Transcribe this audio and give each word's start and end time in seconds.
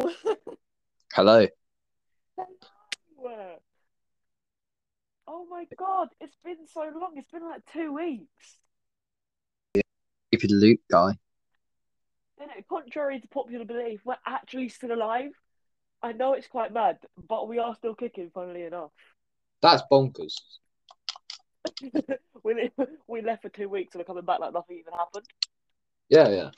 Hello. 1.12 1.46
Oh 5.26 5.46
my 5.48 5.66
god, 5.78 6.08
it's 6.20 6.36
been 6.44 6.66
so 6.72 6.80
long. 6.80 7.12
It's 7.16 7.30
been 7.30 7.44
like 7.44 7.62
two 7.72 7.92
weeks. 7.94 8.58
Stupid 10.28 10.50
Luke 10.50 10.80
guy. 10.90 11.12
You 12.40 12.46
know, 12.46 12.52
contrary 12.68 13.20
to 13.20 13.28
popular 13.28 13.64
belief, 13.64 14.00
we're 14.04 14.16
actually 14.26 14.68
still 14.70 14.92
alive. 14.92 15.30
I 16.02 16.12
know 16.12 16.32
it's 16.32 16.46
quite 16.46 16.72
mad, 16.72 16.98
but 17.28 17.48
we 17.48 17.58
are 17.58 17.74
still 17.74 17.94
kicking, 17.94 18.30
funnily 18.32 18.62
enough. 18.64 18.90
That's 19.60 19.82
bonkers. 19.92 20.34
we, 22.42 22.70
we 23.06 23.22
left 23.22 23.42
for 23.42 23.50
two 23.50 23.68
weeks 23.68 23.94
and 23.94 24.00
we're 24.00 24.06
coming 24.06 24.24
back 24.24 24.40
like 24.40 24.54
nothing 24.54 24.78
even 24.78 24.94
happened. 24.94 25.26
Yeah, 26.08 26.28
yeah. 26.28 26.50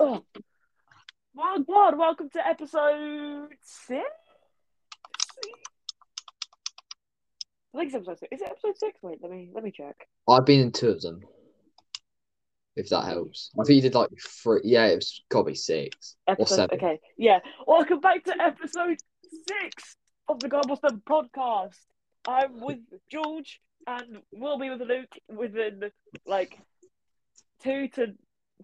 Oh. 0.00 0.24
My 1.36 1.58
god, 1.68 1.98
welcome 1.98 2.30
to 2.30 2.46
episode 2.46 3.50
six? 3.62 4.06
I 7.74 7.78
think 7.78 7.88
it's 7.88 7.94
episode 7.94 8.18
six. 8.20 8.32
Is 8.32 8.40
it 8.40 8.48
episode 8.48 8.78
six? 8.78 9.02
Wait, 9.02 9.18
let 9.20 9.30
me 9.30 9.50
let 9.52 9.62
me 9.62 9.70
check. 9.70 10.08
I've 10.26 10.46
been 10.46 10.60
in 10.60 10.72
two 10.72 10.88
of 10.88 11.02
them. 11.02 11.20
If 12.74 12.88
that 12.88 13.04
helps. 13.04 13.50
I 13.60 13.64
think 13.64 13.76
you 13.76 13.82
did 13.82 13.94
like 13.94 14.08
three. 14.18 14.62
Yeah, 14.64 14.86
it's 14.86 15.24
got 15.28 15.40
to 15.40 15.44
be 15.44 15.54
six 15.54 16.16
or 16.26 16.46
seven. 16.46 16.78
okay, 16.78 17.00
yeah. 17.18 17.40
Welcome 17.66 18.00
back 18.00 18.24
to 18.24 18.42
episode 18.42 18.96
six 19.46 19.96
of 20.30 20.40
the 20.40 20.48
Gobleston 20.48 21.02
podcast. 21.06 21.76
I'm 22.26 22.62
with 22.62 22.78
George 23.12 23.60
and 23.86 24.22
we'll 24.32 24.58
be 24.58 24.70
with 24.70 24.80
Luke 24.80 25.12
within 25.28 25.90
like 26.26 26.58
two 27.62 27.88
to 27.88 28.14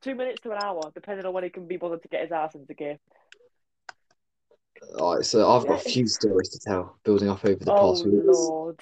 two 0.01 0.15
minutes 0.15 0.41
to 0.43 0.53
an 0.53 0.59
hour, 0.63 0.81
depending 0.95 1.27
on 1.27 1.33
when 1.33 1.45
he 1.45 1.51
can 1.51 1.67
be 1.67 1.77
bothered 1.77 2.03
to 2.03 2.09
get 2.09 2.23
his 2.23 2.33
ass 2.33 2.55
into 2.55 2.75
gear. 2.75 2.99
All 4.99 5.17
right, 5.17 5.25
so 5.25 5.51
I've 5.51 5.67
got 5.67 5.87
a 5.87 5.91
few 5.91 6.07
stories 6.07 6.49
to 6.51 6.59
tell, 6.59 6.99
building 7.05 7.29
up 7.29 7.45
over 7.45 7.65
the 7.65 7.73
oh 7.73 7.93
past 7.93 8.07
weeks. 8.07 8.25
lord. 8.27 8.81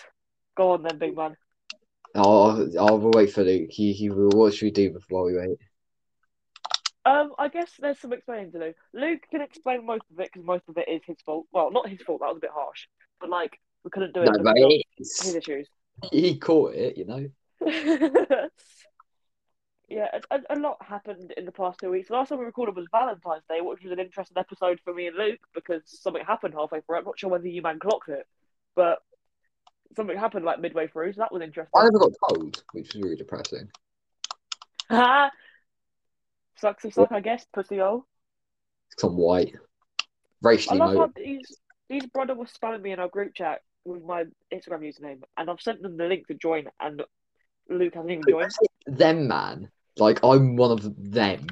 Go 0.56 0.72
on 0.72 0.82
then, 0.82 0.98
big 0.98 1.16
man. 1.16 1.36
I'll, 2.14 2.68
I'll 2.78 2.98
wait 2.98 3.32
for 3.32 3.44
Luke. 3.44 3.70
He, 3.70 3.92
he 3.92 4.10
will. 4.10 4.30
What 4.30 4.54
should 4.54 4.66
we 4.66 4.70
do 4.70 4.90
before 4.90 5.24
we 5.24 5.36
wait? 5.36 5.58
Um, 7.04 7.32
I 7.38 7.48
guess 7.48 7.70
there's 7.78 7.98
some 7.98 8.12
explaining 8.12 8.52
to 8.52 8.58
do. 8.58 8.74
Luke 8.92 9.20
can 9.30 9.40
explain 9.40 9.86
most 9.86 10.04
of 10.12 10.20
it 10.20 10.30
because 10.32 10.44
most 10.44 10.64
of 10.68 10.76
it 10.76 10.88
is 10.88 11.00
his 11.06 11.16
fault. 11.24 11.46
Well, 11.52 11.70
not 11.70 11.88
his 11.88 12.02
fault. 12.02 12.20
That 12.20 12.28
was 12.28 12.38
a 12.38 12.40
bit 12.40 12.50
harsh, 12.52 12.86
but 13.20 13.30
like 13.30 13.58
we 13.84 13.90
couldn't 13.90 14.12
do 14.12 14.22
it 14.22 14.26
No, 14.26 14.42
but 14.42 14.58
it 14.58 14.84
his 14.96 15.34
issues. 15.34 15.68
He 16.12 16.36
caught 16.38 16.74
it, 16.74 16.96
you 16.98 17.04
know. 17.06 17.28
yeah, 19.90 20.06
a, 20.30 20.40
a, 20.50 20.56
lot 20.56 20.78
happened 20.80 21.34
in 21.36 21.44
the 21.44 21.52
past 21.52 21.80
two 21.80 21.90
weeks. 21.90 22.08
The 22.08 22.14
Last 22.14 22.28
time 22.28 22.38
we 22.38 22.44
recorded 22.44 22.76
was 22.76 22.86
Valentine's 22.92 23.42
Day, 23.48 23.60
which 23.60 23.82
was 23.82 23.90
an 23.90 23.98
interesting 23.98 24.38
episode 24.38 24.78
for 24.84 24.94
me 24.94 25.08
and 25.08 25.16
Luke 25.16 25.40
because 25.52 25.82
something 25.84 26.24
happened 26.24 26.54
halfway 26.54 26.80
through. 26.80 26.98
I'm 26.98 27.04
not 27.04 27.18
sure 27.18 27.28
whether 27.28 27.48
you 27.48 27.60
man 27.60 27.80
clocked 27.80 28.08
it, 28.08 28.24
but 28.76 28.98
something 29.96 30.16
happened 30.16 30.44
like 30.44 30.60
midway 30.60 30.86
through, 30.86 31.12
so 31.12 31.18
that 31.18 31.32
was 31.32 31.42
interesting. 31.42 31.72
I 31.74 31.82
never 31.82 31.98
got 31.98 32.12
told, 32.28 32.62
which 32.72 32.94
was 32.94 33.02
really 33.02 33.16
depressing. 33.16 33.68
Ha! 34.90 35.30
Sucks 36.56 36.82
to 36.82 36.92
suck, 36.92 37.10
I 37.10 37.20
guess. 37.20 37.44
Pussy 37.52 37.78
hole. 37.78 38.06
I'm 39.02 39.16
white. 39.16 39.54
I 39.54 40.04
Racially 40.42 40.78
love 40.78 40.94
how 40.94 41.10
these 41.16 41.58
these 41.88 42.06
brother 42.06 42.34
was 42.34 42.50
spamming 42.50 42.82
me 42.82 42.92
in 42.92 43.00
our 43.00 43.08
group 43.08 43.34
chat 43.34 43.62
with 43.84 44.04
my 44.04 44.24
Instagram 44.54 44.82
username, 44.82 45.22
and 45.36 45.50
I've 45.50 45.60
sent 45.60 45.82
them 45.82 45.96
the 45.96 46.04
link 46.04 46.28
to 46.28 46.34
join, 46.34 46.66
and 46.78 47.02
Luke 47.68 47.94
hasn't 47.94 48.10
even 48.10 48.24
joined. 48.28 48.52
Them, 48.86 49.26
man. 49.26 49.70
Like, 50.00 50.20
I'm 50.24 50.56
one 50.56 50.70
of 50.70 51.12
them. 51.12 51.46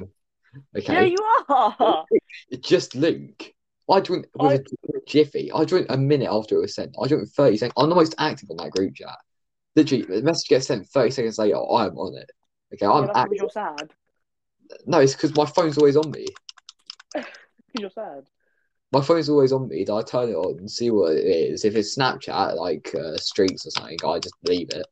Okay? 0.77 0.93
Yeah, 0.93 1.03
you 1.03 1.23
are. 1.49 2.05
Just 2.61 2.95
Luke. 2.95 3.53
I 3.89 4.01
joined 4.01 4.27
with 4.35 4.61
a 4.61 4.63
jiffy. 5.07 5.51
I 5.51 5.65
joined 5.65 5.87
a 5.89 5.97
minute 5.97 6.29
after 6.31 6.55
it 6.55 6.61
was 6.61 6.75
sent. 6.75 6.95
I 7.01 7.07
joined 7.07 7.29
30 7.29 7.57
seconds. 7.57 7.73
I'm 7.77 7.89
the 7.89 7.95
most 7.95 8.15
active 8.19 8.49
on 8.51 8.57
that 8.57 8.71
group 8.71 8.95
chat. 8.95 9.17
Literally, 9.75 10.03
the 10.03 10.21
message 10.21 10.47
gets 10.47 10.67
sent 10.67 10.87
30 10.87 11.11
seconds 11.11 11.37
later. 11.39 11.55
I'm 11.55 11.97
on 11.97 12.17
it. 12.17 12.31
Okay, 12.73 12.85
I'm 12.85 13.01
yeah, 13.01 13.07
that's 13.07 13.17
active. 13.17 13.37
you're 13.37 13.49
sad. 13.49 13.93
No, 14.85 14.99
it's 14.99 15.13
because 15.13 15.35
my 15.35 15.45
phone's 15.45 15.77
always 15.77 15.97
on 15.97 16.11
me. 16.11 16.25
Because 17.71 17.81
you're 17.81 17.89
sad. 17.91 18.25
My 18.91 19.01
phone's 19.01 19.29
always 19.29 19.51
on 19.51 19.67
me. 19.67 19.81
I 19.83 20.01
turn 20.01 20.29
it 20.29 20.33
on 20.33 20.57
and 20.57 20.71
see 20.71 20.89
what 20.89 21.11
it 21.11 21.23
is. 21.23 21.65
If 21.65 21.75
it's 21.75 21.95
Snapchat, 21.95 22.55
like 22.55 22.95
uh, 22.95 23.15
streaks 23.17 23.67
or 23.67 23.69
something, 23.69 23.99
I 24.03 24.17
just 24.17 24.33
leave 24.43 24.69
it. 24.71 24.87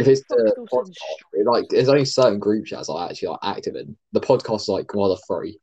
If 0.00 0.08
it's 0.08 0.22
the 0.28 0.66
podcast, 0.72 1.44
like 1.44 1.68
there's 1.68 1.88
only 1.88 2.04
certain 2.04 2.38
group 2.38 2.66
chats 2.66 2.88
I 2.88 3.08
actually 3.08 3.28
like 3.28 3.38
active 3.42 3.76
in. 3.76 3.96
The 4.12 4.20
podcast 4.20 4.62
is 4.62 4.68
like 4.68 4.94
one 4.94 5.10
of 5.10 5.18
the 5.18 5.22
three. 5.26 5.60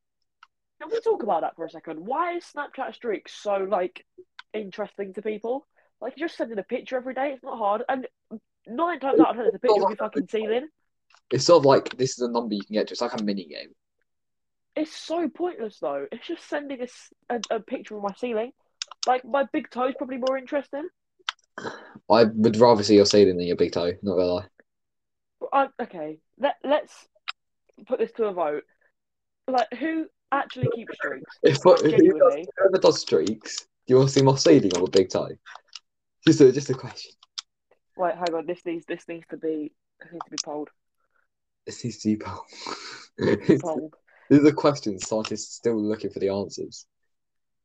Can 0.81 0.91
we 0.91 0.99
talk 1.01 1.23
about 1.23 1.41
that 1.41 1.55
for 1.55 1.65
a 1.65 1.69
second? 1.69 2.05
Why 2.05 2.35
is 2.37 2.45
Snapchat 2.55 2.93
streaks 2.93 3.33
so 3.33 3.67
like 3.69 4.05
interesting 4.53 5.13
to 5.15 5.21
people? 5.21 5.65
Like 5.99 6.13
you're 6.17 6.27
just 6.27 6.37
sending 6.37 6.59
a 6.59 6.63
picture 6.63 6.97
every 6.97 7.15
day. 7.15 7.31
It's 7.33 7.43
not 7.43 7.57
hard, 7.57 7.83
and 7.89 8.07
nine 8.67 8.99
times 8.99 9.19
out 9.19 9.31
of 9.31 9.35
ten, 9.37 9.45
it's 9.47 9.55
a 9.55 9.59
picture 9.59 9.83
of 9.83 9.89
your 9.89 9.97
fucking 9.97 10.27
ceiling. 10.29 10.67
It's 11.31 11.45
sort 11.45 11.61
of 11.61 11.65
like 11.65 11.97
this 11.97 12.11
is 12.11 12.19
a 12.19 12.31
number 12.31 12.53
you 12.53 12.61
can 12.61 12.75
get 12.75 12.87
to. 12.87 12.93
It's 12.93 13.01
like 13.01 13.19
a 13.19 13.23
mini 13.23 13.45
game. 13.45 13.69
It's 14.75 14.95
so 14.95 15.27
pointless 15.27 15.79
though. 15.79 16.05
It's 16.11 16.27
just 16.27 16.47
sending 16.47 16.85
a 17.49 17.59
picture 17.59 17.97
of 17.97 18.03
my 18.03 18.13
ceiling. 18.17 18.51
Like 19.07 19.25
my 19.25 19.45
big 19.51 19.71
toe 19.71 19.87
is 19.87 19.95
probably 19.97 20.17
more 20.17 20.37
interesting. 20.37 20.87
I 22.09 22.23
would 22.23 22.57
rather 22.57 22.83
see 22.83 22.95
your 22.95 23.05
ceiling 23.05 23.37
than 23.37 23.47
your 23.47 23.55
big 23.55 23.71
toe. 23.71 23.93
Not 24.01 24.15
gonna 24.15 24.25
lie. 24.25 24.45
I, 25.53 25.67
okay, 25.81 26.19
let 26.39 26.55
let's 26.63 27.07
put 27.87 27.99
this 27.99 28.11
to 28.13 28.25
a 28.25 28.33
vote. 28.33 28.63
Like 29.47 29.67
who 29.79 30.07
actually 30.31 30.69
keeps 30.75 30.95
streaks? 30.95 31.37
If, 31.43 31.61
whoever 31.63 32.77
does 32.81 33.01
streaks, 33.01 33.59
do 33.59 33.93
you 33.93 33.95
want 33.97 34.09
to 34.09 34.13
see 34.13 34.21
my 34.21 34.35
ceiling 34.35 34.71
or 34.75 34.81
my 34.81 34.89
big 34.91 35.09
toe? 35.09 35.29
Just 36.25 36.41
a 36.41 36.51
just 36.51 36.69
a 36.69 36.73
question. 36.73 37.11
Wait, 37.97 38.15
hang 38.15 38.35
on. 38.35 38.45
This 38.45 38.65
needs 38.65 38.85
this 38.85 39.07
needs 39.07 39.25
to 39.29 39.37
be 39.37 39.71
this 39.99 40.11
needs 40.11 40.25
to 40.25 40.31
be 40.31 40.37
polled. 40.43 40.69
It's 41.65 41.81
these 41.81 42.01
people. 42.01 42.45
These 43.17 43.61
Polled. 43.61 43.95
are 44.31 44.39
the 44.39 44.53
questions 44.53 45.07
scientists 45.07 45.49
are 45.49 45.59
still 45.59 45.81
looking 45.81 46.11
for 46.11 46.19
the 46.19 46.29
answers. 46.29 46.85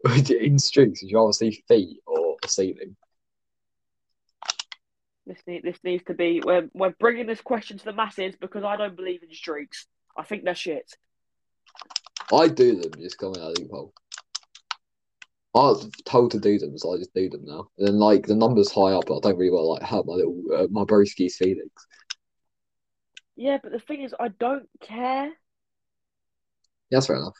In 0.30 0.58
streaks, 0.58 1.02
would 1.02 1.10
you 1.10 1.18
rather 1.18 1.32
see 1.32 1.62
feet 1.68 1.98
or 2.06 2.36
a 2.42 2.48
ceiling? 2.48 2.96
This 5.26 5.38
need, 5.46 5.62
this 5.62 5.78
needs 5.84 6.02
to 6.04 6.14
be. 6.14 6.40
We're 6.44 6.68
we're 6.74 6.94
bringing 6.98 7.26
this 7.26 7.40
question 7.40 7.78
to 7.78 7.84
the 7.84 7.92
masses 7.92 8.34
because 8.40 8.64
I 8.64 8.76
don't 8.76 8.96
believe 8.96 9.22
in 9.22 9.32
streaks. 9.32 9.86
I 10.16 10.24
think 10.24 10.44
they're 10.44 10.54
shit. 10.54 10.92
I 12.32 12.48
do 12.48 12.76
them, 12.76 12.92
just 13.00 13.18
come 13.18 13.30
out 13.30 13.58
a 13.58 13.60
loophole. 13.60 13.92
I 15.54 15.58
was 15.58 15.90
told 16.06 16.30
to 16.30 16.40
do 16.40 16.58
them, 16.58 16.76
so 16.78 16.94
I 16.94 16.96
just 16.96 17.14
do 17.14 17.28
them 17.28 17.44
now. 17.44 17.68
And 17.76 17.86
then, 17.86 17.98
like, 17.98 18.26
the 18.26 18.34
number's 18.34 18.72
high 18.72 18.92
up, 18.92 19.04
but 19.06 19.18
I 19.18 19.20
don't 19.20 19.38
really 19.38 19.50
want 19.50 19.80
to, 19.80 19.84
like, 19.84 19.90
hurt 19.90 20.06
my 20.06 20.14
little, 20.14 20.42
uh, 20.54 20.66
my 20.70 20.84
broski's 20.84 21.36
feelings. 21.36 21.70
Yeah, 23.36 23.58
but 23.62 23.72
the 23.72 23.78
thing 23.78 24.02
is, 24.02 24.14
I 24.18 24.28
don't 24.28 24.68
care. 24.80 25.26
Yeah, 25.26 25.32
that's 26.90 27.06
fair 27.06 27.16
enough. 27.16 27.36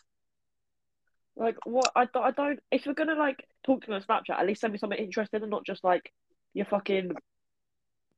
Like 1.37 1.57
what? 1.65 1.91
I 1.97 2.07
don't. 2.07 2.25
I 2.25 2.31
don't. 2.31 2.61
If 2.71 2.85
you're 2.85 2.95
gonna 2.95 3.15
like 3.15 3.47
talk 3.65 3.83
to 3.85 3.91
me 3.91 3.97
on 3.97 4.03
Snapchat, 4.03 4.39
at 4.39 4.47
least 4.47 4.61
send 4.61 4.73
me 4.73 4.79
something 4.79 4.99
interesting 4.99 5.41
and 5.41 5.51
not 5.51 5.65
just 5.65 5.83
like 5.83 6.13
your 6.53 6.67
fucking 6.67 7.13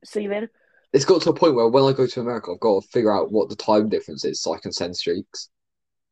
ceiling. 0.05 0.49
It's 0.93 1.05
got 1.05 1.23
to 1.23 1.31
a 1.31 1.35
point 1.35 1.55
where 1.55 1.69
when 1.69 1.85
I 1.85 1.93
go 1.93 2.07
to 2.07 2.21
America, 2.21 2.53
I've 2.53 2.61
got 2.61 2.83
to 2.83 2.89
figure 2.89 3.13
out 3.13 3.33
what 3.33 3.49
the 3.49 3.57
time 3.57 3.89
difference 3.89 4.25
is 4.25 4.41
so 4.41 4.55
I 4.55 4.59
can 4.59 4.73
send 4.73 4.97
streaks. 4.97 5.49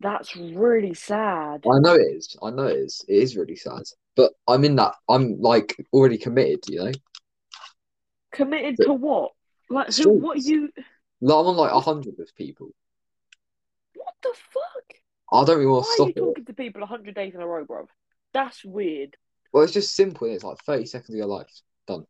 That's 0.00 0.34
really 0.34 0.94
sad. 0.94 1.62
I 1.64 1.78
know 1.78 1.94
it 1.94 2.16
is. 2.16 2.36
I 2.42 2.50
know 2.50 2.66
it 2.66 2.76
is. 2.76 3.04
It 3.06 3.14
is 3.22 3.36
really 3.36 3.54
sad. 3.54 3.82
But 4.16 4.32
I'm 4.48 4.64
in 4.64 4.74
that. 4.76 4.94
I'm 5.08 5.40
like 5.40 5.76
already 5.92 6.18
committed. 6.18 6.60
You 6.68 6.84
know, 6.84 6.92
Committed 8.32 8.76
to 8.82 8.92
what? 8.92 9.32
Like? 9.70 9.92
Streaks. 9.92 10.08
What 10.20 10.38
are 10.38 10.40
you? 10.40 10.70
like, 11.20 11.34
I'm 11.36 11.46
on 11.46 11.56
like 11.56 11.72
a 11.72 11.80
hundred 11.80 12.14
with 12.18 12.34
people. 12.34 12.70
What 13.94 14.14
the 14.22 14.34
fuck? 14.52 14.96
I 15.32 15.44
don't 15.44 15.58
really 15.58 15.66
want 15.70 15.86
Why 15.86 15.94
to 15.96 16.02
are 16.02 16.06
stop 16.06 16.06
you 16.08 16.22
it. 16.22 16.26
talking 16.26 16.44
to 16.46 16.52
people 16.54 16.86
hundred 16.86 17.14
days 17.14 17.34
in 17.34 17.40
a 17.40 17.46
row, 17.46 17.64
bro? 17.64 17.86
That's 18.34 18.64
weird. 18.64 19.16
Well, 19.52 19.62
it's 19.62 19.72
just 19.72 19.94
simple. 19.94 20.26
It's 20.26 20.42
like 20.44 20.58
thirty 20.66 20.86
seconds 20.86 21.10
of 21.10 21.16
your 21.18 21.26
life 21.26 21.46
done. 21.86 22.04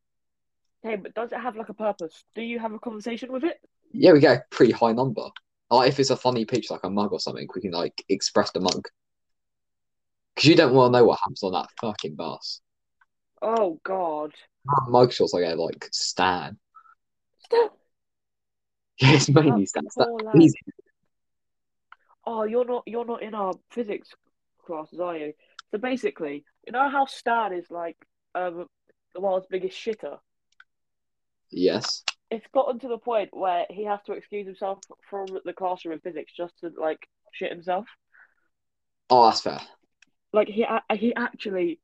Hey, 0.83 0.97
but 0.97 1.15
does 1.15 1.33
it 1.33 1.39
have 1.39 1.57
like 1.57 1.69
a 1.69 1.75
purpose? 1.75 2.25
Do 2.35 2.43
you 2.43 2.59
have 2.59 2.73
a 2.73 2.79
conversation 2.79 3.31
with 3.31 3.45
it? 3.45 3.59
Yeah, 3.93 4.13
we 4.13 4.21
get 4.21 4.37
a 4.37 4.45
pretty 4.51 4.73
high 4.73 4.93
number. 4.93 5.29
Like 5.71 5.89
if 5.89 6.01
it's 6.01 6.11
a 6.11 6.17
funny 6.17 6.45
picture, 6.45 6.75
like 6.75 6.85
a 6.85 6.91
mug 6.91 7.13
or 7.13 7.21
something, 7.21 7.49
we 7.55 7.61
can 7.61 7.71
like 7.71 8.05
express 8.09 8.51
the 8.51 8.61
mug. 8.61 8.89
Because 10.35 10.49
you 10.49 10.57
don't 10.57 10.75
want 10.75 10.93
to 10.93 10.99
know 10.99 11.05
what 11.05 11.21
happens 11.21 11.43
on 11.43 11.53
that 11.53 11.69
fucking 11.81 12.17
bus. 12.17 12.61
Oh 13.41 13.81
God. 13.85 14.33
Mug 14.89 15.13
shots 15.13 15.35
I 15.35 15.41
get 15.41 15.59
like 15.59 15.89
Stan. 15.93 16.59
Stop. 17.45 17.79
Yeah, 19.01 19.15
it's 19.15 19.29
mainly 19.31 19.67
Stan. 19.67 19.89
Stan. 19.91 20.07
poor 20.07 20.19
lad. 20.23 20.41
He's 20.41 20.55
Oh, 22.25 22.45
you're 22.45 22.65
not 22.65 22.85
you're 22.87 23.05
not 23.05 23.23
in 23.23 23.35
our 23.35 23.53
physics 23.71 24.11
classes, 24.65 25.01
are 25.01 25.17
you? 25.17 25.33
So 25.71 25.79
basically, 25.79 26.45
you 26.67 26.73
know 26.73 26.89
how 26.89 27.07
Stan 27.07 27.53
is 27.53 27.71
like 27.71 27.97
um 28.35 28.67
the 29.15 29.21
world's 29.21 29.47
biggest 29.49 29.77
shitter. 29.77 30.19
Yes. 31.53 32.03
It's 32.31 32.47
gotten 32.55 32.79
to 32.81 32.89
the 32.89 32.99
point 32.99 33.31
where 33.33 33.67
he 33.69 33.85
has 33.85 34.01
to 34.07 34.13
excuse 34.13 34.47
himself 34.47 34.79
from 35.09 35.27
the 35.45 35.53
classroom 35.53 35.95
in 35.95 36.01
physics 36.01 36.33
just 36.37 36.59
to 36.61 36.71
like 36.79 37.07
shit 37.33 37.53
himself. 37.53 37.87
Oh, 39.11 39.27
that's 39.27 39.43
fair. 39.43 39.61
like 40.33 40.49
he 40.49 40.67
he 40.95 41.15
actually 41.15 41.79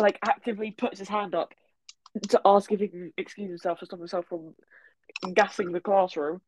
like 0.00 0.18
actively 0.24 0.70
puts 0.70 0.98
his 0.98 1.08
hand 1.08 1.34
up 1.34 1.52
to 2.28 2.40
ask 2.44 2.72
if 2.72 2.80
he 2.80 2.88
can 2.88 3.12
excuse 3.18 3.48
himself 3.50 3.78
to 3.80 3.86
stop 3.86 3.98
himself 3.98 4.24
from 4.26 4.54
gassing 5.34 5.72
the 5.72 5.80
classroom. 5.80 6.40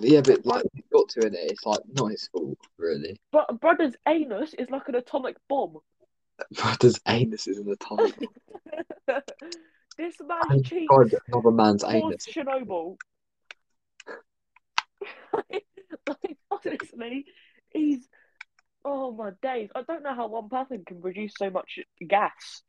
Yeah, 0.00 0.20
but 0.20 0.44
like 0.44 0.64
he's 0.74 0.84
got 0.92 1.08
to 1.10 1.26
in 1.26 1.34
it. 1.34 1.52
It's 1.52 1.64
like 1.64 1.80
not 1.94 2.10
his 2.10 2.28
fault, 2.28 2.58
really. 2.78 3.18
But 3.32 3.60
brother's 3.60 3.94
anus 4.06 4.54
is 4.54 4.68
like 4.70 4.88
an 4.88 4.96
atomic 4.96 5.36
bomb. 5.48 5.78
Brother's 6.52 7.00
anus 7.08 7.46
is 7.46 7.58
an 7.58 7.70
atomic. 7.70 8.14
this 9.96 10.16
man's 10.20 10.68
cheeks 10.68 10.86
God, 10.88 11.14
another 11.28 11.50
man's 11.50 11.84
anus. 11.84 12.26
Chernobyl. 12.26 12.96
like, 15.50 16.36
honestly, 16.50 17.26
he's 17.70 18.08
oh 18.84 19.12
my 19.12 19.30
days! 19.42 19.70
I 19.74 19.82
don't 19.82 20.02
know 20.02 20.14
how 20.14 20.28
one 20.28 20.48
person 20.48 20.84
can 20.86 21.00
produce 21.00 21.32
so 21.36 21.50
much 21.50 21.78
gas. 22.06 22.62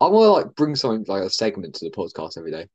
I 0.00 0.06
want 0.06 0.24
to 0.24 0.30
like 0.30 0.54
bring 0.56 0.74
something 0.74 1.04
like 1.06 1.22
a 1.22 1.30
segment 1.30 1.74
to 1.76 1.84
the 1.84 1.94
podcast 1.94 2.38
every 2.38 2.50
day, 2.50 2.66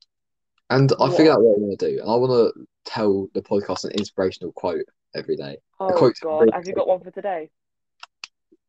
and 0.69 0.91
I 0.93 1.09
What? 1.09 1.19
out 1.27 1.41
what 1.41 1.57
I 1.57 1.59
want 1.59 1.79
to 1.79 1.89
do. 1.89 1.99
And 1.99 2.09
I 2.09 2.15
want 2.15 2.55
to 2.55 2.65
tell 2.85 3.27
the 3.33 3.41
podcast 3.41 3.83
an 3.83 3.91
inspirational 3.91 4.53
quote 4.53 4.85
every 5.15 5.35
day. 5.35 5.57
Oh 5.79 6.11
god, 6.21 6.49
have 6.53 6.67
you 6.67 6.73
got 6.73 6.87
one 6.87 7.01
for 7.01 7.11
today? 7.11 7.49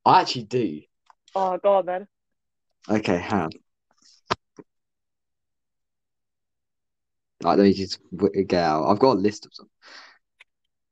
I 0.05 0.20
actually 0.20 0.44
do. 0.44 0.81
Oh 1.34 1.58
go 1.58 1.75
on 1.75 1.87
then. 1.87 2.08
Okay, 2.88 3.19
hang. 3.19 3.50
Right, 7.43 7.56
let 7.56 7.64
me 7.64 7.73
just 7.73 8.00
get 8.12 8.55
out. 8.55 8.88
I've 8.88 8.99
got 8.99 9.17
a 9.17 9.20
list 9.20 9.46
of 9.46 9.55
them. 9.55 9.70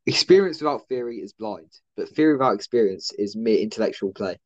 Experience 0.06 0.60
without 0.60 0.87
theory 0.88 1.16
is 1.19 1.32
blind, 1.32 1.70
but 1.96 2.08
theory 2.08 2.34
without 2.34 2.54
experience 2.54 3.10
is 3.19 3.34
mere 3.34 3.58
intellectual 3.58 4.12
play. 4.12 4.38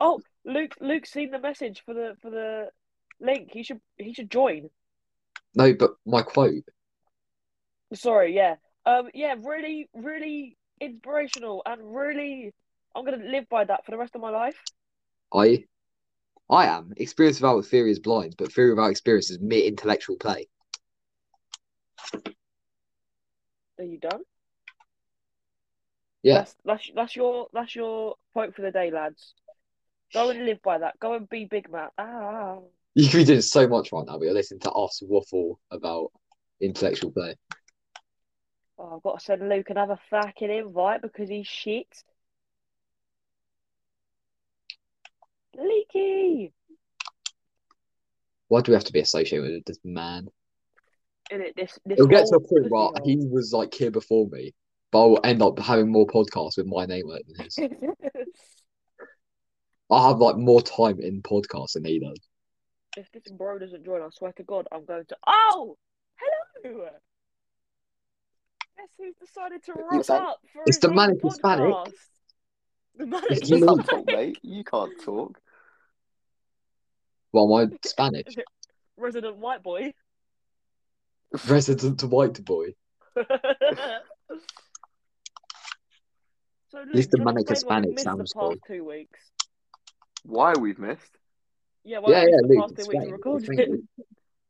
Oh, 0.00 0.20
Luke, 0.46 0.74
Luke's 0.80 1.12
seen 1.12 1.30
the 1.30 1.38
message 1.38 1.82
for 1.84 1.92
the 1.92 2.16
for 2.22 2.30
the 2.30 2.68
link. 3.20 3.50
He 3.52 3.62
should 3.62 3.80
he 3.98 4.14
should 4.14 4.30
join. 4.30 4.70
No, 5.54 5.74
but 5.74 5.90
my 6.06 6.22
quote. 6.22 6.64
Sorry, 7.92 8.34
yeah. 8.34 8.54
Um, 8.86 9.10
yeah, 9.12 9.34
really, 9.42 9.90
really 9.94 10.56
inspirational 10.80 11.62
and 11.66 11.94
really, 11.94 12.54
I'm 12.96 13.04
gonna 13.04 13.18
live 13.18 13.46
by 13.50 13.64
that 13.64 13.84
for 13.84 13.90
the 13.90 13.98
rest 13.98 14.14
of 14.14 14.22
my 14.22 14.30
life. 14.30 14.56
I 15.34 15.64
I 16.50 16.66
am. 16.66 16.92
Experience 16.96 17.40
without 17.40 17.64
theory 17.64 17.92
is 17.92 18.00
blind, 18.00 18.34
but 18.36 18.52
theory 18.52 18.70
without 18.70 18.90
experience 18.90 19.30
is 19.30 19.38
mere 19.40 19.64
intellectual 19.64 20.16
play. 20.16 20.48
Are 23.78 23.84
you 23.84 23.98
done? 23.98 24.22
Yeah. 26.22 26.38
That's 26.38 26.56
that's 26.64 26.90
that's 26.94 27.16
your 27.16 27.46
that's 27.52 27.74
your 27.74 28.16
quote 28.32 28.54
for 28.54 28.62
the 28.62 28.72
day, 28.72 28.90
lads. 28.90 29.34
Go 30.12 30.30
and 30.30 30.44
live 30.44 30.60
by 30.62 30.78
that. 30.78 30.98
Go 30.98 31.14
and 31.14 31.28
be 31.28 31.44
big 31.44 31.70
man. 31.70 31.88
Ah. 31.96 32.58
You 32.94 33.08
could 33.08 33.18
be 33.18 33.24
doing 33.24 33.40
so 33.40 33.68
much 33.68 33.92
right 33.92 34.04
now, 34.04 34.18
but 34.18 34.24
you're 34.24 34.34
listening 34.34 34.60
to 34.60 34.72
us 34.72 35.00
waffle 35.02 35.60
about 35.70 36.10
intellectual 36.60 37.12
play. 37.12 37.36
Oh, 38.76 38.96
I've 38.96 39.02
got 39.02 39.20
to 39.20 39.24
send 39.24 39.48
Luke 39.48 39.70
another 39.70 39.98
fucking 40.10 40.50
invite 40.50 41.00
because 41.00 41.28
he's 41.28 41.46
shit. 41.46 42.02
Leaky. 45.56 46.52
Why 48.48 48.60
do 48.60 48.72
we 48.72 48.74
have 48.74 48.84
to 48.84 48.92
be 48.92 49.00
associated 49.00 49.52
with 49.52 49.64
this 49.64 49.78
man? 49.84 50.28
In 51.30 51.40
it, 51.42 51.54
this 51.56 51.78
this 51.84 51.98
It'll 51.98 52.08
get 52.08 52.26
to 52.26 52.36
a 52.36 52.40
point 52.40 52.70
where 52.70 52.90
he 53.04 53.16
was 53.16 53.52
like 53.52 53.72
here 53.72 53.90
before 53.92 54.26
me, 54.28 54.52
but 54.90 55.00
I'll 55.00 55.20
end 55.22 55.42
up 55.42 55.58
having 55.58 55.90
more 55.90 56.06
podcasts 56.06 56.56
with 56.56 56.66
my 56.66 56.86
name 56.86 57.06
on 57.06 57.16
it 57.18 57.26
than 57.28 57.44
his. 57.44 57.58
I'll 59.90 60.08
have 60.08 60.18
like 60.18 60.36
more 60.36 60.62
time 60.62 60.98
in 61.00 61.22
podcasts 61.22 61.72
than 61.74 61.84
he 61.84 61.98
does. 62.00 62.18
if 62.96 63.10
this 63.12 63.32
bro 63.32 63.58
doesn't 63.58 63.84
join, 63.84 64.02
I 64.02 64.08
swear 64.12 64.32
to 64.32 64.42
God, 64.42 64.66
I'm 64.72 64.84
going 64.84 65.04
to. 65.06 65.16
Oh, 65.26 65.76
hello. 66.62 66.88
Guess 68.76 68.88
who's 68.98 69.14
decided 69.16 69.62
to 69.64 69.72
rock 69.74 70.04
saying- 70.04 70.22
up 70.22 70.40
for 70.52 70.62
It's 70.66 70.78
the 70.78 70.92
Manic 70.92 71.18
Hispanic. 71.22 71.74
Podcast? 72.98 72.98
The 72.98 73.04
It's 73.30 73.50
manic 73.50 73.50
you. 73.50 73.56
You 73.58 73.66
can't 73.66 73.86
talk, 73.88 74.06
mate. 74.06 74.38
You 74.42 74.64
can't 74.64 74.92
talk. 75.04 75.38
Well, 77.32 77.60
am 77.62 77.70
I 77.72 77.76
Spanish? 77.86 78.34
resident 78.96 79.36
white 79.36 79.62
boy. 79.62 79.92
Resident 81.48 82.02
white 82.04 82.44
boy. 82.44 82.74
so, 83.16 83.24
Luke, 86.74 86.94
least 86.94 87.10
the 87.10 87.16
do 87.18 87.20
you 87.20 87.24
wanna 87.24 87.34
manic 87.34 87.50
explain 87.50 87.82
what 87.82 87.88
we've 87.88 87.90
Hispanic 87.90 87.90
missed 87.90 88.04
sounds 88.04 88.32
the 88.32 88.38
past 88.40 88.58
cool. 88.66 88.76
two 88.76 88.84
weeks. 88.84 89.20
Why 90.24 90.52
we've 90.54 90.78
missed? 90.78 91.16
Yeah, 91.84 91.98
well, 92.00 92.12
Yeah, 92.12 92.24
we 92.24 92.30
yeah, 92.30 92.36
missed 92.36 92.42
the 92.42 92.48
Luke. 92.48 92.60
past 92.60 92.76
two 92.76 92.88
weeks 92.88 93.06
of 93.06 93.10
Explain. 93.10 93.12
recording. 93.12 93.48
Explain, 93.50 93.70
Luke. 93.70 93.84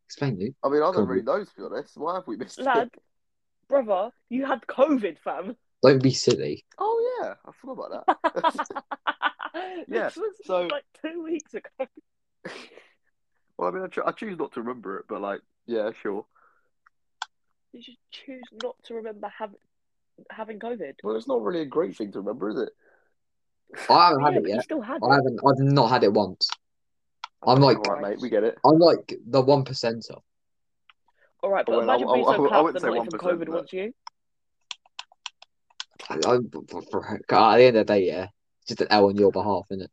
Explain, 0.07 0.39
Luke. 0.39 0.55
I 0.65 0.69
mean, 0.69 0.83
I 0.83 0.87
don't 0.87 0.97
on, 0.97 1.07
really 1.09 1.23
know 1.23 1.45
to 1.45 1.51
be 1.57 1.63
honest. 1.63 1.97
Why 1.97 2.15
have 2.15 2.27
we 2.27 2.37
missed 2.37 2.59
it? 2.59 2.65
Lad, 2.65 2.91
brother, 3.69 4.11
you 4.29 4.47
had 4.47 4.67
COVID, 4.67 5.19
fam. 5.19 5.57
Don't 5.83 6.03
be 6.03 6.13
silly. 6.13 6.65
Oh 6.79 7.19
yeah, 7.23 7.35
I 7.47 7.53
forgot 7.61 7.73
about 7.91 8.07
that. 8.35 8.67
Yeah, 9.89 10.05
this 10.05 10.17
was 10.17 10.35
so- 10.45 10.67
like 10.69 10.85
two 11.03 11.23
weeks 11.25 11.55
ago. 11.55 11.69
well, 13.59 13.69
I 13.69 13.73
mean, 13.73 13.83
I, 13.83 13.89
cho- 13.89 14.05
I 14.07 14.13
choose 14.13 14.39
not 14.39 14.53
to 14.53 14.61
remember 14.61 14.99
it, 14.99 15.07
but 15.09 15.21
like, 15.21 15.41
yeah, 15.67 15.91
sure. 16.03 16.25
You 17.73 17.83
should 17.83 17.97
choose 18.13 18.43
not 18.63 18.77
to 18.85 18.95
remember 18.95 19.29
having 19.37 19.57
having 20.31 20.59
COVID. 20.61 20.95
Well, 21.03 21.17
it's 21.17 21.27
not 21.29 21.43
really 21.43 21.63
a 21.63 21.67
great 21.67 21.97
thing 21.97 22.13
to 22.13 22.21
remember, 22.21 22.51
is 22.51 22.59
it? 22.61 22.71
I 23.89 24.09
haven't 24.09 24.23
had 24.25 24.33
yeah, 24.35 24.39
it 24.39 24.43
but 24.43 24.49
you 24.51 24.55
yet. 24.57 24.65
still 24.65 24.81
had 24.83 25.01
I 25.03 25.07
it. 25.07 25.11
haven't. 25.15 25.41
I've 25.47 25.73
not 25.75 25.89
had 25.91 26.05
it 26.05 26.13
once. 26.13 26.49
Oh, 27.43 27.53
I'm 27.55 27.61
like- 27.61 27.79
all 27.89 27.95
right, 27.95 28.11
mate, 28.11 28.21
we 28.21 28.29
get 28.29 28.45
it. 28.45 28.59
I'm 28.65 28.79
like 28.79 29.15
the 29.27 29.41
one 29.41 29.65
percenter. 29.65 30.21
All 31.43 31.51
right, 31.51 31.65
oh, 31.69 31.73
but 31.73 31.79
Well, 31.79 31.91
I- 31.91 31.95
imagine 31.95 32.09
I- 32.09 32.15
being 32.15 32.27
I- 32.29 32.37
so 32.37 32.45
I 32.45 32.49
clapped 32.49 32.65
wouldn't 32.65 32.83
say 32.83 32.89
not 32.89 32.97
even 32.97 33.09
1%, 33.09 33.19
COVID 33.19 33.39
but- 33.47 33.49
wants 33.55 33.73
you. 33.73 33.93
I, 36.11 36.17
I, 36.17 36.39
for- 36.69 36.83
for- 36.83 37.15
at 37.15 37.27
the 37.29 37.65
end 37.65 37.77
of 37.77 37.87
the 37.87 37.93
day, 37.95 38.07
yeah, 38.07 38.25
it's 38.61 38.69
just 38.69 38.81
an 38.81 38.89
L 38.91 39.07
on 39.07 39.17
your 39.17 39.31
behalf, 39.33 39.67
isn't 39.71 39.89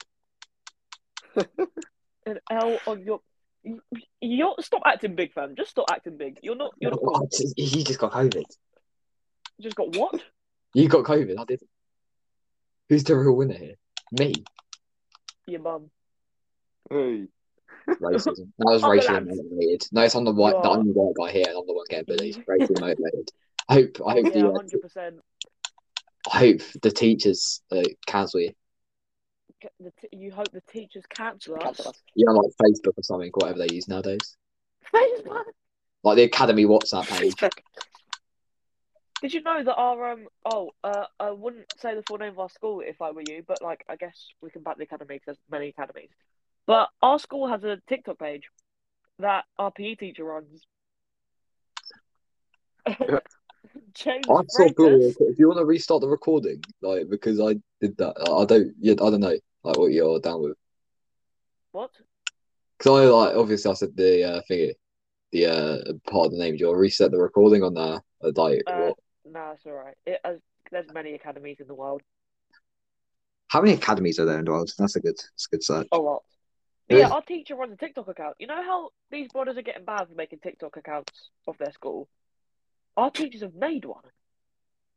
it? 1.35 1.47
An 2.25 2.39
L 2.51 2.79
on 2.87 3.03
your. 3.03 3.21
you- 4.21 4.55
stop 4.61 4.81
acting 4.85 5.15
big, 5.15 5.31
fam. 5.33 5.55
Just 5.55 5.69
stop 5.71 5.85
acting 5.91 6.17
big. 6.17 6.39
You're 6.41 6.55
not. 6.55 6.71
You're 6.79 6.91
not. 6.91 6.99
I 7.15 7.25
just- 7.31 7.57
you 7.57 7.83
just 7.83 7.99
got 7.99 8.11
COVID. 8.11 8.35
You 8.35 9.63
just 9.63 9.75
got 9.75 9.95
what? 9.95 10.21
You 10.73 10.89
got 10.89 11.05
COVID. 11.05 11.39
I 11.39 11.45
didn't. 11.45 11.69
Who's 12.89 13.03
the 13.03 13.15
real 13.15 13.33
winner 13.35 13.53
here? 13.55 13.75
Me. 14.11 14.33
Your 15.47 15.61
mum. 15.61 15.89
Hey, 16.89 17.27
Racism. 17.87 18.51
That 18.57 18.65
was 18.65 18.83
Oh, 18.83 18.89
racially 18.89 19.19
motivated. 19.21 19.87
No, 19.91 20.01
it's 20.01 20.15
on 20.15 20.23
the 20.25 20.31
white, 20.33 20.51
the 20.61 20.67
You 20.67 20.69
are- 20.69 20.77
only 20.77 20.91
white 20.91 21.15
guy 21.17 21.31
here, 21.33 21.45
and 21.47 21.57
I'm 21.57 21.67
the 21.67 21.73
one 21.73 21.85
getting 21.89 22.05
bullied. 22.05 22.43
Racially 22.47 22.79
motivated. 22.81 23.31
I 23.69 23.73
hope. 23.75 24.01
I 24.07 24.11
hope 24.13 24.25
Yeah. 24.35 24.45
Uh, 24.47 24.53
hundred 24.53 24.81
percent. 24.81 25.15
I 26.31 26.37
hope 26.37 26.61
the 26.81 26.91
teachers 26.91 27.61
uh, 27.71 27.83
cancel 28.05 28.41
you. 28.41 28.51
The 29.79 29.91
t- 30.01 30.09
you 30.11 30.31
hope 30.31 30.51
the 30.51 30.61
teachers 30.69 31.03
cancel 31.09 31.55
us. 31.55 31.63
cancel 31.63 31.89
us. 31.89 32.01
You 32.15 32.25
know, 32.25 32.33
like 32.33 32.51
Facebook 32.61 32.93
or 32.97 33.03
something, 33.03 33.31
whatever 33.33 33.59
they 33.59 33.73
use 33.73 33.87
nowadays. 33.87 34.37
Facebook. 34.93 35.43
Like 36.03 36.17
the 36.17 36.23
academy 36.23 36.65
WhatsApp 36.65 37.07
page. 37.09 37.33
Did 39.21 39.33
you 39.33 39.41
know 39.41 39.63
that 39.63 39.73
our 39.75 40.11
um 40.11 40.27
oh 40.45 40.71
uh 40.83 41.05
I 41.19 41.31
wouldn't 41.31 41.65
say 41.79 41.95
the 41.95 42.03
full 42.03 42.19
name 42.19 42.33
of 42.33 42.39
our 42.39 42.49
school 42.49 42.81
if 42.81 43.01
I 43.01 43.09
were 43.11 43.23
you, 43.27 43.43
but 43.47 43.63
like 43.63 43.83
I 43.89 43.95
guess 43.95 44.15
we 44.41 44.51
can 44.51 44.61
back 44.61 44.77
the 44.77 44.83
academy 44.83 45.15
because 45.15 45.37
there's 45.37 45.37
many 45.49 45.69
academies. 45.69 46.09
But 46.67 46.89
our 47.01 47.17
school 47.17 47.47
has 47.47 47.63
a 47.63 47.81
TikTok 47.89 48.19
page 48.19 48.43
that 49.19 49.45
our 49.57 49.71
PE 49.71 49.95
teacher 49.95 50.23
runs. 50.23 50.61
James 53.97 54.27
I 54.29 54.41
saw 54.47 54.69
Google. 54.69 54.99
Freitas. 54.99 55.31
If 55.31 55.39
you 55.39 55.47
want 55.47 55.59
to 55.59 55.65
restart 55.65 56.01
the 56.01 56.07
recording, 56.07 56.63
like 56.81 57.09
because 57.09 57.39
I 57.39 57.55
did 57.81 57.97
that, 57.97 58.13
I 58.29 58.45
don't. 58.45 58.73
Yeah, 58.79 58.93
I 58.93 59.09
don't 59.09 59.21
know, 59.21 59.37
like 59.63 59.77
what 59.77 59.91
you're 59.91 60.19
down 60.19 60.43
with. 60.43 60.57
What? 61.71 61.91
Because 62.77 62.91
I 62.91 63.05
like 63.05 63.35
obviously 63.35 63.71
I 63.71 63.73
said 63.73 63.95
the 63.95 64.23
uh, 64.23 64.41
thingy, 64.49 64.73
the 65.31 65.45
uh 65.47 65.93
part 66.09 66.27
of 66.27 66.31
the 66.33 66.37
name. 66.37 66.55
Do 66.55 66.59
you 66.59 66.67
want 66.67 66.77
to 66.77 66.81
reset 66.81 67.11
the 67.11 67.17
recording 67.17 67.63
on 67.63 67.73
there? 67.73 68.01
Uh, 68.23 68.31
like 68.35 68.63
Uh, 68.67 68.77
what? 68.77 68.97
No, 69.25 69.51
it's 69.51 69.65
all 69.65 69.73
right. 69.73 69.95
It, 70.05 70.19
uh, 70.23 70.33
there's 70.71 70.85
many 70.93 71.13
academies 71.13 71.57
in 71.59 71.67
the 71.67 71.75
world. 71.75 72.01
How 73.47 73.61
many 73.61 73.73
academies 73.73 74.19
are 74.19 74.25
there 74.25 74.39
in 74.39 74.45
the 74.45 74.51
world? 74.51 74.71
That's 74.77 74.95
a 74.95 74.99
good. 74.99 75.17
That's 75.17 75.47
a 75.47 75.55
good 75.55 75.63
search. 75.63 75.87
A 75.91 75.97
lot. 75.97 76.23
But 76.87 76.99
yeah, 76.99 77.09
our 77.09 77.21
teacher 77.23 77.55
runs 77.55 77.73
a 77.73 77.77
TikTok 77.77 78.07
account. 78.07 78.35
You 78.39 78.47
know 78.47 78.63
how 78.63 78.91
these 79.11 79.27
brothers 79.29 79.57
are 79.57 79.61
getting 79.61 79.85
banned 79.85 80.07
for 80.07 80.15
making 80.15 80.39
TikTok 80.39 80.77
accounts 80.77 81.29
of 81.47 81.57
their 81.57 81.71
school? 81.71 82.07
Our 82.97 83.11
teachers 83.11 83.41
have 83.41 83.53
made 83.53 83.85
one. 83.85 84.03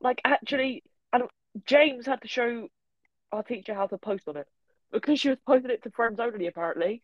Like 0.00 0.20
actually, 0.24 0.82
and 1.12 1.24
James 1.66 2.06
had 2.06 2.22
to 2.22 2.28
show 2.28 2.68
our 3.30 3.42
teacher 3.42 3.74
how 3.74 3.86
to 3.86 3.98
post 3.98 4.26
on 4.26 4.38
it 4.38 4.46
because 4.90 5.20
she 5.20 5.28
was 5.28 5.38
posting 5.46 5.70
it 5.70 5.82
to 5.82 5.90
friends 5.90 6.18
only. 6.18 6.46
Apparently. 6.46 7.02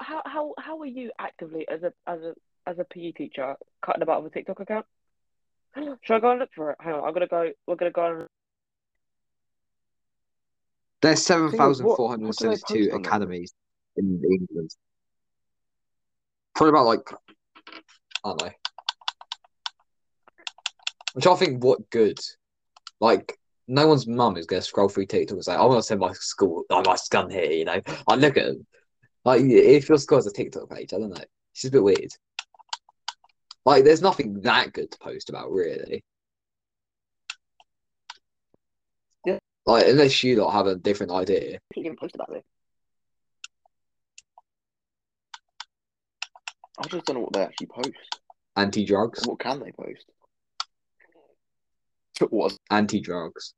How 0.00 0.22
how 0.24 0.54
how 0.58 0.78
are 0.80 0.86
you 0.86 1.12
actively 1.18 1.68
as 1.68 1.82
a 1.82 1.92
as 2.06 2.22
a 2.22 2.34
as 2.66 2.78
a 2.78 2.84
PE 2.84 3.12
teacher 3.12 3.56
cutting 3.82 4.02
about 4.02 4.22
with 4.22 4.32
a 4.32 4.34
TikTok 4.34 4.60
account? 4.60 4.86
Should 5.76 6.14
I 6.14 6.20
go 6.20 6.30
and 6.30 6.40
look 6.40 6.50
for 6.54 6.70
it? 6.70 6.78
Hang 6.80 6.94
on, 6.94 7.04
I'm 7.06 7.12
gonna 7.12 7.26
go. 7.26 7.50
We're 7.66 7.76
gonna 7.76 7.90
go. 7.90 8.06
And... 8.06 8.26
There's 11.02 11.26
thing 11.26 11.38
is, 11.70 11.82
what- 11.82 11.98
what 12.00 12.18
do 12.18 12.48
they 12.48 12.56
7,472 12.56 12.56
post 12.56 12.70
on 12.70 13.00
it? 13.00 13.06
academies 13.06 13.54
in 13.96 14.22
England. 14.24 14.70
Probably 16.54 16.70
about 16.70 16.86
like, 16.86 17.12
I 18.24 18.28
don't 18.28 18.42
know. 18.42 18.50
I'm 21.14 21.20
trying 21.20 21.36
to 21.36 21.44
think 21.44 21.64
what 21.64 21.90
good. 21.90 22.18
Like, 23.00 23.36
no 23.66 23.86
one's 23.86 24.06
mum 24.06 24.36
is 24.36 24.46
going 24.46 24.60
to 24.60 24.66
scroll 24.66 24.88
through 24.88 25.06
TikTok 25.06 25.34
and 25.34 25.44
say, 25.44 25.54
I 25.54 25.64
want 25.64 25.78
to 25.78 25.82
send 25.82 26.00
my 26.00 26.12
school, 26.12 26.64
oh, 26.70 26.82
my 26.84 26.96
son 26.96 27.30
here, 27.30 27.50
you 27.50 27.64
know? 27.64 27.80
I 28.08 28.16
look 28.16 28.36
at 28.36 28.46
them. 28.46 28.66
Like, 29.24 29.42
if 29.42 29.88
your 29.88 29.98
school 29.98 30.18
has 30.18 30.26
a 30.26 30.32
TikTok 30.32 30.70
page, 30.70 30.92
I 30.92 30.98
don't 30.98 31.10
know. 31.10 31.16
It's 31.52 31.62
just 31.62 31.72
a 31.74 31.76
bit 31.76 31.82
weird. 31.82 32.10
Like, 33.64 33.84
there's 33.84 34.02
nothing 34.02 34.40
that 34.42 34.72
good 34.72 34.90
to 34.90 34.98
post 34.98 35.28
about, 35.28 35.50
really. 35.50 36.02
Yeah. 39.26 39.38
Like, 39.66 39.86
unless 39.86 40.22
you 40.24 40.36
lot 40.36 40.52
have 40.52 40.66
a 40.66 40.76
different 40.76 41.12
idea. 41.12 41.58
He 41.74 41.82
didn't 41.82 42.00
post 42.00 42.14
about 42.14 42.34
it. 42.34 42.44
I 46.82 46.88
just 46.88 47.04
don't 47.04 47.16
know 47.16 47.22
what 47.22 47.32
they 47.34 47.42
actually 47.42 47.66
post. 47.66 48.20
Anti 48.56 48.86
drugs. 48.86 49.26
What 49.26 49.38
can 49.38 49.60
they 49.60 49.72
post? 49.72 50.06
What? 52.30 52.56
Anti 52.70 53.00
drugs. 53.00 53.54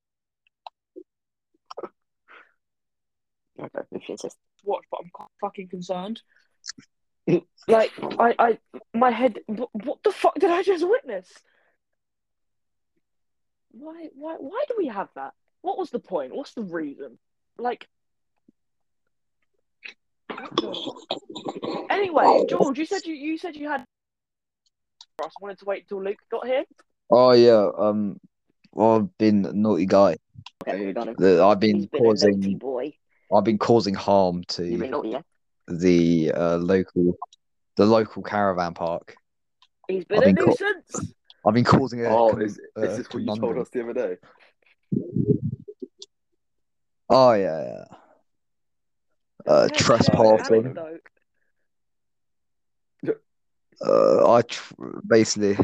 Okay. 3.59 3.81
If 3.93 4.03
it's 4.09 4.23
just 4.23 4.37
watch, 4.65 4.85
but 4.91 5.01
I'm 5.03 5.27
fucking 5.41 5.69
concerned. 5.69 6.23
like, 7.69 7.93
I, 8.19 8.35
I, 8.39 8.59
my 8.95 9.11
head. 9.11 9.41
What, 9.47 9.71
what 9.73 10.03
the 10.03 10.13
fuck 10.13 10.35
did 10.35 10.51
I 10.51 10.63
just 10.63 10.87
witness? 10.87 11.29
Why, 13.73 14.09
why, 14.15 14.37
why 14.39 14.65
do 14.69 14.75
we 14.79 14.89
have 14.89 15.09
that? 15.15 15.33
What 15.63 15.79
was 15.79 15.91
the 15.91 15.99
point? 15.99 16.35
What's 16.35 16.55
the 16.55 16.63
reason? 16.63 17.19
Like. 17.59 17.89
Anyway, 21.91 22.45
George, 22.49 22.79
you 22.79 22.87
said 22.87 23.05
you, 23.05 23.15
you 23.15 23.39
said 23.39 23.57
you 23.57 23.69
had. 23.69 23.85
I 25.21 25.29
wanted 25.41 25.59
to 25.59 25.65
wait 25.67 25.83
until 25.83 26.03
Luke 26.03 26.19
got 26.31 26.47
here. 26.47 26.65
Oh 27.11 27.33
yeah, 27.33 27.69
um, 27.79 28.19
well, 28.19 28.32
I've 28.79 29.17
been 29.19 29.45
a 29.45 29.53
naughty 29.53 29.87
guy. 29.87 30.17
Okay, 30.67 30.87
We've 30.87 30.95
done 30.95 31.09
it. 31.11 31.17
The- 31.19 31.45
I've 31.45 31.61
been 31.61 31.77
He's 31.77 31.87
been 31.87 32.01
a 32.03 32.05
causing, 32.05 32.59
boy. 32.59 32.95
I've 33.35 33.45
been 33.45 33.59
causing 33.59 33.95
harm 33.95 34.45
to 34.49 34.63
naughty, 34.63 35.11
yeah? 35.11 35.21
the 35.69 36.33
uh, 36.33 36.57
local, 36.57 37.19
the 37.77 37.87
local 37.87 38.23
caravan 38.23 38.75
park. 38.75 39.17
He's 39.89 40.05
been 40.05 40.19
I've 40.19 40.23
a 40.23 40.27
been 40.33 40.37
caught- 40.37 40.61
nuisance. 40.61 41.15
I've 41.45 41.55
been 41.55 41.65
causing 41.65 42.07
a 42.07 42.09
Oh, 42.09 42.31
con- 42.31 42.43
is, 42.43 42.61
uh, 42.79 42.83
is 42.83 42.99
this 42.99 43.09
what 43.13 43.23
you 43.23 43.37
told 43.37 43.59
us 43.59 43.69
the 43.71 43.83
other 43.83 43.93
day? 43.95 44.17
Oh 47.11 47.33
yeah, 47.33 47.63
yeah. 47.65 47.85
Uh, 49.53 49.69
Yeah, 49.71 49.77
trespassing. 49.77 50.77
Uh, 53.85 54.33
I 54.33 54.43
tr 54.43 54.75
basically, 55.05 55.57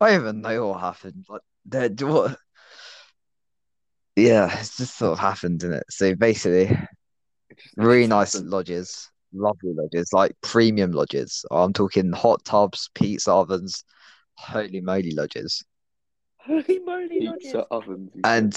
I 0.00 0.10
don't 0.10 0.20
even 0.20 0.40
know 0.40 0.68
what 0.68 0.80
happened. 0.80 1.24
Like, 1.28 1.42
that 1.66 2.00
what? 2.02 2.36
Yeah, 4.16 4.60
it's 4.60 4.76
just 4.76 4.96
sort 4.96 5.12
of 5.12 5.18
happened, 5.18 5.60
didn't 5.60 5.78
it? 5.78 5.84
So 5.90 6.14
basically, 6.14 6.76
It 7.50 7.58
just, 7.58 7.76
it 7.76 7.82
really 7.82 8.06
nice 8.06 8.34
lodges, 8.40 9.10
lovely 9.32 9.72
lodges, 9.74 10.12
like 10.12 10.32
premium 10.40 10.92
lodges. 10.92 11.44
I'm 11.50 11.72
talking 11.72 12.12
hot 12.12 12.44
tubs, 12.44 12.90
pizza 12.94 13.32
ovens, 13.32 13.84
holy 14.34 14.80
moly 14.80 15.12
lodges. 15.12 15.64
Holy 16.38 16.78
moly, 16.80 17.20
lodges. 17.20 17.42
Pizza 17.42 17.66
ovens. 17.70 18.12
And 18.22 18.54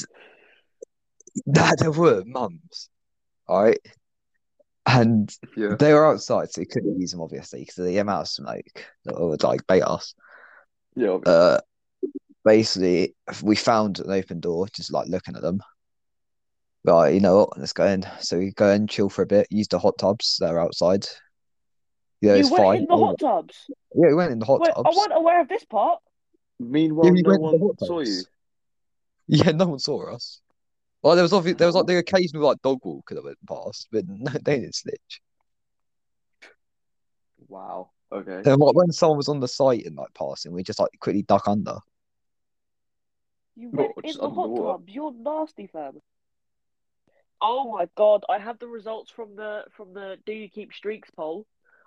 that 1.47 1.77
there 1.79 1.91
were 1.91 2.23
mums, 2.25 2.89
all 3.47 3.63
right, 3.63 3.79
and 4.85 5.35
yeah. 5.55 5.75
they 5.77 5.93
were 5.93 6.05
outside, 6.05 6.51
so 6.51 6.61
you 6.61 6.67
couldn't 6.67 6.99
use 6.99 7.11
them 7.11 7.21
obviously 7.21 7.59
because 7.59 7.77
of 7.77 7.85
the 7.85 7.97
amount 7.97 8.21
of 8.21 8.27
smoke 8.29 8.85
that 9.05 9.19
would 9.19 9.43
like 9.43 9.67
bait 9.67 9.81
us. 9.81 10.13
Yeah. 10.95 11.09
obviously. 11.09 11.33
Uh, 11.33 11.59
basically, 12.47 13.13
we 13.43 13.55
found 13.55 13.99
an 13.99 14.09
open 14.09 14.39
door, 14.39 14.67
just 14.73 14.93
like 14.93 15.07
looking 15.09 15.35
at 15.35 15.41
them. 15.41 15.61
Right, 16.85 17.13
you 17.13 17.19
know 17.19 17.39
what? 17.39 17.59
Let's 17.59 17.73
go 17.73 17.85
in. 17.85 18.05
So 18.21 18.37
we 18.37 18.51
go 18.51 18.71
in, 18.71 18.87
chill 18.87 19.09
for 19.09 19.21
a 19.21 19.25
bit, 19.25 19.47
use 19.49 19.67
the 19.67 19.77
hot 19.77 19.97
tubs 19.97 20.37
that 20.39 20.51
are 20.51 20.59
outside. 20.59 21.05
Yeah, 22.21 22.35
you 22.35 22.39
it's 22.39 22.49
went 22.49 22.63
fine. 22.63 22.77
in 22.77 22.85
the 22.87 22.97
hot 22.97 23.19
tubs. 23.19 23.65
Yeah, 23.93 24.07
we 24.07 24.15
went 24.15 24.31
in 24.31 24.39
the 24.39 24.45
hot 24.45 24.61
Wait, 24.61 24.71
I 24.75 24.81
wasn't 24.81 25.17
aware 25.17 25.41
of 25.41 25.49
this 25.49 25.65
part. 25.65 25.99
Meanwhile, 26.59 27.07
Yeah, 27.07 27.11
we 27.11 27.21
no 27.21 27.29
went 27.29 27.43
in 27.43 27.51
the 27.51 27.65
one 27.65 27.75
hot 27.77 27.87
saw 27.87 27.99
you. 27.99 28.23
Yeah, 29.27 29.51
no 29.51 29.67
one 29.67 29.79
saw 29.79 30.13
us. 30.15 30.39
Well, 31.03 31.15
there 31.15 31.23
was 31.23 31.33
obvi- 31.33 31.57
there 31.57 31.67
was 31.67 31.75
like 31.75 31.85
the 31.85 31.97
occasional 31.97 32.43
like 32.43 32.61
dog 32.61 32.79
walk 32.83 33.09
that 33.09 33.23
went 33.23 33.37
past, 33.45 33.89
but 33.91 34.05
no, 34.07 34.31
they 34.31 34.61
didn't 34.61 34.75
snitch. 34.75 35.21
Wow. 37.49 37.89
Okay. 38.09 38.41
Then 38.41 38.59
like 38.59 38.75
when 38.75 38.93
someone 38.93 39.17
was 39.17 39.27
on 39.27 39.41
the 39.41 39.47
site 39.49 39.85
and 39.85 39.97
like 39.97 40.13
passing, 40.13 40.53
we 40.53 40.63
just 40.63 40.79
like 40.79 40.91
quickly 41.01 41.23
duck 41.23 41.49
under. 41.49 41.75
You 43.57 43.71
went 43.71 43.93
in 44.03 44.15
the 44.17 44.29
hot 44.29 44.49
water? 44.49 44.77
tubs. 44.77 44.93
You're 44.93 45.13
nasty, 45.13 45.67
fam. 45.67 45.99
Oh 47.41 47.71
my 47.71 47.87
god! 47.95 48.23
I 48.29 48.37
have 48.37 48.59
the 48.59 48.67
results 48.67 49.11
from 49.11 49.35
the 49.35 49.63
from 49.75 49.93
the 49.93 50.17
Do 50.25 50.33
you 50.33 50.47
keep 50.49 50.73
streaks 50.73 51.09
poll. 51.15 51.45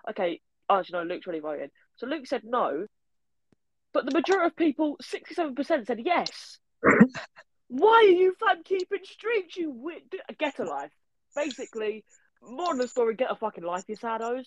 Okay, 0.09 0.41
actually 0.69 0.99
no, 0.99 1.05
Luke's 1.05 1.27
already 1.27 1.41
voted. 1.41 1.71
So 1.97 2.07
Luke 2.07 2.27
said 2.27 2.43
no, 2.45 2.87
but 3.93 4.05
the 4.05 4.13
majority 4.13 4.47
of 4.47 4.57
people, 4.57 4.97
sixty-seven 5.01 5.55
percent, 5.55 5.87
said 5.87 6.01
yes. 6.05 6.59
Why 7.69 8.05
are 8.07 8.17
you 8.17 8.35
fam 8.41 8.65
keeping 8.65 9.05
streaks? 9.05 9.57
You 9.57 9.93
get 10.39 10.59
a 10.59 10.65
life. 10.65 10.91
Basically, 11.37 12.05
more 12.43 12.73
of 12.73 12.79
the 12.79 12.89
story: 12.89 13.15
get 13.15 13.31
a 13.31 13.37
fucking 13.37 13.65
life, 13.65 13.85
you 13.87 13.97
saddos. 13.97 14.45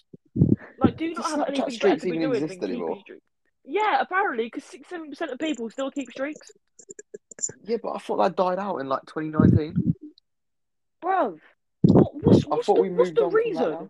Like, 0.78 0.98
do 0.98 1.06
you 1.06 1.16
not 1.16 1.26
Do 1.26 1.30
have 1.32 1.48
anything 1.48 1.66
better 1.66 1.72
streaks 1.72 2.04
to 2.04 2.10
be 2.10 2.16
even 2.18 2.30
doing 2.32 2.44
exist 2.44 2.60
than 2.60 2.72
anymore? 2.72 3.00
streaks? 3.02 3.24
Yeah, 3.66 4.02
apparently, 4.02 4.46
because 4.46 4.64
six 4.64 4.90
seven 4.90 5.10
percent 5.10 5.32
of 5.32 5.40
people 5.40 5.70
still 5.70 5.92
keep 5.92 6.12
streaks. 6.12 6.52
Yeah, 7.64 7.78
but 7.82 7.94
I 7.94 7.98
thought 8.00 8.18
that 8.18 8.36
died 8.36 8.60
out 8.60 8.78
in 8.78 8.88
like 8.88 9.06
2019. 9.06 9.96
Bruv, 11.04 11.40
what, 11.84 12.24
what's, 12.24 12.46
I 12.46 12.50
what's, 12.50 12.66
thought 12.66 12.76
the, 12.76 12.82
we 12.82 12.90
what's 12.90 13.12
the 13.12 13.24
on 13.24 13.32
from 13.32 13.40
that 13.40 13.46
reason? 13.46 13.90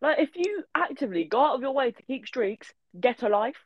Like, 0.00 0.18
if 0.18 0.30
you 0.34 0.64
actively 0.74 1.24
go 1.24 1.44
out 1.44 1.54
of 1.54 1.62
your 1.62 1.72
way 1.72 1.92
to 1.92 2.02
keep 2.02 2.26
streaks, 2.26 2.72
get 2.98 3.22
a 3.22 3.28
life. 3.28 3.56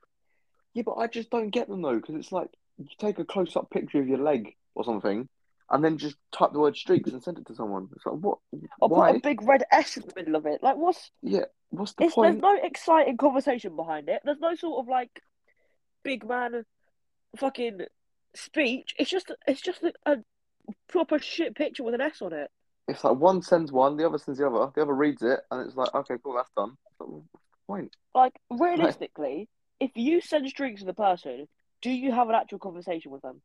Yeah, 0.75 0.83
but 0.85 0.97
I 0.97 1.07
just 1.07 1.31
don't 1.31 1.49
get 1.51 1.69
them 1.69 1.81
though, 1.81 1.97
because 1.97 2.15
it's 2.15 2.33
like 2.33 2.51
you 2.79 2.87
take 2.99 3.19
a 3.19 3.25
close-up 3.25 3.71
picture 3.71 4.01
of 4.01 4.09
your 4.09 4.19
leg 4.19 4.55
or 4.75 4.85
something, 4.85 5.29
and 5.71 5.85
then 5.85 5.99
just 5.99 6.17
type 6.33 6.53
the 6.53 6.61
word 6.61 6.77
streaks 6.77 7.11
and 7.11 7.23
send 7.23 7.39
it 7.39 7.47
to 7.47 7.55
someone. 7.55 7.89
It's 7.95 8.07
like, 8.07 8.17
what? 8.17 8.39
Or 8.81 8.89
Why? 8.89 9.13
put 9.13 9.17
a 9.17 9.21
big 9.21 9.43
red 9.43 9.65
S 9.73 9.97
in 9.97 10.05
the 10.07 10.13
middle 10.17 10.37
of 10.37 10.47
it. 10.47 10.63
Like, 10.63 10.77
what's. 10.77 11.11
Yeah, 11.23 11.47
what's 11.71 11.95
the 11.95 12.05
It's, 12.05 12.15
there's 12.15 12.37
no 12.37 12.59
exciting 12.63 13.17
conversation 13.17 13.77
behind 13.77 14.09
it. 14.09 14.23
There's 14.25 14.41
no 14.41 14.55
sort 14.55 14.81
of, 14.81 14.89
like, 14.89 15.21
big 16.05 16.27
man 16.27 16.65
fucking 17.37 17.81
speech. 18.35 18.95
It's 18.99 19.11
just 19.11 19.33
it's 19.47 19.61
just 19.61 19.83
a, 19.83 19.93
a 20.07 20.17
proper 20.89 21.19
shit 21.19 21.55
picture 21.55 21.83
with 21.83 21.95
an 21.95 22.01
S 22.01 22.23
on 22.23 22.33
it. 22.33 22.51
It's 22.89 23.03
like 23.03 23.17
one 23.17 23.43
sends 23.43 23.73
one, 23.73 23.97
the 23.97 24.07
other 24.07 24.19
sends 24.19 24.39
the 24.39 24.47
other, 24.47 24.71
the 24.75 24.83
other 24.83 24.95
reads 24.95 25.23
it, 25.23 25.41
and 25.51 25.67
it's 25.67 25.77
like, 25.77 25.93
okay, 25.93 26.15
cool, 26.23 26.35
that's 26.35 26.51
done. 26.57 26.77
It's 26.93 27.01
like, 27.01 27.09
what's 27.09 27.27
the 27.33 27.39
point? 27.67 27.97
Like, 28.15 28.35
realistically, 28.49 29.49
if 29.81 29.91
you 29.97 30.21
send 30.21 30.49
streaks 30.49 30.81
to 30.81 30.87
the 30.87 30.95
person, 30.95 31.49
do 31.83 31.91
you 31.91 32.13
have 32.13 32.29
an 32.29 32.37
actual 32.37 32.61
conversation 32.61 33.11
with 33.11 33.23
them? 33.23 33.43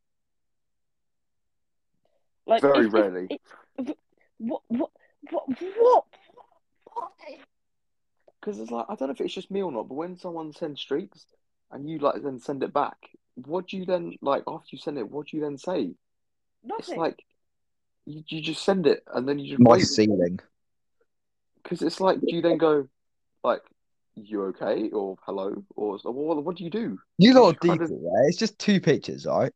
Like, 2.51 2.61
Very 2.61 2.79
if- 2.79 2.85
if- 2.87 2.93
rarely. 2.93 3.27
if- 3.77 3.95
what, 4.37 4.61
what, 4.67 4.89
what, 5.29 5.43
what? 5.49 6.05
what? 6.93 7.13
Because 8.39 8.59
it's 8.59 8.71
like 8.71 8.85
I 8.89 8.95
don't 8.95 9.07
know 9.07 9.13
if 9.13 9.21
it's 9.21 9.33
just 9.33 9.51
me 9.51 9.61
or 9.61 9.71
not, 9.71 9.87
but 9.87 9.95
when 9.95 10.17
someone 10.17 10.51
sends 10.51 10.81
streaks 10.81 11.25
and 11.71 11.87
you 11.89 11.99
like 11.99 12.21
then 12.23 12.39
send 12.39 12.63
it 12.63 12.73
back, 12.73 12.97
what 13.35 13.67
do 13.67 13.77
you 13.77 13.85
then 13.85 14.13
like 14.21 14.43
after 14.47 14.67
you 14.71 14.79
send 14.79 14.97
it? 14.97 15.09
What 15.09 15.27
do 15.27 15.37
you 15.37 15.43
then 15.43 15.57
say? 15.57 15.91
Nothing. 16.63 16.79
It's 16.79 16.89
like 16.89 17.23
you, 18.05 18.23
you 18.27 18.41
just 18.41 18.63
send 18.63 18.87
it 18.87 19.03
and 19.13 19.27
then 19.29 19.37
you 19.39 19.49
just 19.51 19.61
My 19.61 19.73
wait 19.73 19.85
ceiling. 19.85 20.39
because 21.63 21.81
it's 21.83 22.01
like 22.01 22.19
do 22.19 22.35
you 22.35 22.41
then 22.41 22.57
go 22.57 22.87
like 23.43 23.61
you 24.15 24.43
okay 24.45 24.89
or 24.89 25.17
hello 25.21 25.63
or 25.75 25.99
so, 25.99 26.09
what, 26.09 26.43
what 26.43 26.57
do 26.57 26.63
you 26.63 26.71
do? 26.71 26.99
You 27.19 27.33
lot 27.35 27.43
are 27.43 27.67
You 27.67 27.77
kind 27.77 27.79
deep, 27.79 27.81
of- 27.81 27.91
yeah? 27.91 28.27
It's 28.27 28.37
just 28.37 28.57
two 28.57 28.81
pictures, 28.81 29.25
right? 29.27 29.53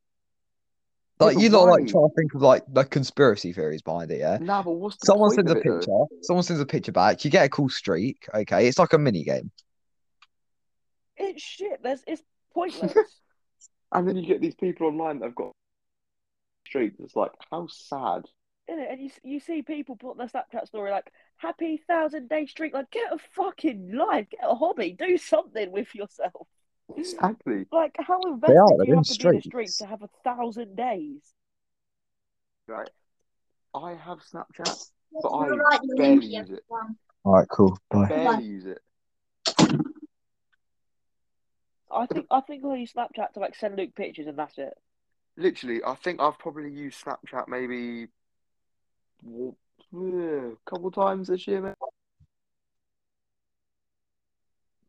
Yeah, 1.19 1.27
Like 1.27 1.35
but 1.35 1.41
you 1.41 1.49
lot 1.49 1.67
like 1.69 1.79
why? 1.81 1.87
trying 1.87 2.09
to 2.09 2.15
think 2.15 2.33
of 2.35 2.41
like 2.41 2.63
the 2.67 2.83
conspiracy 2.83 3.53
theories 3.53 3.81
behind 3.81 4.11
it, 4.11 4.19
yeah? 4.19 4.39
Nah, 4.39 4.63
but 4.63 4.71
what's 4.71 4.97
the 4.97 5.05
Someone 5.05 5.29
sends 5.31 5.51
a 5.51 5.55
it 5.55 5.63
though? 5.65 5.79
picture, 5.79 6.05
someone 6.21 6.43
sends 6.43 6.61
a 6.61 6.65
picture 6.65 6.91
back, 6.91 7.23
you 7.25 7.31
get 7.31 7.45
a 7.45 7.49
cool 7.49 7.69
streak, 7.69 8.27
okay? 8.33 8.67
It's 8.67 8.79
like 8.79 8.93
a 8.93 8.97
mini 8.97 9.23
game. 9.23 9.51
It's 11.17 11.41
shit. 11.41 11.81
There's 11.83 12.03
it's 12.07 12.23
pointless. 12.53 12.93
And 13.91 14.07
then 14.07 14.17
you 14.17 14.25
get 14.25 14.41
these 14.41 14.55
people 14.55 14.87
online 14.87 15.19
that 15.19 15.27
have 15.27 15.35
got 15.35 15.51
streaks. 16.67 16.99
It's 16.99 17.15
like 17.15 17.31
how 17.49 17.67
sad. 17.67 18.25
Innit? 18.69 18.91
And 18.91 19.01
you 19.01 19.09
you 19.23 19.39
see 19.39 19.61
people 19.61 19.95
put 19.95 20.17
their 20.17 20.27
Snapchat 20.27 20.67
story 20.67 20.91
like 20.91 21.11
happy 21.37 21.77
thousand 21.87 22.27
day 22.27 22.45
streak. 22.47 22.73
Like 22.73 22.91
get 22.91 23.13
a 23.13 23.17
fucking 23.35 23.93
life, 23.93 24.29
get 24.29 24.41
a 24.43 24.55
hobby, 24.55 24.95
do 24.97 25.17
something 25.17 25.71
with 25.71 25.93
yourself. 25.95 26.47
Exactly. 26.95 27.65
Like, 27.71 27.95
how 27.99 28.19
They 28.21 28.29
invested 28.33 28.57
are, 28.57 28.77
do 28.85 28.87
you 28.87 28.95
have 28.95 29.05
to 29.05 29.17
be 29.17 29.27
in 29.27 29.35
the 29.35 29.41
streaks. 29.41 29.45
streets 29.45 29.77
to 29.77 29.85
have 29.85 30.01
a 30.01 30.09
thousand 30.23 30.75
days? 30.75 31.33
Right. 32.67 32.89
I 33.73 33.93
have 33.93 34.19
Snapchat, 34.19 34.89
but 35.21 35.29
I 35.29 35.47
right, 35.47 35.79
barely 35.97 36.03
Olympia 36.03 36.39
use 36.41 36.49
it. 36.51 36.63
one. 36.67 36.95
All 37.23 37.33
right, 37.33 37.47
cool. 37.49 37.77
Bye. 37.89 38.07
Barely 38.07 38.43
use 38.43 38.65
it. 38.65 38.79
I 41.91 42.05
think 42.07 42.25
I 42.31 42.41
think 42.41 42.65
I 42.65 42.75
use 42.75 42.93
Snapchat 42.93 43.33
to 43.33 43.39
like 43.39 43.55
send 43.55 43.77
Luke 43.77 43.95
pictures 43.95 44.27
and 44.27 44.37
that's 44.37 44.57
it. 44.57 44.73
Literally, 45.37 45.81
I 45.85 45.95
think 45.95 46.21
I've 46.21 46.39
probably 46.39 46.71
used 46.71 47.03
Snapchat 47.03 47.47
maybe 47.47 48.07
a 49.25 50.51
couple 50.65 50.91
times 50.91 51.27
this 51.27 51.47
year, 51.47 51.61
maybe. 51.61 51.75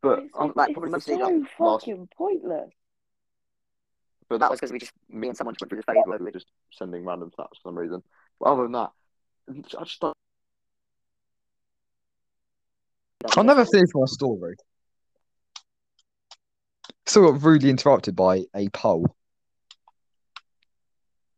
But 0.02 0.20
It's, 0.20 0.35
I'm 0.46 0.50
it's, 0.50 0.56
like 0.56 0.68
it's 0.70 0.74
probably 0.74 1.00
so 1.00 1.16
mostly 1.16 1.16
like 1.16 1.50
last. 1.58 1.80
fucking 1.82 2.08
pointless. 2.16 2.70
But 4.28 4.40
that 4.40 4.50
was 4.50 4.58
because 4.58 4.72
we 4.72 4.78
just 4.78 4.92
me 5.08 5.28
and 5.28 5.36
someone 5.36 5.54
just 5.54 5.62
went 5.62 5.70
through 5.70 5.82
the 5.86 5.92
phase 5.92 6.02
where 6.04 6.18
we 6.18 6.24
were 6.24 6.32
just 6.32 6.46
sending 6.72 7.04
random 7.04 7.30
snaps 7.34 7.58
for 7.62 7.68
some 7.68 7.78
reason. 7.78 8.02
But 8.40 8.46
other 8.46 8.62
than 8.64 8.72
that, 8.72 8.90
I 9.78 9.84
just 9.84 10.00
don't. 10.00 10.16
I'll 13.36 13.44
never 13.44 13.64
finish 13.64 13.90
my 13.94 14.06
story. 14.06 14.56
Still 17.06 17.32
got 17.32 17.42
rudely 17.42 17.70
interrupted 17.70 18.16
by 18.16 18.44
a 18.54 18.68
poll. 18.70 19.06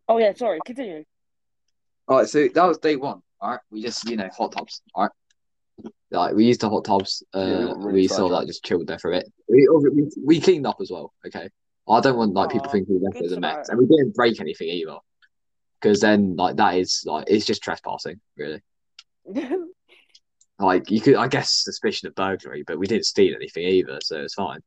Oh 0.09 0.19
yeah, 0.19 0.33
sorry. 0.35 0.59
Continue. 0.65 1.05
All 2.09 2.19
right, 2.19 2.29
so 2.29 2.49
that 2.49 2.65
was 2.65 2.79
day 2.79 2.97
one. 2.97 3.21
All 3.41 3.51
right, 3.51 3.61
we 3.71 3.83
just 3.83 4.09
you 4.09 4.17
know 4.17 4.29
hot 4.37 4.53
tubs. 4.53 4.81
All 4.95 5.05
right, 5.05 5.13
like 6.11 6.35
we 6.35 6.47
used 6.47 6.61
the 6.61 6.71
hot 6.71 6.85
tubs. 6.85 7.23
Uh, 7.35 7.39
Yeah, 7.41 7.59
we 7.59 7.65
got 7.67 7.79
really 7.79 7.93
we 7.93 8.09
sort 8.09 8.33
of 8.33 8.39
like 8.39 8.47
just 8.47 8.65
chilled 8.65 8.87
there 8.87 8.99
for 8.99 9.13
a 9.13 9.19
bit. 9.19 9.33
We, 9.49 9.69
we 9.69 10.11
we 10.25 10.41
cleaned 10.41 10.67
up 10.67 10.79
as 10.81 10.91
well. 10.91 11.13
Okay, 11.27 11.49
I 11.89 12.01
don't 12.01 12.17
want 12.17 12.35
like 12.35 12.51
people 12.51 12.69
Aw, 12.69 12.73
thinking 12.73 12.95
we 12.95 13.01
left 13.05 13.15
good 13.15 13.25
it 13.25 13.27
as 13.27 13.33
a 13.33 13.41
mess, 13.41 13.69
and 13.69 13.79
we 13.79 13.87
didn't 13.87 14.15
break 14.15 14.41
anything 14.41 14.69
either. 14.69 14.97
Because 15.81 16.01
then 16.01 16.35
like 16.37 16.57
that 16.57 16.77
is 16.77 17.03
like 17.07 17.25
it's 17.29 17.47
just 17.47 17.63
trespassing, 17.63 18.21
really. 18.37 18.63
Like 20.61 20.91
you 20.91 21.01
could, 21.01 21.15
I 21.15 21.29
guess, 21.29 21.53
suspicion 21.63 22.09
of 22.09 22.17
burglary, 22.17 22.65
but 22.67 22.81
we 22.81 22.89
didn't 22.89 23.07
steal 23.07 23.35
anything 23.37 23.63
either, 23.63 24.01
so 24.03 24.23
it's 24.23 24.35
fine. 24.35 24.59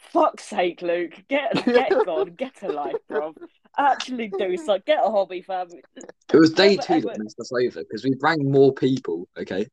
Fuck's 0.00 0.42
sake, 0.44 0.82
Luke. 0.82 1.12
Get 1.28 1.52
get 1.64 1.90
gone. 2.04 2.30
Get 2.30 2.60
a 2.62 2.72
life, 2.72 2.96
bro. 3.08 3.32
Actually 3.78 4.32
do 4.36 4.56
so. 4.56 4.80
Get 4.84 4.98
a 4.98 5.08
hobby, 5.08 5.42
fam. 5.42 5.68
It 5.94 6.36
was 6.36 6.50
day 6.50 6.70
Never, 6.74 6.82
two 6.82 6.92
ever- 6.94 7.06
that 7.06 7.18
messed 7.22 7.38
us 7.38 7.52
over 7.52 7.80
because 7.84 8.02
we 8.02 8.14
rang 8.20 8.50
more 8.50 8.74
people. 8.74 9.28
Okay, 9.38 9.68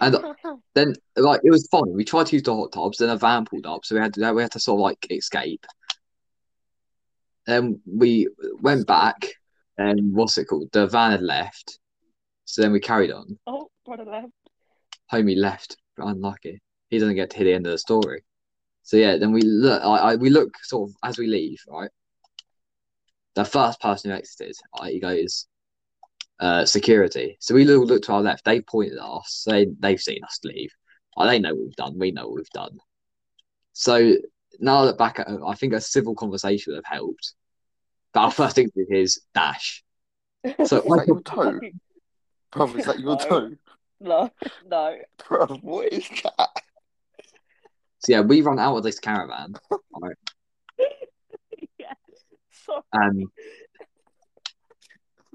And- 0.00 0.14
uh, 0.14 0.34
then 0.74 0.94
like 1.16 1.40
it 1.44 1.50
was 1.50 1.68
fine. 1.70 1.92
We 1.92 2.04
tried 2.04 2.26
to 2.26 2.36
use 2.36 2.42
the 2.42 2.54
hot 2.54 2.72
tubs, 2.72 2.98
then 2.98 3.10
a 3.10 3.16
van 3.16 3.44
pulled 3.44 3.66
up, 3.66 3.84
so 3.84 3.94
we 3.94 4.00
had 4.00 4.14
to 4.14 4.32
we 4.32 4.42
had 4.42 4.52
to 4.52 4.60
sort 4.60 4.78
of 4.78 4.82
like 4.82 5.06
escape. 5.10 5.64
Then 7.46 7.80
we 7.86 8.28
went 8.60 8.86
back, 8.86 9.26
and 9.78 10.14
what's 10.14 10.38
it 10.38 10.44
called? 10.46 10.68
The 10.72 10.86
van 10.86 11.12
had 11.12 11.22
left, 11.22 11.78
so 12.44 12.62
then 12.62 12.72
we 12.72 12.80
carried 12.80 13.10
on. 13.10 13.38
oh, 13.46 13.68
brother 13.84 14.04
left. 14.04 14.32
Homie 15.12 15.36
left, 15.36 15.76
unlucky. 15.98 16.60
He 16.88 16.98
doesn't 16.98 17.16
get 17.16 17.30
to 17.30 17.36
hear 17.36 17.46
the 17.46 17.54
end 17.54 17.66
of 17.66 17.72
the 17.72 17.78
story. 17.78 18.22
So 18.82 18.96
yeah, 18.96 19.16
then 19.16 19.32
we 19.32 19.42
look. 19.42 19.82
I, 19.82 19.86
I 20.12 20.16
we 20.16 20.30
look 20.30 20.50
sort 20.62 20.90
of 20.90 20.96
as 21.02 21.18
we 21.18 21.26
leave, 21.26 21.58
right? 21.68 21.90
The 23.34 23.44
first 23.44 23.80
person 23.80 24.10
who 24.10 24.16
exited, 24.16 24.56
right, 24.80 24.92
he 24.92 25.00
goes, 25.00 25.46
uh, 26.40 26.64
security. 26.64 27.36
So 27.40 27.54
we 27.54 27.64
look, 27.64 27.86
look 27.88 28.02
to 28.04 28.12
our 28.12 28.22
left. 28.22 28.44
They 28.44 28.60
pointed 28.60 28.98
at 28.98 29.04
us. 29.04 29.44
They 29.46 29.66
they've 29.78 30.00
seen 30.00 30.24
us 30.24 30.40
leave. 30.42 30.72
Uh, 31.16 31.26
they 31.26 31.38
know 31.38 31.54
what 31.54 31.64
we've 31.66 31.76
done. 31.76 31.98
We 31.98 32.10
know 32.12 32.26
what 32.28 32.36
we've 32.36 32.50
done. 32.50 32.78
So 33.72 34.14
now 34.58 34.84
that 34.86 34.98
back 34.98 35.18
at, 35.20 35.28
I 35.46 35.54
think 35.54 35.72
a 35.72 35.80
civil 35.80 36.14
conversation 36.14 36.72
would 36.72 36.82
have 36.84 36.98
helped. 36.98 37.34
But 38.12 38.20
our 38.20 38.30
first 38.32 38.58
instinct 38.58 38.92
is 38.92 39.20
dash. 39.34 39.84
So 40.66 40.78
Is 40.78 40.84
that 40.96 41.06
your 41.06 41.20
toe? 41.20 41.60
Bro, 42.50 42.74
is 42.76 42.84
that 42.86 42.98
your 43.00 43.16
No. 43.16 43.16
toe? 43.16 43.50
no, 44.00 44.30
no. 44.66 44.96
Bro, 45.28 45.46
what 45.60 45.92
is 45.92 46.08
that? 46.24 46.48
So 47.98 48.12
yeah, 48.12 48.20
we 48.22 48.40
run 48.40 48.58
out 48.58 48.76
of 48.78 48.82
this 48.82 48.98
caravan, 48.98 49.52
yeah. 51.78 51.92
Sorry. 52.64 52.82
and 52.94 53.26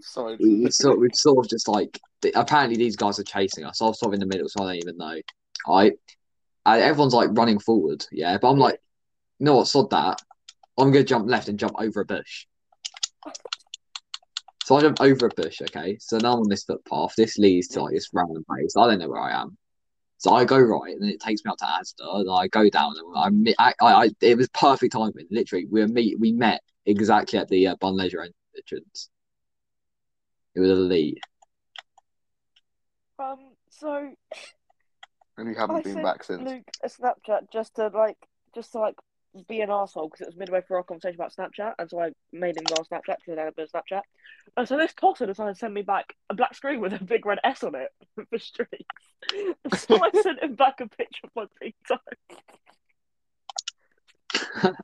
Sorry. 0.05 0.37
we, 0.39 0.61
we 0.63 0.71
sort 0.71 0.99
we've 0.99 1.15
sort 1.15 1.45
of 1.45 1.49
just 1.49 1.67
like 1.67 1.99
apparently 2.35 2.77
these 2.77 2.95
guys 2.95 3.19
are 3.19 3.23
chasing 3.23 3.65
us. 3.65 3.81
I 3.81 3.85
was 3.85 3.99
sort 3.99 4.11
of 4.11 4.13
in 4.13 4.19
the 4.19 4.25
middle, 4.33 4.47
so 4.47 4.63
I 4.63 4.67
don't 4.67 4.83
even 4.83 4.97
know. 4.97 5.19
I, 5.67 5.91
everyone's 6.65 7.13
like 7.13 7.29
running 7.33 7.59
forward, 7.59 8.05
yeah, 8.11 8.37
but 8.37 8.49
I'm 8.49 8.59
like, 8.59 8.79
you 9.39 9.45
know 9.45 9.57
what, 9.57 9.67
sod 9.67 9.89
that. 9.89 10.21
I'm 10.77 10.91
gonna 10.91 11.03
jump 11.03 11.27
left 11.27 11.49
and 11.49 11.59
jump 11.59 11.73
over 11.79 12.01
a 12.01 12.05
bush. 12.05 12.45
So 14.63 14.75
I 14.75 14.81
jump 14.81 15.01
over 15.01 15.27
a 15.27 15.29
bush, 15.29 15.61
okay. 15.61 15.97
So 15.99 16.17
now 16.17 16.33
I'm 16.33 16.41
on 16.41 16.49
this 16.49 16.63
footpath. 16.63 17.15
This 17.15 17.37
leads 17.37 17.67
to 17.69 17.81
like 17.81 17.93
this 17.93 18.09
random 18.13 18.43
place. 18.47 18.75
I 18.77 18.87
don't 18.87 18.99
know 18.99 19.09
where 19.09 19.21
I 19.21 19.41
am. 19.41 19.57
So 20.17 20.33
I 20.33 20.45
go 20.45 20.59
right, 20.59 20.95
and 20.95 21.09
it 21.09 21.19
takes 21.19 21.43
me 21.43 21.51
up 21.51 21.57
to 21.57 21.65
Asda, 21.65 22.21
and 22.21 22.29
I 22.31 22.47
go 22.47 22.69
down, 22.69 22.93
and 23.15 23.53
I, 23.59 23.73
I, 23.81 23.93
I, 24.05 24.09
it 24.21 24.37
was 24.37 24.47
perfect 24.49 24.93
timing. 24.93 25.27
Literally, 25.29 25.65
we 25.69 25.85
meet, 25.87 26.19
we 26.19 26.31
met 26.31 26.61
exactly 26.85 27.37
at 27.37 27.47
the 27.49 27.67
uh, 27.67 27.75
Bunn 27.79 27.95
Leisure 27.95 28.27
entrance. 28.55 29.09
It 30.55 30.59
was 30.59 30.69
elite. 30.69 31.19
Um. 33.19 33.51
So 33.69 34.13
And 35.37 35.49
you 35.49 35.55
haven't 35.55 35.75
I 35.75 35.81
been 35.81 35.93
sent 35.93 36.05
back 36.05 36.23
since. 36.23 36.41
Luke 36.41 36.63
a 36.83 36.87
Snapchat 36.87 37.51
just 37.51 37.75
to 37.75 37.87
like, 37.87 38.17
just 38.53 38.71
to 38.71 38.79
like 38.79 38.95
be 39.47 39.59
an 39.59 39.69
asshole 39.69 40.07
because 40.07 40.21
it 40.21 40.27
was 40.27 40.37
midway 40.37 40.61
through 40.61 40.77
our 40.77 40.83
conversation 40.83 41.15
about 41.15 41.33
Snapchat, 41.35 41.73
and 41.77 41.89
so 41.89 41.99
I 41.99 42.11
made 42.31 42.55
him 42.55 42.63
go 42.63 42.75
on 42.75 42.85
Snapchat 42.85 43.17
because 43.17 43.37
I 43.37 43.41
had 43.41 43.49
a 43.49 43.51
bit 43.51 43.69
of 43.73 43.83
Snapchat. 43.83 44.01
And 44.55 44.67
so 44.67 44.77
this 44.77 44.93
tosser 44.93 45.25
decided 45.25 45.53
to 45.53 45.59
send 45.59 45.73
me 45.73 45.81
back 45.81 46.13
a 46.29 46.33
black 46.33 46.55
screen 46.55 46.79
with 46.79 46.93
a 46.93 47.03
big 47.03 47.25
red 47.25 47.39
S 47.43 47.63
on 47.63 47.75
it 47.75 47.89
for 48.29 48.39
streaks. 48.39 48.71
So 49.75 49.99
I 50.01 50.11
sent 50.21 50.43
him 50.43 50.53
back 50.53 50.79
a 50.81 50.87
picture 50.87 51.21
of 51.23 51.31
my 51.35 51.45
big 51.59 51.73
toe. 51.87 51.97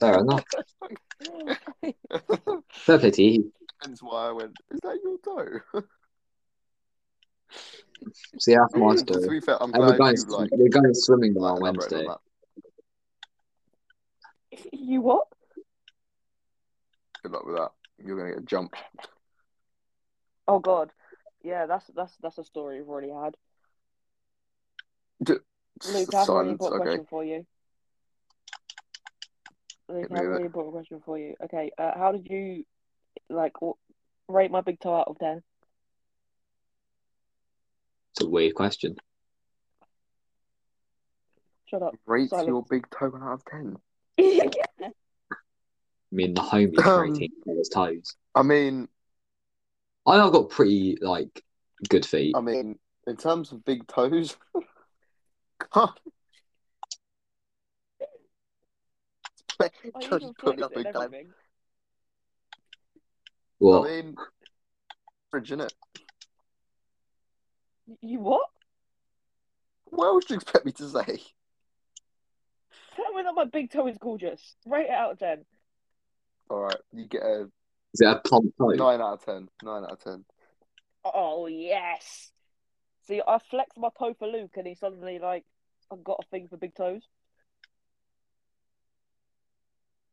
Fair 0.00 0.18
enough. 0.18 0.44
Fair 1.20 2.98
play. 2.98 3.40
Hence 3.82 4.02
why 4.02 4.28
I 4.28 4.32
went, 4.32 4.52
is 4.70 4.80
that 4.82 4.98
your 5.02 5.18
toe? 5.18 5.60
See, 8.38 8.54
that's 8.54 8.74
my 8.74 8.94
to 8.94 9.00
story. 9.04 9.28
be 9.28 9.40
fair, 9.40 9.62
I'm 9.62 9.72
And 9.74 9.80
we're 9.82 9.96
glad 9.96 9.98
going, 9.98 10.16
you 10.16 10.24
like. 10.36 10.50
we're 10.52 10.68
going 10.68 10.94
swimming 10.94 11.34
now 11.34 11.40
on 11.44 11.58
elaborate 11.58 11.90
Wednesday. 11.92 12.06
that. 12.06 12.18
you 14.72 15.00
what? 15.00 15.26
Good 17.22 17.32
luck 17.32 17.46
with 17.46 17.56
that. 17.56 17.72
You're 17.98 18.16
gonna 18.16 18.34
get 18.34 18.44
jumped. 18.46 18.76
Oh 20.46 20.60
God, 20.60 20.90
yeah, 21.42 21.66
that's 21.66 21.86
that's 21.94 22.16
that's 22.22 22.38
a 22.38 22.44
story 22.44 22.78
we've 22.78 22.88
already 22.88 23.10
had. 23.10 23.36
Luke, 25.28 25.42
I 26.14 26.16
have 26.20 26.28
a 26.28 26.32
really 26.38 26.50
important 26.50 26.82
Okay. 26.82 26.90
question 26.90 27.06
for 27.10 27.24
you. 27.24 27.46
Luke, 29.88 30.00
Hit 30.02 30.10
I 30.10 30.14
me 30.14 30.18
have 30.18 30.24
a 30.24 30.28
with 30.28 30.36
really 30.36 30.46
important 30.46 30.74
question 30.74 31.02
for 31.04 31.18
you. 31.18 31.34
Okay, 31.44 31.70
uh, 31.78 31.92
how 31.96 32.12
did 32.12 32.26
you 32.28 32.64
like 33.30 33.54
w- 33.54 33.74
rate 34.28 34.50
my 34.50 34.60
big 34.60 34.80
toe 34.80 34.94
out 34.94 35.08
of 35.08 35.18
ten? 35.18 35.42
It's 38.12 38.22
a 38.22 38.28
weird 38.28 38.54
question. 38.54 38.96
Shut 41.66 41.82
up. 41.82 41.94
Rate 42.06 42.30
Silence. 42.30 42.48
your 42.48 42.64
big 42.68 42.86
toe 42.90 43.12
out 43.22 43.32
of 43.34 43.44
ten. 43.44 43.76
I 44.18 46.14
mean, 46.16 46.34
the 46.34 46.40
homie 46.40 46.84
Um, 46.84 47.10
rating 47.10 47.30
on 47.46 47.56
his 47.58 47.68
toes. 47.68 48.16
I 48.34 48.42
mean, 48.42 48.88
I 50.06 50.16
know 50.16 50.26
I've 50.26 50.32
got 50.32 50.48
pretty 50.48 50.96
like 51.00 51.44
good 51.88 52.06
feet. 52.06 52.34
I 52.36 52.40
mean, 52.40 52.78
in 53.06 53.16
terms 53.16 53.52
of 53.52 53.64
big 53.64 53.86
toes, 53.86 54.36
God. 59.58 59.70
I 59.94 60.00
Just 60.00 60.38
put 60.38 60.56
flexed 60.58 60.62
up 60.64 60.72
it 60.72 60.76
and 60.76 60.84
big 60.84 60.92
toe. 60.92 61.00
everything. 61.00 61.28
What? 63.58 63.88
I 63.90 64.02
mean, 64.02 64.14
average, 65.32 65.50
innit? 65.50 65.72
You 68.00 68.20
what? 68.20 68.48
What 69.86 70.06
else 70.06 70.24
do 70.26 70.34
you 70.34 70.40
expect 70.40 70.66
me 70.66 70.72
to 70.72 70.88
say? 70.88 71.22
Tell 72.94 73.12
me 73.14 73.22
that 73.22 73.34
my 73.34 73.44
big 73.46 73.70
toe 73.70 73.86
is 73.86 73.96
gorgeous. 73.98 74.54
Rate 74.66 74.86
it 74.86 74.90
out 74.90 75.12
of 75.12 75.18
ten. 75.18 75.44
All 76.50 76.60
right, 76.60 76.76
you 76.92 77.06
get 77.06 77.22
a 77.22 77.48
Is 77.94 78.00
it 78.00 78.06
a 78.08 78.20
plump 78.20 78.52
toe? 78.58 78.68
nine 78.70 79.00
out 79.00 79.14
of 79.14 79.24
ten. 79.24 79.48
Nine 79.62 79.84
out 79.84 79.92
of 79.92 80.04
ten. 80.04 80.24
Oh 81.04 81.46
yes. 81.46 82.30
See, 83.06 83.22
I 83.26 83.38
flexed 83.50 83.78
my 83.78 83.88
toe 83.98 84.14
for 84.18 84.28
Luke, 84.28 84.52
and 84.56 84.66
he 84.66 84.74
suddenly 84.74 85.18
like, 85.18 85.44
I've 85.90 86.04
got 86.04 86.20
a 86.22 86.28
thing 86.30 86.48
for 86.48 86.58
big 86.58 86.74
toes. 86.74 87.02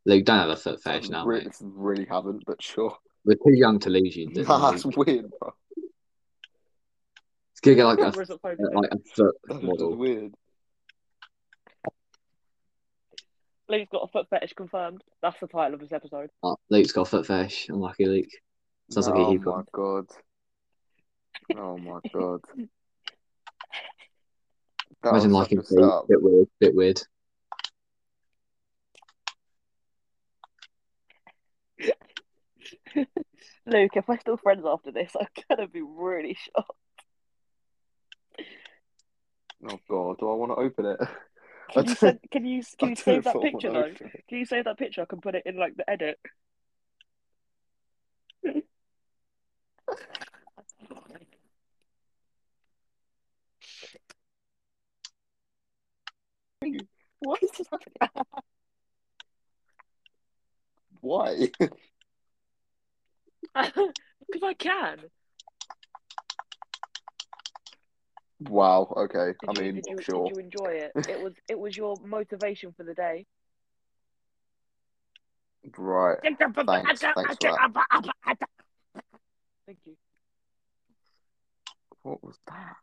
Luke, 0.05 0.23
don't 0.25 0.37
have 0.39 0.49
a 0.49 0.55
foot 0.55 0.81
fetish 0.83 1.09
now, 1.09 1.25
really, 1.25 1.45
mate. 1.45 1.55
really 1.61 2.05
haven't, 2.05 2.43
but 2.45 2.61
sure. 2.61 2.95
We're 3.25 3.35
too 3.35 3.53
young 3.55 3.79
to 3.79 3.89
lose 3.89 4.15
you. 4.15 4.29
Nah, 4.35 4.71
that's 4.71 4.85
Luke. 4.85 4.97
weird, 4.97 5.31
bro. 5.39 5.53
It's 7.51 7.59
Could 7.63 7.75
get 7.75 7.85
like 7.85 7.97
a, 7.99 8.03
Proper 8.03 8.21
as 8.21 8.29
opposed 8.29 8.59
to- 8.59 8.69
like 8.79 8.91
a 8.91 8.97
foot 9.15 9.35
That 9.47 9.57
is 9.57 9.63
model. 9.63 9.95
weird. 9.95 10.33
Luke's 13.67 13.89
got 13.91 14.03
a 14.03 14.07
foot 14.07 14.27
fetish 14.29 14.53
confirmed. 14.53 15.03
That's 15.23 15.39
the 15.39 15.47
title 15.47 15.73
of 15.73 15.79
this 15.79 15.91
episode. 15.91 16.29
Oh, 16.43 16.57
Luke's 16.69 16.91
got 16.91 17.03
a 17.03 17.05
foot 17.09 17.25
fetish. 17.25 17.69
Unlucky 17.69 18.05
Luke. 18.05 18.29
Sounds 18.91 19.07
like 19.07 19.17
a 19.19 19.29
heap. 19.31 19.41
oh 19.47 19.55
my 19.55 19.63
god. 19.71 20.05
Oh 21.57 21.77
my 21.77 21.99
god. 22.13 22.41
That 25.03 25.09
Imagine 25.11 25.31
was 25.33 25.39
liking 25.39 25.61
such 25.61 25.77
a 25.83 26.01
Bit 26.07 26.21
weird. 26.23 26.47
Bit 26.59 26.75
weird. 26.75 27.01
Luke, 33.65 33.91
if 33.95 34.07
we're 34.07 34.19
still 34.19 34.37
friends 34.37 34.65
after 34.65 34.91
this, 34.91 35.11
I'm 35.19 35.27
gonna 35.49 35.67
be 35.67 35.81
really 35.81 36.35
shocked. 36.35 36.71
Oh 39.67 39.79
god, 39.89 40.17
do 40.19 40.29
I 40.29 40.35
want 40.35 40.51
to 40.51 40.55
open 40.55 40.85
it? 40.85 40.99
Can 41.71 41.87
you 41.87 41.95
send, 41.95 42.19
can 42.31 42.45
you 42.45 42.61
can 42.77 42.89
you 42.89 42.95
save 42.95 43.23
that 43.23 43.33
know 43.35 43.41
if 43.41 43.47
I 43.47 43.49
picture 43.49 43.71
though? 43.71 43.91
Can 44.29 44.37
you 44.37 44.45
save 44.45 44.65
that 44.65 44.77
picture? 44.77 45.01
I 45.01 45.05
can 45.05 45.19
put 45.19 45.33
it 45.33 45.43
in 45.47 45.57
like 45.57 45.75
the 45.75 45.89
edit. 45.89 46.19
What 57.19 57.41
is 57.41 57.49
happening? 57.71 58.25
Why? 61.01 61.49
Because 63.55 64.43
I 64.43 64.53
can. 64.53 64.99
wow, 68.41 68.93
okay. 68.97 69.33
Did 69.39 69.49
I 69.49 69.61
you, 69.61 69.73
mean, 69.73 69.75
did 69.75 69.85
you, 69.87 70.01
sure. 70.01 70.27
did 70.27 70.35
you 70.35 70.41
enjoy 70.41 70.71
it? 70.71 70.91
It 71.09 71.21
was 71.21 71.33
it 71.47 71.57
was 71.57 71.77
your 71.77 71.95
motivation 72.03 72.73
for 72.75 72.83
the 72.83 72.93
day. 72.93 73.25
Right. 75.77 76.17
Thank 76.21 76.39
Thanks, 76.39 77.01
thanks 77.01 77.37
for 77.41 77.57
that. 77.57 78.37
Thank 79.65 79.79
you. 79.85 79.95
What 82.03 82.23
was 82.23 82.37
that? 82.47 82.75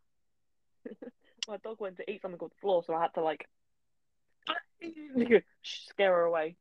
My 1.48 1.56
dog 1.58 1.80
went 1.80 1.96
to 1.98 2.10
eat 2.10 2.22
something 2.22 2.40
on 2.40 2.48
the 2.48 2.60
floor, 2.60 2.82
so 2.84 2.94
I 2.94 3.02
had 3.02 3.14
to 3.14 3.22
like 3.22 3.46
scare 5.62 6.12
her 6.12 6.22
away. 6.22 6.56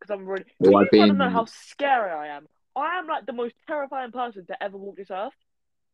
Because 0.00 0.14
I'm 0.14 0.26
really. 0.26 0.44
Well, 0.58 0.72
Do 0.72 0.78
I've 0.78 0.88
you 0.92 0.98
want 0.98 1.08
to 1.08 1.14
been- 1.14 1.18
know 1.18 1.30
how 1.30 1.44
scary 1.46 2.10
I 2.10 2.28
am? 2.36 2.46
I 2.74 2.98
am 2.98 3.06
like 3.06 3.24
the 3.26 3.32
most 3.32 3.54
terrifying 3.66 4.12
person 4.12 4.44
to 4.46 4.62
ever 4.62 4.76
walk 4.76 4.96
this 4.96 5.10
earth. 5.10 5.32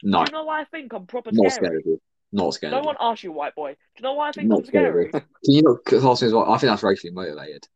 No, 0.02 0.24
Do 0.24 0.30
you 0.30 0.32
know 0.32 0.44
why 0.44 0.60
I 0.60 0.64
think 0.64 0.92
I'm 0.92 1.06
proper 1.06 1.30
not 1.32 1.52
scary? 1.52 1.82
you. 1.84 2.00
Not 2.32 2.54
scared. 2.54 2.72
No 2.72 2.80
one 2.80 2.96
asked 2.98 3.22
you, 3.22 3.30
white 3.30 3.54
boy. 3.54 3.72
Do 3.72 3.76
you 3.98 4.02
know 4.02 4.14
why 4.14 4.30
I 4.30 4.32
think 4.32 4.48
Not 4.50 4.60
I'm 4.60 4.64
scary? 4.64 5.08
scared. 5.10 5.24
Can 5.44 5.54
you 5.54 5.62
not 5.62 6.04
ask 6.04 6.22
me 6.22 6.26
as 6.28 6.34
well? 6.34 6.50
I 6.50 6.58
think 6.58 6.70
that's 6.72 6.82
racially 6.82 7.12
motivated. 7.12 7.68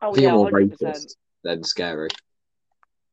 I 0.00 0.06
Oh 0.06 0.14
think 0.14 0.22
yeah, 0.24 0.28
you're 0.30 0.36
more 0.36 0.50
hundred 0.50 0.72
percent. 0.72 0.96
racist 0.96 1.14
than 1.42 1.64
scary. 1.64 2.08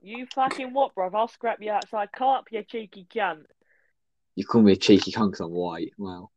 You 0.01 0.25
fucking 0.33 0.73
what, 0.73 0.93
bruv? 0.95 1.13
I'll 1.13 1.27
scrap 1.29 1.61
you 1.61 1.71
outside. 1.71 2.11
Come 2.11 2.27
up, 2.29 2.47
you 2.51 2.63
cheeky 2.63 3.05
cunt. 3.13 3.43
You 4.35 4.45
call 4.45 4.61
me 4.63 4.73
a 4.73 4.75
cheeky 4.75 5.11
cunt 5.11 5.27
because 5.27 5.41
I'm 5.41 5.51
white. 5.51 5.93
Wow. 5.97 6.29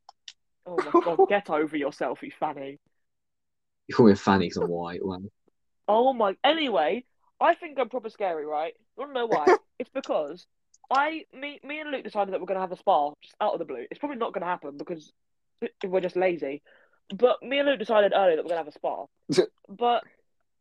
Oh 0.66 0.76
my 0.76 1.00
god, 1.02 1.28
get 1.28 1.50
over 1.50 1.76
yourself, 1.76 2.22
you 2.22 2.30
fanny. 2.38 2.78
You 3.86 3.94
call 3.94 4.06
me 4.06 4.12
a 4.12 4.16
fanny 4.16 4.46
because 4.46 4.56
I'm 4.58 4.68
white. 4.70 5.04
Wow. 5.04 5.18
Oh 5.88 6.12
my. 6.12 6.36
Anyway, 6.44 7.04
I 7.40 7.54
think 7.54 7.78
I'm 7.78 7.88
proper 7.88 8.10
scary, 8.10 8.46
right? 8.46 8.74
You 8.96 9.02
wanna 9.02 9.14
know 9.14 9.26
why? 9.26 9.46
it's 9.78 9.90
because 9.90 10.46
I, 10.90 11.24
me, 11.32 11.60
me 11.62 11.80
and 11.80 11.90
Luke 11.90 12.04
decided 12.04 12.32
that 12.32 12.40
we're 12.40 12.46
gonna 12.46 12.60
have 12.60 12.72
a 12.72 12.76
spa 12.76 13.12
just 13.22 13.34
out 13.40 13.52
of 13.52 13.58
the 13.58 13.64
blue. 13.64 13.86
It's 13.90 13.98
probably 13.98 14.18
not 14.18 14.32
gonna 14.32 14.46
happen 14.46 14.76
because 14.76 15.12
we're 15.84 16.00
just 16.00 16.16
lazy. 16.16 16.62
But 17.14 17.42
me 17.42 17.58
and 17.58 17.68
Luke 17.68 17.78
decided 17.78 18.12
earlier 18.14 18.36
that 18.36 18.44
we're 18.44 18.50
gonna 18.50 18.64
have 18.64 18.68
a 18.68 18.72
spa. 18.72 19.06
but 19.68 20.04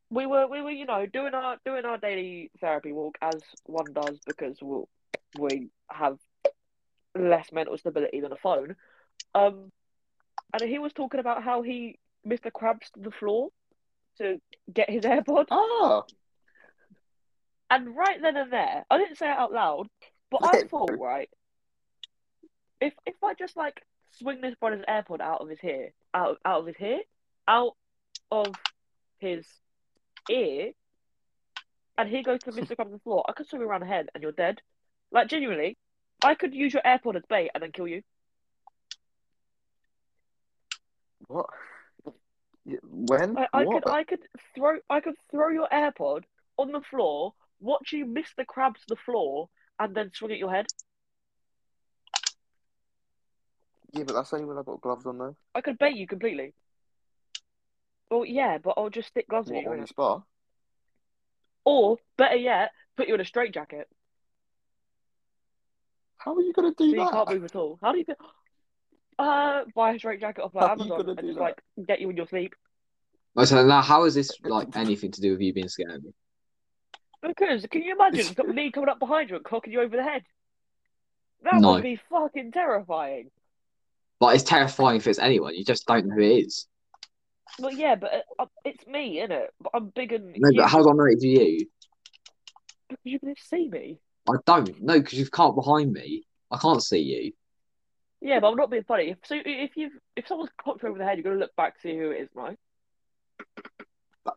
we 0.09 0.25
were, 0.25 0.47
we 0.47 0.62
were, 0.62 0.71
you 0.71 0.86
know, 0.86 1.05
doing 1.05 1.33
our 1.33 1.57
doing 1.65 1.86
our 1.86 1.97
daily 1.97 2.51
therapy 2.59 2.91
walk 2.91 3.17
as 3.21 3.41
one 3.65 3.91
does 3.93 4.19
because 4.25 4.57
we'll, 4.62 4.88
we 5.39 5.69
have 5.89 6.17
less 7.15 7.51
mental 7.51 7.77
stability 7.77 8.21
than 8.21 8.31
a 8.31 8.38
phone. 8.38 8.75
Um, 9.33 9.71
and 10.53 10.69
he 10.69 10.79
was 10.79 10.93
talking 10.93 11.19
about 11.19 11.43
how 11.43 11.62
he 11.62 11.97
Mr. 12.27 12.51
Krabs 12.51 12.89
the 12.95 13.12
floor 13.12 13.49
to 14.17 14.39
get 14.71 14.89
his 14.89 15.04
AirPod. 15.04 15.45
Ah, 15.52 16.04
And 17.69 17.95
right 17.95 18.21
then 18.21 18.38
and 18.38 18.54
there, 18.54 18.86
I 18.89 18.97
didn't 18.99 19.17
say 19.17 19.32
it 19.32 19.38
out 19.38 19.52
loud, 19.52 19.88
but 20.30 20.41
I 20.43 20.60
thought, 20.69 20.91
right, 20.99 21.30
if 22.80 22.93
if 23.06 23.15
I 23.23 23.34
just 23.34 23.58
like 23.58 23.82
swing 24.12 24.41
this 24.41 24.54
brother's 24.60 24.86
AirPod 24.88 25.21
out 25.21 25.41
of 25.41 25.49
his 25.49 25.58
ear, 25.63 25.91
out 26.13 26.38
out 26.45 26.60
of 26.62 26.67
his 26.67 26.76
ear, 26.80 26.99
out 27.47 27.73
of 28.30 28.54
his 29.17 29.47
ear, 30.30 30.71
and 31.97 32.10
he 32.10 32.21
goes 32.21 32.41
to 32.41 32.52
Mr. 32.52 32.76
The 32.78 32.99
floor, 33.04 33.26
I 33.28 33.34
could 33.34 33.47
swing 33.47 33.63
around 33.63 33.82
the 33.82 33.88
head 33.88 34.10
and 34.13 34.21
you're 34.21 34.32
dead. 34.32 34.62
Like 35.12 35.28
genuinely, 35.30 35.76
I 36.23 36.36
could 36.36 36.54
use 36.54 36.73
your 36.73 36.84
AirPod 36.84 37.15
as 37.15 37.23
bait 37.28 37.49
and 37.56 37.63
then 37.63 37.71
kill 37.71 37.88
you. 37.88 38.04
what? 41.28 41.47
When? 42.84 43.38
I, 43.38 43.47
I 43.54 43.65
could 43.65 43.88
I 43.88 44.04
could 44.04 44.21
throw 44.56 44.78
I 44.89 44.99
could 45.02 45.15
throw 45.30 45.49
your 45.49 45.67
AirPod 45.71 46.23
on 46.58 46.71
the 46.71 46.82
floor, 46.89 47.34
watch 47.60 47.91
you 47.91 48.06
miss 48.06 48.28
the 48.38 48.45
crabs 48.45 48.80
the 48.88 48.95
floor, 48.95 49.49
and 49.80 49.95
then 49.95 50.12
swing 50.13 50.32
at 50.32 50.38
your 50.38 50.52
head. 50.52 50.67
Yeah, 53.91 54.04
but 54.06 54.13
that's 54.13 54.34
only 54.34 54.45
when 54.45 54.58
I've 54.58 54.65
got 54.65 54.82
gloves 54.82 55.06
on 55.06 55.17
though. 55.17 55.36
I 55.54 55.62
could 55.62 55.78
bait 55.78 55.95
you 55.95 56.08
completely. 56.08 56.54
Well, 58.10 58.26
yeah, 58.26 58.58
but 58.60 58.76
I'll 58.78 58.89
just 58.89 59.10
stick 59.10 59.28
gloves 59.28 59.49
What, 59.49 59.63
you. 59.63 59.69
on 59.71 59.82
the 59.82 59.88
spa? 59.88 60.21
Or, 61.65 61.97
better 62.17 62.36
yet, 62.36 62.71
put 62.95 63.08
you 63.08 63.15
in 63.15 63.21
a 63.21 63.26
straitjacket 63.26 63.88
How 66.17 66.36
are 66.36 66.41
you 66.41 66.54
gonna 66.54 66.69
so 66.69 66.86
do 66.86 66.86
you 66.86 66.95
that? 66.95 67.12
can't 67.12 67.30
move 67.30 67.43
at 67.43 67.56
all. 67.56 67.80
How 67.82 67.91
do 67.91 67.99
you? 67.99 68.06
Uh, 69.19 69.63
buy 69.76 69.93
a 69.93 69.99
straitjacket 69.99 70.43
off 70.43 70.52
How 70.54 70.62
like 70.62 70.71
Amazon 70.80 71.10
and 71.10 71.19
just 71.19 71.36
that? 71.36 71.41
like 71.41 71.62
get 71.88 72.02
you 72.02 72.10
in 72.10 72.17
your 72.17 72.28
sleep. 72.28 72.54
Right, 73.36 73.47
so 73.47 73.65
now, 73.65 73.82
how 73.82 74.04
is 74.06 74.13
this 74.13 74.32
like 74.43 74.76
anything 74.76 75.12
to 75.12 75.21
do 75.21 75.32
with 75.32 75.41
you 75.41 75.54
being 75.54 75.67
scared? 75.67 76.04
Because 77.21 77.65
can 77.71 77.82
you 77.84 77.93
imagine 77.95 78.34
got 78.34 78.47
me 78.47 78.71
coming 78.71 78.89
up 78.89 78.99
behind 78.99 79.30
you 79.30 79.38
and 79.38 79.45
cocking 79.45 79.73
you 79.73 79.82
over 79.82 79.95
the 79.95 80.04
head? 80.04 80.23
That 81.43 81.62
No. 81.62 81.73
would 81.73 81.84
be 81.84 81.99
fucking 82.10 82.52
terrifying. 82.52 83.32
Like 84.19 84.36
it's 84.36 84.43
terrifying 84.43 84.97
if 84.97 85.08
it's 85.08 85.19
anyone. 85.19 85.56
You 85.56 85.65
just 85.65 85.86
don't 85.86 86.06
know 86.08 86.15
who 86.15 86.21
it 86.21 86.45
is. 86.45 86.67
But 87.60 87.76
yeah, 87.76 87.95
but 87.95 88.26
uh, 88.39 88.45
it's 88.65 88.86
me, 88.88 89.17
innit? 89.17 89.47
But 89.62 89.71
I'm 89.73 89.89
big 89.89 90.12
and 90.13 90.36
No, 90.38 90.49
huge. 90.49 90.58
but 90.58 90.67
how 90.69 90.82
do 90.82 90.89
I 90.89 90.93
know 90.93 91.06
it's 91.06 91.23
you? 91.23 91.65
Because 92.89 93.02
you 93.04 93.19
can 93.19 93.36
see 93.38 93.67
me. 93.67 93.99
I 94.30 94.34
don't. 94.45 94.82
No, 94.82 94.99
because 94.99 95.19
you've 95.19 95.32
can't 95.32 95.56
behind 95.56 95.91
me. 95.91 96.23
I 96.52 96.58
can't 96.58 96.82
see 96.84 96.99
you. 96.99 97.32
Yeah, 98.23 98.39
but 98.39 98.51
I'm 98.51 98.55
not 98.55 98.71
being 98.71 98.86
funny. 98.86 99.17
So 99.25 99.36
if 99.38 99.75
you 99.75 99.91
if 100.15 100.27
someone's 100.27 100.49
cocked 100.63 100.81
you 100.81 100.88
over 100.89 100.97
the 100.97 101.03
head, 101.03 101.17
you're 101.17 101.25
gonna 101.25 101.41
look 101.41 101.55
back 101.57 101.75
to 101.75 101.81
see 101.81 101.97
who 101.97 102.12
it 102.12 102.21
is, 102.21 102.29
right? 102.33 102.57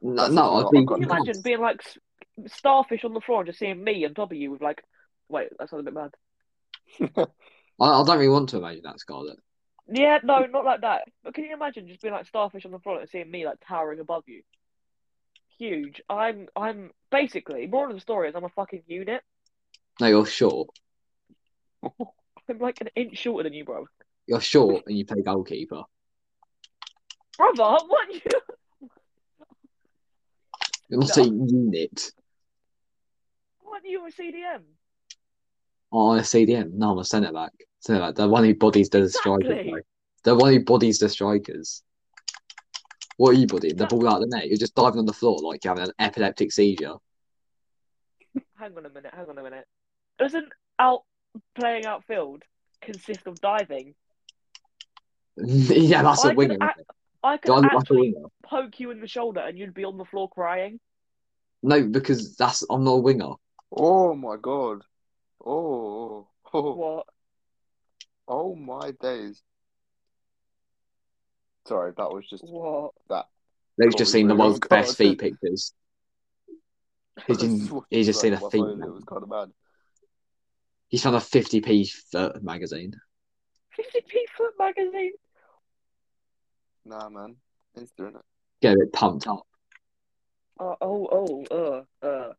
No, 0.03 0.27
no 0.27 0.55
I'd 0.55 0.65
I've 0.65 0.71
be. 0.73 0.85
got 0.85 0.95
Can 0.95 1.03
you 1.03 1.09
no- 1.09 1.15
imagine 1.15 1.41
being 1.41 1.61
like 1.61 1.81
starfish 2.49 3.05
on 3.05 3.15
the 3.15 3.21
floor 3.21 3.41
and 3.41 3.47
just 3.47 3.61
seeing 3.61 3.83
me 3.83 4.05
on 4.05 4.13
top 4.13 4.33
of 4.33 4.37
you 4.37 4.51
with 4.51 4.61
like, 4.61 4.83
wait, 5.29 5.51
that 5.57 5.71
sounds 5.71 5.87
a 5.87 5.91
bit 5.91 5.95
mad. 5.95 6.11
I, 7.81 7.85
I 7.87 8.05
don't 8.05 8.19
really 8.19 8.29
want 8.29 8.49
to 8.49 8.57
imagine 8.57 8.83
that, 8.85 8.99
Scarlet. 8.99 9.39
Yeah, 9.89 10.19
no, 10.25 10.41
not 10.47 10.65
like 10.65 10.81
that. 10.81 11.03
But 11.23 11.35
can 11.35 11.45
you 11.45 11.55
imagine 11.55 11.87
just 11.87 12.03
being 12.03 12.13
like 12.13 12.27
starfish 12.27 12.67
on 12.67 12.73
the 12.73 12.81
floor 12.81 12.99
and 12.99 13.09
seeing 13.09 13.31
me 13.31 13.47
like 13.47 13.59
towering 13.69 14.01
above 14.01 14.25
you? 14.27 14.43
Huge. 15.59 16.03
I'm 16.11 16.49
I'm 16.57 16.91
basically 17.13 17.69
more 17.69 17.89
of 17.89 17.95
the 17.95 18.01
story 18.01 18.29
is 18.29 18.35
I'm 18.35 18.43
a 18.43 18.49
fucking 18.49 18.83
unit. 18.89 19.23
No, 20.01 20.09
you're 20.09 20.27
short. 20.27 20.71
I'm 22.49 22.59
like 22.59 22.81
an 22.81 22.89
inch 22.95 23.17
shorter 23.19 23.45
than 23.45 23.53
you, 23.53 23.65
bro. 23.65 23.87
You're 24.27 24.41
short 24.41 24.85
and 24.87 24.97
you 24.97 25.05
play 25.05 25.23
goalkeeper. 25.23 25.83
Brother, 27.37 27.85
what 27.87 28.15
you? 28.15 28.21
You're 30.89 31.01
not 31.01 31.17
No. 31.17 31.23
a 31.23 31.27
unit. 31.27 32.13
What 33.61 33.83
are 33.83 33.89
you 33.89 34.03
oh, 34.03 34.07
a 34.07 34.11
CDM? 34.11 34.63
Oh, 35.93 36.13
I'm 36.13 36.19
a 36.19 36.23
CDM. 36.23 36.73
No, 36.75 36.93
I'm 36.93 36.99
a 36.99 37.05
centre 37.05 37.33
back. 37.33 37.53
Centre 37.81 38.01
back. 38.01 38.15
The 38.15 38.29
one 38.29 38.45
who 38.45 38.55
bodies 38.55 38.89
the 38.89 39.09
strikers. 39.09 39.51
Exactly. 39.51 39.71
bro. 39.73 39.81
The 40.23 40.35
one 40.37 40.53
who 40.53 40.65
bodies 40.65 40.99
the 40.99 41.09
strikers. 41.09 41.83
What 43.17 43.31
are 43.31 43.39
you 43.39 43.47
bodying? 43.47 43.77
The 43.77 43.87
ball 43.87 44.09
out 44.09 44.23
of 44.23 44.29
the 44.29 44.37
net. 44.37 44.49
You're 44.49 44.59
just 44.59 44.75
diving 44.75 44.99
on 45.01 45.07
the 45.07 45.13
floor 45.13 45.39
like 45.43 45.65
you're 45.65 45.75
having 45.75 45.89
an 45.89 45.95
epileptic 45.99 46.53
seizure. 46.53 46.95
Hang 48.59 48.77
on 48.77 48.87
a 48.87 48.91
minute. 48.91 49.13
Hang 49.15 49.29
on 49.29 49.39
a 49.39 49.43
minute. 49.43 49.67
Doesn't 50.19 50.49
out 50.79 51.03
playing 51.55 51.87
outfield 51.87 52.43
consist 52.83 53.27
of 53.27 53.41
diving? 53.41 53.95
yeah, 55.37 56.03
that's 56.03 56.25
I 56.25 56.29
a 56.29 56.31
could 56.31 56.37
winger. 56.37 56.59
act- 56.61 56.81
I 57.23 57.37
could 57.39 57.51
look 57.51 57.63
like 57.65 57.73
a 57.73 57.77
actually 57.79 58.13
winger? 58.13 58.27
poke 58.45 58.79
you 58.81 58.91
in 58.91 59.01
the 59.01 59.09
shoulder 59.09 59.41
and 59.41 59.59
you'd 59.59 59.75
be 59.75 59.85
on 59.85 59.99
the 59.99 60.05
floor 60.05 60.29
crying. 60.29 60.79
No, 61.63 61.83
because 61.87 62.37
that's 62.37 62.63
I'm 62.71 62.85
not 62.85 62.93
a 62.93 62.99
winger. 63.01 63.33
Oh 63.73 64.15
my 64.15 64.37
god. 64.41 64.83
Oh. 65.45 66.29
oh. 66.55 66.73
What? 66.73 67.07
Oh 68.29 68.55
my 68.57 68.93
days. 69.01 69.43
Sorry, 71.67 71.93
that 71.97 72.11
was 72.11 72.27
just 72.29 72.45
What? 72.45 72.93
that. 73.11 73.27
They've 73.79 73.95
just 73.97 74.13
seen 74.13 74.29
the 74.29 74.35
world's 74.37 74.59
best 74.71 74.97
feet 74.97 75.19
pictures. 75.19 75.73
He's 77.27 77.39
just, 77.39 77.73
he's 77.91 78.07
just 78.07 78.21
seen 78.21 78.35
a 78.35 78.41
My 78.41 78.51
feet. 78.51 78.61
phone, 78.61 78.83
It 78.83 78.93
was 78.93 79.05
kind 79.05 79.23
of 79.23 79.31
bad. 79.31 79.51
He's 80.89 81.03
found 81.03 81.17
a 81.17 81.21
50p 81.21 81.91
foot 82.11 82.43
magazine. 82.43 82.95
50p 83.79 84.13
foot 84.37 84.55
magazine? 84.59 85.13
Nah, 86.85 87.09
man. 87.09 87.37
Insta, 87.77 88.01
innit? 88.01 88.21
Get 88.63 88.75
a 88.75 88.79
bit 88.79 88.93
pumped 88.93 89.27
up. 89.27 89.47
Oh, 90.59 90.77
oh, 90.81 91.09
oh, 91.51 91.85
uh, 92.03 92.07
uh. 92.07 92.33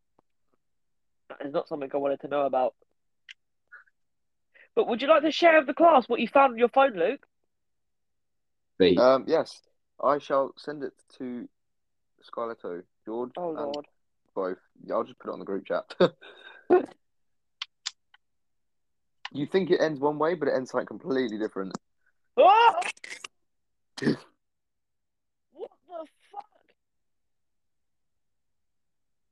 That 1.29 1.45
is 1.45 1.53
not 1.53 1.67
something 1.67 1.89
I 1.93 1.97
wanted 1.97 2.21
to 2.21 2.27
know 2.29 2.45
about. 2.45 2.73
But 4.75 4.87
would 4.87 5.01
you 5.01 5.07
like 5.07 5.23
to 5.23 5.31
share 5.31 5.57
with 5.57 5.67
the 5.67 5.73
class 5.73 6.07
what 6.07 6.19
you 6.19 6.27
found 6.27 6.53
on 6.53 6.57
your 6.59 6.69
phone, 6.69 6.93
Luke? 6.93 7.25
Feet. 8.77 8.97
Um, 8.97 9.25
yes, 9.27 9.61
I 10.01 10.19
shall 10.19 10.53
send 10.57 10.83
it 10.83 10.93
to 11.17 11.49
Skylar 12.31 12.59
too, 12.59 12.83
George, 13.05 13.31
Oh, 13.37 13.49
and 13.49 13.57
Lord. 13.57 13.85
both. 14.35 14.57
Yeah, 14.85 14.95
I'll 14.95 15.03
just 15.03 15.19
put 15.19 15.29
it 15.29 15.33
on 15.33 15.39
the 15.39 15.45
group 15.45 15.65
chat. 15.65 15.93
you 19.31 19.45
think 19.45 19.69
it 19.69 19.81
ends 19.81 19.99
one 19.99 20.17
way, 20.17 20.33
but 20.33 20.47
it 20.47 20.55
ends 20.55 20.73
like 20.73 20.87
completely 20.87 21.37
different. 21.37 21.77
Ah! 22.37 22.79
what 25.51 25.71
the 25.87 26.05
fuck? 26.31 26.45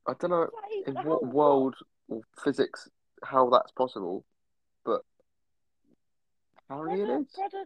I 0.08 0.14
don't 0.20 0.30
know 0.32 0.44
Is 0.44 0.50
that 0.52 0.92
even 0.92 1.02
in 1.02 1.08
what 1.08 1.22
it 1.22 1.28
world 1.28 1.76
or 2.08 2.22
physics 2.44 2.90
how 3.24 3.50
that's 3.50 3.72
possible, 3.72 4.24
but 4.84 5.02
apparently 6.70 7.02
it 7.02 7.06
Brother, 7.08 7.22
is. 7.22 7.28
brother, 7.36 7.66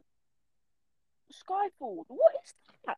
Skyfall. 1.32 2.04
What 2.08 2.32
is 2.44 2.54
that? 2.86 2.98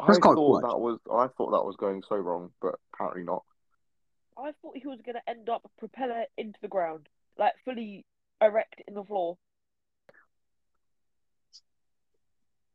I 0.00 0.06
That's 0.06 0.18
thought 0.18 0.34
cool, 0.34 0.60
that 0.60 0.78
was 0.78 0.98
I 1.10 1.28
thought 1.36 1.50
that 1.52 1.64
was 1.64 1.76
going 1.76 2.02
so 2.08 2.16
wrong, 2.16 2.50
but 2.60 2.74
apparently 2.92 3.24
not. 3.24 3.44
I 4.36 4.52
thought 4.60 4.76
he 4.76 4.88
was 4.88 5.00
going 5.04 5.14
to 5.14 5.30
end 5.30 5.48
up 5.48 5.70
propeller 5.78 6.24
into 6.36 6.58
the 6.60 6.68
ground, 6.68 7.08
like 7.38 7.52
fully 7.64 8.04
erect 8.40 8.82
in 8.86 8.94
the 8.94 9.04
floor. 9.04 9.36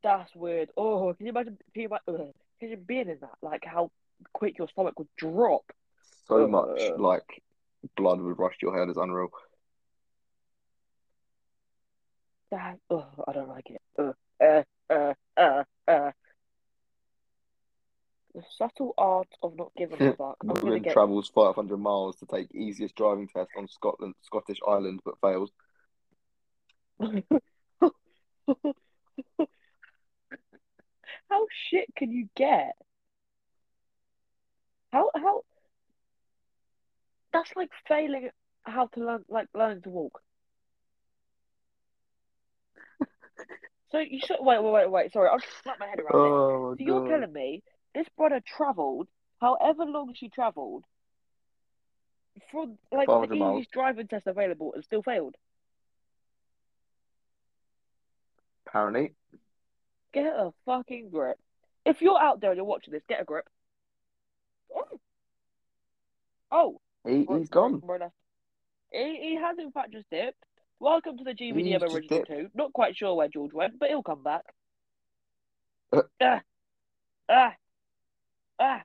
That's 0.03 0.33
weird. 0.35 0.69
Oh, 0.77 1.13
can 1.13 1.25
you 1.25 1.31
imagine? 1.31 1.57
Can 1.73 1.81
you, 1.83 1.87
ima- 1.87 2.31
can 2.59 2.69
you 2.69 2.77
being 2.77 3.09
in 3.09 3.17
that? 3.21 3.35
Like 3.41 3.63
how 3.65 3.91
quick 4.33 4.57
your 4.57 4.67
stomach 4.69 4.97
would 4.97 5.09
drop. 5.17 5.63
So 6.27 6.43
Uh. 6.43 6.47
much 6.47 6.91
like 6.97 7.43
blood 7.95 8.21
would 8.21 8.39
rush 8.39 8.57
to 8.59 8.67
your 8.67 8.77
head 8.77 8.89
is 8.89 8.97
unreal. 8.97 9.29
That. 12.51 12.79
Oh, 12.89 13.07
I 13.27 13.33
don't 13.33 13.49
like 13.49 13.69
it. 13.69 13.81
Uh, 13.97 14.13
uh, 14.43 14.63
uh, 14.89 15.13
uh, 15.37 15.63
uh. 15.87 16.11
The 18.35 18.43
subtle 18.57 18.93
art 18.97 19.27
of 19.41 19.55
not 19.55 19.71
giving 19.75 20.01
a 20.01 20.13
fuck. 20.17 20.37
I'm 20.41 20.49
Woman 20.49 20.83
get. 20.83 20.93
travels 20.93 21.29
500 21.33 21.77
miles 21.77 22.15
to 22.17 22.25
take 22.25 22.53
easiest 22.53 22.95
driving 22.95 23.27
test 23.27 23.49
on 23.57 23.67
Scotland, 23.67 24.15
Scottish 24.21 24.59
island, 24.67 25.01
but 25.03 25.19
fails. 25.19 25.51
How 31.29 31.45
shit 31.69 31.87
can 31.95 32.11
you 32.11 32.27
get? 32.35 32.73
How 34.91 35.11
how? 35.15 35.41
That's 37.31 37.55
like 37.55 37.69
failing 37.87 38.29
how 38.63 38.87
to 38.87 38.99
learn, 38.99 39.25
like 39.29 39.47
learning 39.53 39.83
to 39.83 39.89
walk. 39.89 40.21
So 43.91 43.97
you 43.97 44.19
should 44.19 44.37
wait, 44.39 44.61
wait, 44.61 44.71
wait, 44.71 44.91
wait. 44.91 45.11
Sorry, 45.13 45.29
I'll 45.29 45.39
just 45.39 45.65
wrap 45.65 45.79
my 45.79 45.87
head 45.87 45.99
around 45.99 46.09
it. 46.09 46.29
Oh 46.29 46.75
So 46.77 46.83
you're 46.83 47.07
telling 47.07 47.33
me 47.33 47.63
this 47.93 48.07
brother 48.17 48.41
travelled, 48.45 49.07
however 49.39 49.85
long 49.85 50.13
she 50.15 50.29
travelled, 50.29 50.83
for 52.51 52.65
like 52.91 53.07
500 53.07 53.29
the 53.29 53.35
miles. 53.35 53.55
easiest 53.55 53.71
driving 53.71 54.07
test 54.07 54.27
available 54.27 54.73
and 54.73 54.83
still 54.83 55.03
failed? 55.03 55.35
Apparently, 58.67 59.13
Get 60.11 60.25
a 60.25 60.51
fucking 60.65 61.09
grip. 61.11 61.37
If 61.85 62.01
you're 62.01 62.19
out 62.19 62.41
there 62.41 62.51
and 62.51 62.57
you're 62.57 62.65
watching 62.65 62.93
this, 62.93 63.03
get 63.07 63.21
a 63.21 63.25
grip. 63.25 63.47
Oh, 64.75 64.99
oh 66.51 66.81
he, 67.07 67.25
he's 67.29 67.49
gone. 67.49 67.81
He, 68.91 69.19
he 69.21 69.35
has 69.35 69.57
in 69.59 69.71
fact 69.71 69.91
just 69.91 70.09
dipped. 70.09 70.43
Welcome 70.79 71.17
to 71.17 71.23
the 71.23 71.33
GBDM 71.33 71.79
just 71.79 71.95
original 71.95 72.25
two. 72.25 72.49
Not 72.55 72.73
quite 72.73 72.95
sure 72.95 73.13
where 73.15 73.27
George 73.27 73.53
went, 73.53 73.79
but 73.79 73.89
he'll 73.89 74.01
come 74.01 74.23
back. 74.23 74.45
Uh. 75.91 76.01
Ah, 76.21 76.41
ah, 77.29 77.53
ah. 78.59 78.81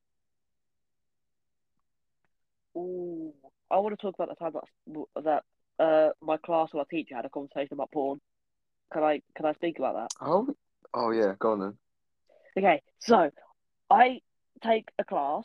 Ooh, 2.76 3.32
I 3.70 3.78
want 3.78 3.98
to 3.98 4.02
talk 4.02 4.14
about 4.14 4.28
the 4.28 4.34
time 4.37 4.52
that 4.54 5.24
that 5.24 5.42
uh 5.78 6.10
my 6.20 6.37
class 6.37 6.70
or 6.72 6.80
our 6.80 6.87
teacher 6.87 7.14
had 7.14 7.24
a 7.24 7.30
conversation 7.30 7.74
about 7.74 7.92
porn. 7.92 8.20
Can 8.92 9.02
I 9.02 9.22
can 9.37 9.46
I 9.46 9.52
speak 9.54 9.78
about 9.78 9.94
that? 9.94 10.10
Oh, 10.20 10.48
oh 10.92 11.10
yeah, 11.10 11.34
go 11.38 11.52
on 11.52 11.60
then. 11.60 11.74
Okay, 12.56 12.82
so 13.00 13.30
I 13.90 14.20
take 14.62 14.88
a 14.98 15.04
class. 15.04 15.44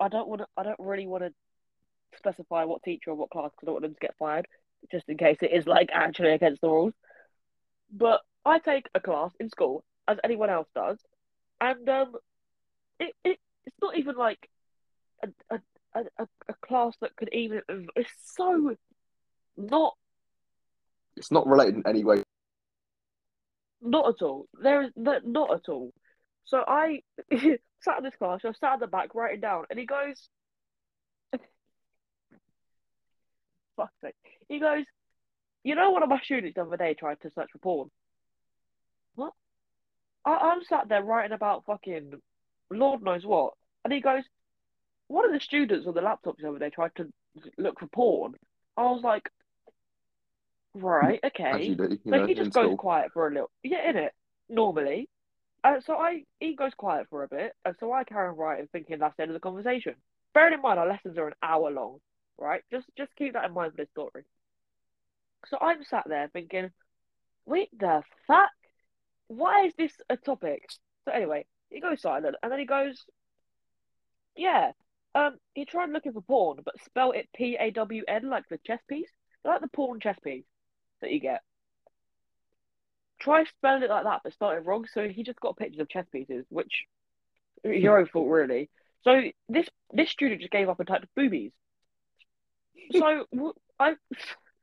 I 0.00 0.08
don't 0.08 0.28
want 0.28 0.42
to. 0.42 0.46
I 0.56 0.62
don't 0.62 0.78
really 0.78 1.06
want 1.06 1.24
to 1.24 1.32
specify 2.16 2.64
what 2.64 2.82
teacher 2.82 3.10
or 3.10 3.14
what 3.14 3.30
class 3.30 3.50
because 3.50 3.64
I 3.64 3.66
don't 3.66 3.74
want 3.74 3.82
them 3.84 3.94
to 3.94 4.00
get 4.00 4.16
fired, 4.18 4.46
just 4.90 5.08
in 5.08 5.16
case 5.16 5.38
it 5.42 5.52
is 5.52 5.66
like 5.66 5.90
actually 5.92 6.32
against 6.32 6.60
the 6.60 6.68
rules. 6.68 6.94
But 7.90 8.20
I 8.44 8.58
take 8.58 8.88
a 8.94 9.00
class 9.00 9.32
in 9.40 9.48
school 9.50 9.84
as 10.06 10.18
anyone 10.22 10.50
else 10.50 10.68
does, 10.74 10.98
and 11.60 11.88
um, 11.88 12.12
it, 12.98 13.14
it 13.24 13.38
it's 13.66 13.76
not 13.80 13.96
even 13.96 14.16
like 14.16 14.48
a 15.22 15.28
a, 15.50 15.60
a, 16.18 16.28
a 16.48 16.54
class 16.66 16.94
that 17.00 17.16
could 17.16 17.30
even. 17.32 17.62
It's 17.96 18.10
so 18.36 18.76
not 19.56 19.94
It's 21.16 21.32
not 21.32 21.46
related 21.46 21.76
in 21.76 21.86
any 21.86 22.04
way. 22.04 22.22
Not 23.80 24.08
at 24.08 24.22
all. 24.22 24.46
There 24.60 24.82
is 24.82 24.90
not 24.96 25.52
at 25.52 25.68
all. 25.68 25.92
So 26.44 26.64
I 26.66 27.02
sat 27.30 27.98
in 27.98 28.04
this 28.04 28.16
class. 28.16 28.40
I 28.44 28.52
sat 28.52 28.74
at 28.74 28.80
the 28.80 28.86
back 28.86 29.14
writing 29.14 29.40
down, 29.40 29.64
and 29.70 29.78
he 29.78 29.86
goes, 29.86 30.28
"Fuck's 33.76 33.92
sake!" 34.00 34.14
He 34.48 34.58
goes, 34.58 34.84
"You 35.62 35.74
know, 35.74 35.90
one 35.90 36.02
of 36.02 36.08
my 36.08 36.20
students 36.20 36.54
the 36.56 36.62
other 36.62 36.76
day 36.76 36.94
tried 36.94 37.20
to 37.22 37.30
search 37.30 37.50
for 37.52 37.58
porn. 37.58 37.90
What? 39.14 39.32
I, 40.24 40.32
I'm 40.32 40.62
sat 40.64 40.88
there 40.88 41.02
writing 41.02 41.32
about 41.32 41.64
fucking 41.66 42.20
Lord 42.70 43.02
knows 43.02 43.24
what, 43.24 43.54
and 43.84 43.92
he 43.92 44.00
goes, 44.00 44.24
one 45.08 45.24
of 45.24 45.32
the 45.32 45.40
students 45.40 45.86
on 45.86 45.94
the 45.94 46.02
laptop 46.02 46.36
the 46.38 46.48
other 46.48 46.58
day 46.58 46.70
tried 46.70 46.94
to 46.96 47.08
look 47.56 47.80
for 47.80 47.86
porn. 47.88 48.34
I 48.76 48.82
was 48.82 49.02
like, 49.02 49.28
right, 50.74 51.20
okay. 51.24 51.64
you 51.64 51.74
do, 51.76 51.98
you 52.04 52.12
So 52.12 52.18
know, 52.18 52.26
he 52.26 52.34
just 52.34 52.52
goes 52.52 52.72
school. 52.72 52.76
quiet 52.76 53.12
for 53.12 53.28
a 53.28 53.30
little. 53.32 53.50
Yeah, 53.62 53.88
in 53.88 53.96
it 53.96 54.12
normally. 54.48 55.08
Uh, 55.64 55.80
so 55.84 55.94
I 55.96 56.24
he 56.40 56.54
goes 56.54 56.72
quiet 56.76 57.06
for 57.10 57.24
a 57.24 57.28
bit, 57.28 57.52
and 57.64 57.74
so 57.80 57.92
I 57.92 58.04
carry 58.04 58.28
on 58.28 58.36
writing, 58.36 58.68
thinking 58.72 58.98
that's 58.98 59.16
the 59.16 59.22
end 59.22 59.30
of 59.30 59.34
the 59.34 59.40
conversation. 59.40 59.94
Bearing 60.34 60.54
in 60.54 60.62
mind 60.62 60.78
our 60.78 60.88
lessons 60.88 61.18
are 61.18 61.28
an 61.28 61.34
hour 61.42 61.70
long, 61.70 61.98
right? 62.38 62.62
Just 62.70 62.86
just 62.96 63.14
keep 63.16 63.32
that 63.34 63.44
in 63.46 63.52
mind 63.54 63.72
for 63.72 63.78
this 63.78 63.90
story. 63.90 64.24
So 65.46 65.58
I'm 65.60 65.84
sat 65.84 66.04
there 66.08 66.28
thinking, 66.32 66.70
wait 67.46 67.70
the 67.78 68.02
fuck, 68.26 68.50
why 69.28 69.66
is 69.66 69.74
this 69.76 69.92
a 70.10 70.16
topic? 70.16 70.64
So 71.04 71.12
anyway, 71.12 71.46
he 71.70 71.80
goes 71.80 72.00
silent, 72.00 72.36
and 72.42 72.50
then 72.50 72.58
he 72.58 72.66
goes, 72.66 73.04
yeah, 74.36 74.72
um, 75.14 75.36
he 75.54 75.64
tried 75.64 75.90
looking 75.90 76.12
for 76.12 76.22
porn, 76.22 76.58
but 76.64 76.80
spell 76.84 77.12
it 77.12 77.28
P 77.34 77.56
A 77.58 77.70
W 77.70 78.04
N 78.06 78.28
like 78.28 78.44
the 78.48 78.58
chess 78.66 78.80
piece, 78.88 79.10
like 79.44 79.60
the 79.60 79.68
porn 79.68 80.00
chess 80.00 80.18
piece 80.22 80.44
that 81.00 81.10
you 81.10 81.20
get 81.20 81.40
try 83.20 83.44
spelling 83.44 83.82
it 83.82 83.90
like 83.90 84.04
that, 84.04 84.20
but 84.22 84.32
spell 84.32 84.50
it 84.50 84.64
wrong. 84.64 84.86
So 84.92 85.08
he 85.08 85.22
just 85.22 85.40
got 85.40 85.56
pictures 85.56 85.80
of 85.80 85.88
chess 85.88 86.06
pieces, 86.10 86.44
which 86.48 86.84
your 87.64 87.98
own 87.98 88.06
fault, 88.06 88.28
really. 88.28 88.70
So 89.02 89.22
this 89.48 89.68
this 89.92 90.10
student 90.10 90.40
just 90.40 90.52
gave 90.52 90.68
up 90.68 90.80
and 90.80 90.88
typed 90.88 91.06
boobies. 91.16 91.52
So 92.92 93.26
I 93.78 93.94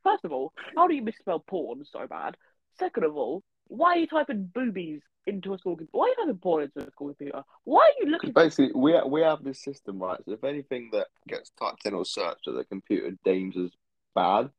first 0.02 0.24
of 0.24 0.32
all, 0.32 0.52
how 0.74 0.86
do 0.86 0.94
you 0.94 1.02
misspell 1.02 1.40
porn 1.40 1.84
so 1.84 2.06
bad? 2.06 2.36
Second 2.78 3.04
of 3.04 3.16
all, 3.16 3.42
why 3.68 3.94
are 3.94 3.98
you 3.98 4.06
typing 4.06 4.50
boobies 4.52 5.02
into 5.26 5.54
a 5.54 5.58
school? 5.58 5.76
computer? 5.76 5.90
Why 5.96 6.06
are 6.06 6.08
you 6.08 6.16
typing 6.16 6.38
porn 6.38 6.62
into 6.64 6.88
a 6.88 6.90
school 6.90 7.08
computer? 7.08 7.42
Why 7.64 7.80
are 7.80 8.04
you 8.04 8.10
looking? 8.10 8.32
Basically, 8.32 8.72
we 8.74 9.00
we 9.06 9.22
have 9.22 9.42
this 9.44 9.62
system, 9.62 9.98
right? 9.98 10.18
So 10.24 10.32
if 10.32 10.44
anything 10.44 10.90
that 10.92 11.08
gets 11.28 11.50
typed 11.58 11.86
in 11.86 11.94
or 11.94 12.04
searched 12.04 12.46
that 12.46 12.52
the 12.52 12.64
computer 12.64 13.16
deems 13.24 13.56
as 13.56 13.70
bad, 14.14 14.50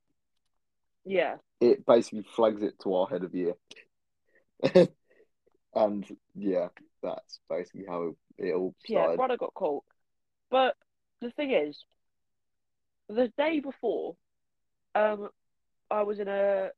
Yeah, 1.05 1.35
it 1.59 1.85
basically 1.85 2.25
flags 2.35 2.61
it 2.61 2.79
to 2.83 2.93
our 2.93 3.07
head 3.07 3.23
of 3.23 3.33
year. 3.33 3.53
and 5.75 6.17
yeah, 6.35 6.67
that's 7.01 7.39
basically 7.49 7.85
how 7.87 8.15
it 8.37 8.53
all 8.53 8.75
yeah. 8.87 9.15
Brother 9.15 9.37
got 9.37 9.53
caught, 9.53 9.83
but 10.49 10.75
the 11.21 11.31
thing 11.31 11.51
is, 11.51 11.77
the 13.09 13.31
day 13.37 13.59
before, 13.59 14.15
um, 14.95 15.29
I 15.89 16.03
was 16.03 16.19
in 16.19 16.27
a 16.27 16.69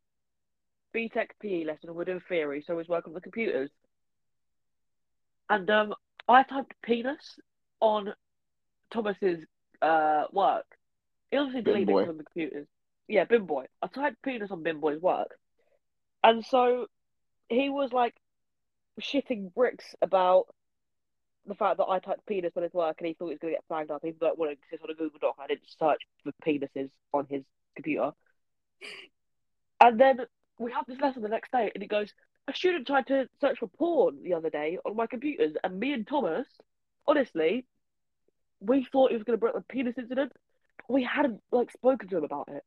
BTEC 0.95 1.28
PE 1.41 1.65
lesson 1.65 1.89
and 1.89 1.95
we're 1.95 2.06
doing 2.06 2.21
theory, 2.28 2.63
so 2.65 2.73
we 2.73 2.78
was 2.78 2.88
working 2.88 3.12
on 3.12 3.15
the 3.15 3.21
computers. 3.21 3.69
And 5.49 5.69
um, 5.69 5.93
I 6.27 6.43
typed 6.43 6.73
penis 6.83 7.39
on 7.79 8.13
Thomas's 8.91 9.45
uh 9.81 10.25
work. 10.31 10.65
He 11.31 11.38
obviously 11.38 11.62
Bin 11.62 11.85
deleted 11.85 11.95
it 11.95 12.05
from 12.07 12.17
the 12.17 12.23
computers. 12.23 12.67
Yeah, 13.07 13.25
Bin 13.25 13.45
Boy. 13.45 13.65
I 13.81 13.88
typed 13.88 14.21
penis 14.21 14.51
on 14.51 14.63
Bin 14.63 14.79
Boy's 14.79 15.01
work, 15.01 15.35
and 16.23 16.45
so 16.45 16.88
he 17.49 17.69
was 17.69 17.91
like 17.91 18.15
shitting 19.01 19.53
bricks 19.53 19.85
about 20.01 20.45
the 21.47 21.55
fact 21.55 21.77
that 21.77 21.85
I 21.85 21.99
typed 21.99 22.25
penis 22.27 22.53
on 22.55 22.63
his 22.63 22.73
work, 22.73 22.97
and 22.99 23.07
he 23.07 23.13
thought 23.13 23.27
he 23.27 23.33
was 23.33 23.39
going 23.39 23.53
to 23.53 23.57
get 23.57 23.65
flagged 23.67 23.91
up. 23.91 24.01
He 24.03 24.12
was 24.12 24.21
like 24.21 24.38
well, 24.38 24.49
to 24.49 24.57
this 24.71 24.81
on 24.83 24.91
a 24.91 24.93
Google 24.93 25.19
Doc. 25.19 25.35
I 25.39 25.47
didn't 25.47 25.63
search 25.79 26.01
for 26.23 26.31
penises 26.45 26.89
on 27.13 27.25
his 27.29 27.43
computer, 27.75 28.12
and 29.81 29.99
then 29.99 30.19
we 30.59 30.71
have 30.71 30.85
this 30.88 30.99
lesson 30.99 31.23
the 31.23 31.29
next 31.29 31.51
day, 31.51 31.71
and 31.73 31.83
it 31.83 31.89
goes. 31.89 32.13
A 32.49 32.53
student 32.55 32.88
tried 32.88 33.05
to 33.07 33.29
search 33.39 33.59
for 33.59 33.67
porn 33.67 34.23
the 34.23 34.33
other 34.33 34.49
day 34.49 34.79
on 34.83 34.95
my 34.95 35.05
computers, 35.05 35.53
and 35.63 35.79
me 35.79 35.93
and 35.93 36.07
Thomas, 36.07 36.47
honestly, 37.07 37.67
we 38.59 38.88
thought 38.91 39.12
he 39.12 39.17
was 39.17 39.23
going 39.23 39.38
to 39.38 39.39
bring 39.39 39.55
up 39.55 39.59
the 39.67 39.71
penis 39.71 39.99
incident. 39.99 40.33
But 40.88 40.93
we 40.95 41.03
hadn't 41.03 41.41
like 41.51 41.71
spoken 41.71 42.09
to 42.09 42.17
him 42.17 42.23
about 42.23 42.47
it. 42.49 42.63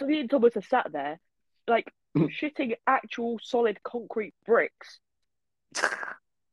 So 0.00 0.06
me 0.06 0.18
and 0.18 0.28
Thomas 0.28 0.56
are 0.56 0.62
sat 0.62 0.90
there, 0.90 1.20
like 1.68 1.92
shitting 2.16 2.74
actual 2.84 3.38
solid 3.40 3.80
concrete 3.84 4.34
bricks. 4.44 4.98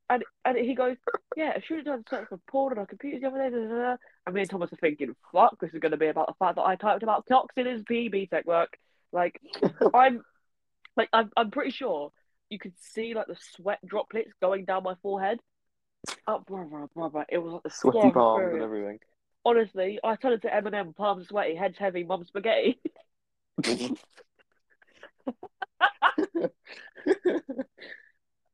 And 0.08 0.24
and 0.46 0.56
he 0.56 0.76
goes, 0.76 0.98
yeah, 1.36 1.54
a 1.56 1.64
student 1.64 1.88
tried 1.88 1.98
to 1.98 2.10
search 2.10 2.30
for 2.30 2.40
porn 2.48 2.74
on 2.74 2.80
our 2.80 2.86
computers 2.86 3.22
the 3.22 3.30
other 3.30 3.40
day. 3.40 3.50
Da, 3.50 3.68
da, 3.68 3.82
da. 3.82 3.96
And 4.28 4.36
me 4.36 4.42
and 4.42 4.50
Thomas 4.50 4.72
are 4.72 4.76
thinking, 4.76 5.16
fuck, 5.32 5.60
this 5.60 5.74
is 5.74 5.80
going 5.80 5.92
to 5.92 5.98
be 5.98 6.08
about 6.08 6.28
the 6.28 6.34
fact 6.38 6.58
that 6.58 6.68
I 6.68 6.76
typed 6.76 7.02
about 7.02 7.26
clocks 7.26 7.56
in 7.58 7.66
his 7.66 7.82
PB 7.82 8.30
tech 8.30 8.46
work. 8.46 8.78
Like, 9.12 9.42
I'm, 9.96 10.22
like, 10.96 11.10
I'm, 11.12 11.32
I'm 11.36 11.50
pretty 11.50 11.72
sure 11.72 12.12
you 12.50 12.60
could 12.60 12.74
see 12.80 13.14
like 13.14 13.28
the 13.28 13.38
sweat 13.56 13.80
droplets 13.86 14.32
going 14.42 14.66
down 14.66 14.84
my 14.84 14.96
forehead. 15.02 15.40
Oh, 16.28 16.40
brother, 16.40 16.88
brother, 16.94 17.26
it 17.30 17.38
was 17.38 17.54
like 17.54 17.64
the 17.64 17.70
Sweaty 17.70 18.00
sweat 18.00 18.14
palms 18.14 18.40
through 18.40 18.54
and 18.54 18.64
everything. 18.64 19.00
Honestly, 19.46 20.00
I 20.04 20.16
turned 20.16 20.36
into 20.36 20.48
Eminem, 20.48 20.96
palms 20.96 21.28
sweaty, 21.28 21.56
heads 21.56 21.78
heavy, 21.78 22.04
mum 22.04 22.24
spaghetti. 22.26 22.80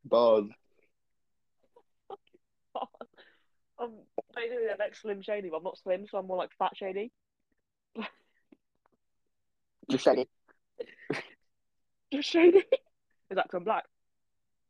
Bars. 0.05 0.45
I'm 3.79 3.91
basically 4.35 4.67
the 4.71 4.77
next 4.79 5.01
Slim 5.01 5.21
Shady, 5.21 5.49
but 5.49 5.57
I'm 5.57 5.63
not 5.63 5.77
slim, 5.77 6.05
so 6.09 6.17
I'm 6.17 6.27
more 6.27 6.37
like 6.37 6.51
Fat 6.57 6.71
Shady. 6.75 7.11
Just 9.89 10.03
shady. 10.03 10.27
Just 12.13 12.29
Shady? 12.29 12.63
Is 13.35 13.37
that 13.37 13.49
'cause 13.49 13.57
I'm 13.57 13.63
black? 13.65 13.85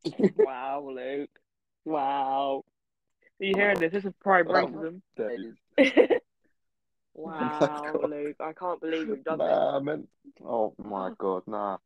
wow, 0.38 0.90
Luke. 0.92 1.30
Wow. 1.86 2.64
Are 3.40 3.46
you 3.46 3.54
hearing 3.56 3.80
this? 3.80 3.92
This 3.92 4.06
is 4.06 4.14
prime 4.24 4.48
Wow. 4.48 4.66
racism. 4.66 5.02
Wow, 7.14 7.94
Luke. 8.10 8.38
I 8.40 8.54
can't 8.54 8.82
believe 8.82 9.08
you've 9.08 9.24
done 9.24 9.38
this. 9.38 9.84
Man. 9.84 10.08
Oh 10.44 10.74
my 10.84 11.12
god, 11.20 11.44
nah. 11.46 11.78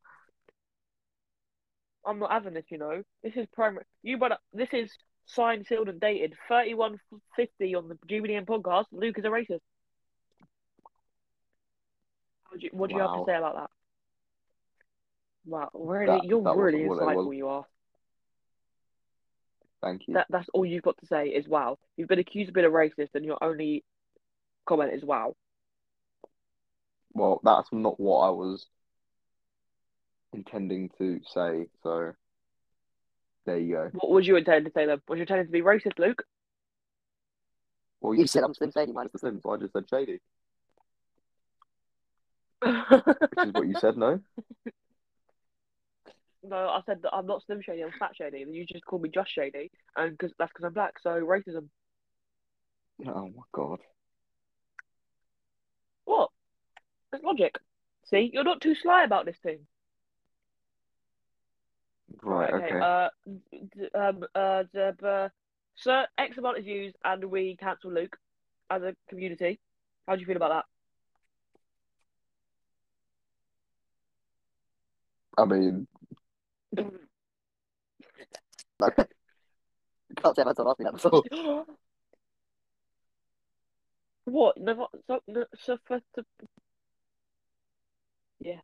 I'm 2.05 2.19
not 2.19 2.31
having 2.31 2.53
this, 2.53 2.63
you 2.69 2.77
know. 2.77 3.03
This 3.23 3.33
is 3.35 3.45
prime. 3.53 3.77
You 4.01 4.17
better. 4.17 4.37
This 4.53 4.69
is 4.71 4.89
signed, 5.25 5.65
sealed, 5.67 5.89
and 5.89 5.99
dated. 5.99 6.33
3150 6.47 7.75
on 7.75 7.89
the 7.89 7.95
GBDM 8.07 8.45
podcast. 8.45 8.85
Luke 8.93 9.19
is 9.19 9.25
a 9.25 9.27
racist. 9.27 9.59
What 12.49 12.59
do 12.61 12.65
you, 12.65 12.69
what 12.71 12.89
do 12.89 12.95
you 12.95 13.01
have 13.01 13.11
to 13.19 13.25
say 13.25 13.35
about 13.35 13.55
that? 13.55 13.69
Wow, 15.49 15.69
really, 15.73 16.05
That- 16.19 16.25
you're 16.25 16.43
that 16.43 16.55
really 16.55 16.85
wasn't 16.85 17.07
what 17.07 17.25
insightful. 17.25 17.35
You 17.35 17.47
are. 17.47 17.65
Thank 19.81 20.07
you. 20.07 20.13
That 20.13 20.27
that's 20.29 20.47
all 20.53 20.65
you've 20.65 20.83
got 20.83 20.97
to 20.99 21.07
say 21.07 21.29
is 21.29 21.47
wow. 21.47 21.79
You've 21.97 22.07
been 22.09 22.19
accused 22.19 22.49
of 22.49 22.53
being 22.53 22.67
a 22.67 22.69
racist, 22.69 23.15
and 23.15 23.25
your 23.25 23.43
only 23.43 23.83
comment 24.67 24.93
is 24.93 25.03
wow. 25.03 25.35
Well, 27.13 27.41
that's 27.43 27.69
not 27.71 27.99
what 27.99 28.19
I 28.19 28.29
was 28.29 28.67
intending 30.33 30.89
to 30.99 31.19
say, 31.33 31.67
so 31.81 32.13
there 33.45 33.57
you 33.57 33.73
go. 33.73 33.89
What 33.93 34.11
was 34.11 34.27
you 34.27 34.35
intending 34.35 34.71
to 34.71 34.77
say 34.77 34.85
then? 34.85 35.01
Was 35.07 35.17
you 35.17 35.21
intending 35.23 35.47
to 35.47 35.51
be 35.51 35.61
racist, 35.61 35.97
Luke? 35.97 36.23
Well, 38.01 38.13
You 38.13 38.27
said 38.27 38.43
I'm 38.43 38.53
Slim 38.53 38.71
Shady, 38.71 38.87
man. 38.87 38.95
minus 38.95 39.13
the 39.13 39.19
same, 39.19 39.41
so 39.41 39.51
I 39.51 39.57
just 39.57 39.73
said 39.73 39.89
shady, 39.89 40.19
which 42.61 43.45
is 43.47 43.53
what 43.53 43.67
you 43.67 43.75
said, 43.75 43.97
no? 43.97 44.19
I 46.51 46.81
said 46.85 47.01
that 47.03 47.13
I'm 47.13 47.25
not 47.25 47.43
Slim 47.45 47.61
Shady. 47.61 47.83
I'm 47.83 47.91
Fat 47.99 48.15
Shady. 48.15 48.41
And 48.41 48.55
you 48.55 48.65
just 48.65 48.85
called 48.85 49.01
me 49.01 49.09
Just 49.09 49.31
Shady, 49.33 49.71
and 49.95 50.17
because 50.17 50.33
that's 50.39 50.51
because 50.51 50.65
I'm 50.65 50.73
black. 50.73 50.93
So 51.01 51.09
racism. 51.21 51.67
Oh 53.07 53.27
my 53.27 53.43
god. 53.53 53.79
What? 56.05 56.29
That's 57.11 57.23
logic. 57.23 57.55
See, 58.09 58.29
you're 58.33 58.43
not 58.43 58.61
too 58.61 58.75
sly 58.81 59.03
about 59.03 59.25
this 59.25 59.37
thing. 59.43 59.59
Right, 62.23 62.53
okay. 62.53 62.79
Uh, 62.79 63.09
d- 63.51 63.89
um, 63.93 64.23
uh, 64.35 64.63
d- 64.73 65.05
uh, 65.05 65.29
Sir, 65.75 66.07
X 66.17 66.37
amount 66.37 66.57
is 66.57 66.65
used, 66.65 66.95
and 67.05 67.23
we 67.25 67.55
cancel 67.59 67.91
Luke 67.91 68.17
as 68.69 68.81
a 68.81 68.95
community. 69.07 69.59
How 70.07 70.15
do 70.15 70.21
you 70.21 70.27
feel 70.27 70.35
about 70.35 70.65
that? 75.37 75.41
I 75.41 75.45
mean? 75.45 75.87
No. 75.91 75.98
Can't 80.21 80.35
say 80.35 80.41
I've 80.41 80.47
had 80.47 80.55
someone 80.55 80.71
ask 80.73 80.79
me 80.79 80.85
that 80.85 80.93
before. 80.93 81.65
what? 84.25 84.57
Never. 84.57 84.85
So, 85.07 85.19
no, 85.27 85.45
so 85.59 85.77
for, 85.85 85.99
to... 86.15 86.25
Yeah, 88.39 88.59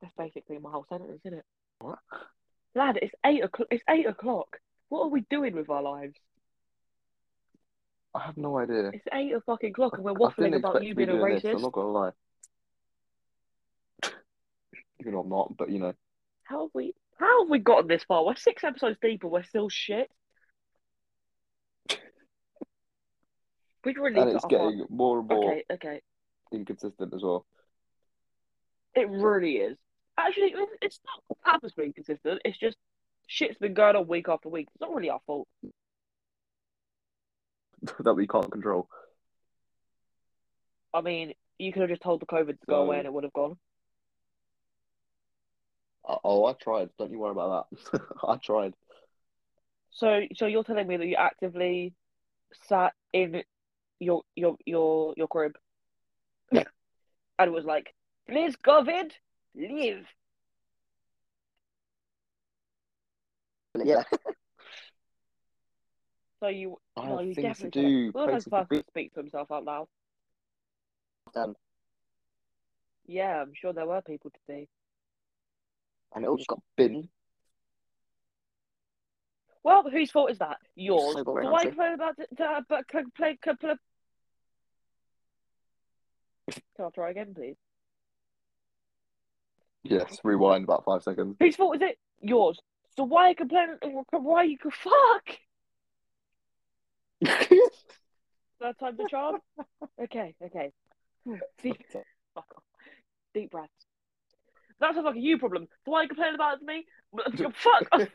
that's 0.00 0.14
basically 0.16 0.58
my 0.58 0.70
whole 0.70 0.86
sentence, 0.88 1.20
isn't 1.24 1.38
it? 1.38 1.44
What? 1.80 1.98
Lad, 2.74 2.98
it's 3.00 3.14
eight 3.26 3.44
o'clock. 3.44 3.68
It's 3.70 3.84
eight 3.88 4.06
o'clock. 4.06 4.58
What 4.88 5.02
are 5.04 5.08
we 5.08 5.24
doing 5.30 5.54
with 5.54 5.70
our 5.70 5.82
lives? 5.82 6.14
I 8.14 8.20
have 8.26 8.36
no 8.36 8.58
idea. 8.58 8.90
It's 8.92 9.06
eight 9.12 9.32
o'clock 9.32 9.60
and 9.62 9.74
we're 10.04 10.12
waffling 10.12 10.56
about 10.56 10.84
you 10.84 10.94
being 10.94 11.08
a 11.08 11.12
doing 11.12 11.34
this, 11.34 11.44
I'm 11.44 11.62
not 11.62 11.72
gonna 11.72 11.88
lie. 11.88 12.10
Even 15.00 15.14
though 15.14 15.20
I'm 15.20 15.28
not, 15.30 15.56
but 15.56 15.70
you 15.70 15.78
know. 15.78 15.94
How 16.44 16.64
have 16.64 16.70
we? 16.74 16.94
How 17.22 17.44
have 17.44 17.50
we 17.50 17.60
gotten 17.60 17.86
this 17.86 18.02
far? 18.02 18.24
We're 18.24 18.34
six 18.34 18.64
episodes 18.64 18.98
deep, 19.00 19.22
and 19.22 19.30
we're 19.30 19.44
still 19.44 19.68
shit. 19.68 20.10
We 23.84 23.94
really 23.94 24.20
And 24.20 24.30
it's 24.30 24.44
getting 24.46 24.84
more 24.90 25.20
and 25.20 25.28
more 25.28 25.52
Okay, 25.52 25.64
okay. 25.72 26.00
inconsistent 26.52 27.14
as 27.14 27.22
well. 27.22 27.46
It 28.96 29.08
really 29.08 29.52
is. 29.52 29.78
Actually, 30.18 30.54
it's 30.80 30.98
not 31.06 31.38
purposely 31.44 31.86
inconsistent. 31.86 32.42
It's 32.44 32.58
just 32.58 32.76
shit's 33.28 33.56
been 33.58 33.74
going 33.74 33.94
on 33.94 34.08
week 34.08 34.28
after 34.28 34.48
week. 34.48 34.66
It's 34.72 34.80
not 34.80 34.92
really 34.92 35.10
our 35.10 35.20
fault. 35.24 35.46
that 38.00 38.14
we 38.14 38.26
can't 38.26 38.50
control. 38.50 38.88
I 40.92 41.02
mean, 41.02 41.34
you 41.58 41.72
could 41.72 41.82
have 41.82 41.90
just 41.90 42.02
told 42.02 42.20
the 42.20 42.26
COVID 42.26 42.58
to 42.58 42.66
go 42.68 42.82
away 42.82 42.98
and 42.98 43.06
it 43.06 43.12
would 43.12 43.24
have 43.24 43.32
gone. 43.32 43.58
Uh, 46.06 46.16
Oh, 46.24 46.46
I 46.46 46.52
tried. 46.54 46.90
Don't 46.98 47.10
you 47.10 47.18
worry 47.18 47.32
about 47.32 47.68
that. 47.70 48.00
I 48.28 48.36
tried. 48.36 48.74
So, 49.90 50.22
so 50.34 50.46
you're 50.46 50.64
telling 50.64 50.86
me 50.86 50.96
that 50.96 51.06
you 51.06 51.16
actively 51.16 51.92
sat 52.68 52.94
in 53.12 53.42
your 54.00 54.22
your 54.34 54.56
your 54.66 55.14
your 55.16 55.28
crib 55.28 55.56
and 57.38 57.52
was 57.52 57.64
like, 57.64 57.94
"Please, 58.28 58.56
COVID, 58.56 59.12
leave." 59.54 60.06
Yeah. 63.84 64.02
So 66.40 66.48
you, 66.48 66.76
I 66.96 67.06
no, 67.06 67.20
you 67.20 67.34
to 67.36 67.42
definitely 67.42 67.82
said 67.82 67.84
do. 67.84 68.12
that's 68.26 68.44
places 68.44 68.52
to 68.52 68.66
be. 68.68 68.78
to 68.78 68.84
speak 68.88 69.14
to 69.14 69.20
himself 69.20 69.52
out 69.52 69.64
loud. 69.64 69.86
Um, 71.36 71.54
Yeah, 73.06 73.40
I'm 73.40 73.52
sure 73.54 73.72
there 73.72 73.86
were 73.86 74.02
people 74.02 74.30
to 74.30 74.38
see. 74.48 74.68
And 76.14 76.24
it 76.24 76.28
all 76.28 76.36
just 76.36 76.48
got 76.48 76.60
binned. 76.76 77.08
Well, 79.64 79.84
whose 79.88 80.10
fault 80.10 80.30
is 80.30 80.38
that? 80.38 80.56
Yours. 80.74 81.14
So 81.14 81.24
boring, 81.24 81.46
so 81.46 81.52
why 81.52 81.60
honestly. 81.60 81.70
complain 81.70 81.94
about 81.94 82.18
it? 82.18 82.28
But 82.68 82.88
can 82.88 83.10
play, 83.16 83.38
can 83.40 83.56
play. 83.56 83.74
Can 86.50 86.86
I 86.86 86.88
try 86.90 87.10
again, 87.10 87.32
please? 87.34 87.56
Yes, 89.84 90.18
rewind 90.24 90.64
about 90.64 90.84
five 90.84 91.02
seconds. 91.02 91.36
Whose 91.40 91.56
fault 91.56 91.76
is 91.76 91.82
it? 91.82 91.98
Yours. 92.20 92.58
So 92.96 93.04
why 93.04 93.26
are 93.26 93.28
you 93.30 93.34
complaining? 93.36 93.76
Why 94.10 94.44
you 94.44 94.58
could 94.58 94.74
fuck? 94.74 95.38
Third 98.60 98.78
time's 98.78 99.00
a 99.00 99.08
charm. 99.08 99.38
Okay, 100.02 100.34
okay. 100.44 100.70
Deep, 101.62 101.84
fuck 102.34 102.46
off. 102.56 102.62
Deep 103.34 103.50
breaths. 103.50 103.70
That 104.82 104.94
sounds 104.94 105.04
like 105.04 105.14
a 105.14 105.20
you 105.20 105.38
problem. 105.38 105.68
So 105.84 105.92
why 105.92 106.00
are 106.00 106.02
you 106.02 106.08
complaining 106.08 106.34
about 106.34 106.56
it 106.56 106.60
to 106.60 106.66
me? 106.66 106.84
Fuck. 107.54 108.00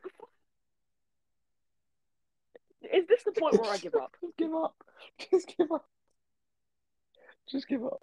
Is 2.93 3.07
this 3.07 3.23
the 3.23 3.31
point 3.31 3.59
where 3.59 3.71
I 3.71 3.77
give 3.77 3.95
up? 3.95 4.15
Just 4.21 4.37
give 4.37 4.53
up. 4.53 4.75
Just 5.31 5.53
give 5.57 5.71
up. 5.71 5.85
Just 7.49 7.67
give 7.67 7.83
up. 7.85 8.01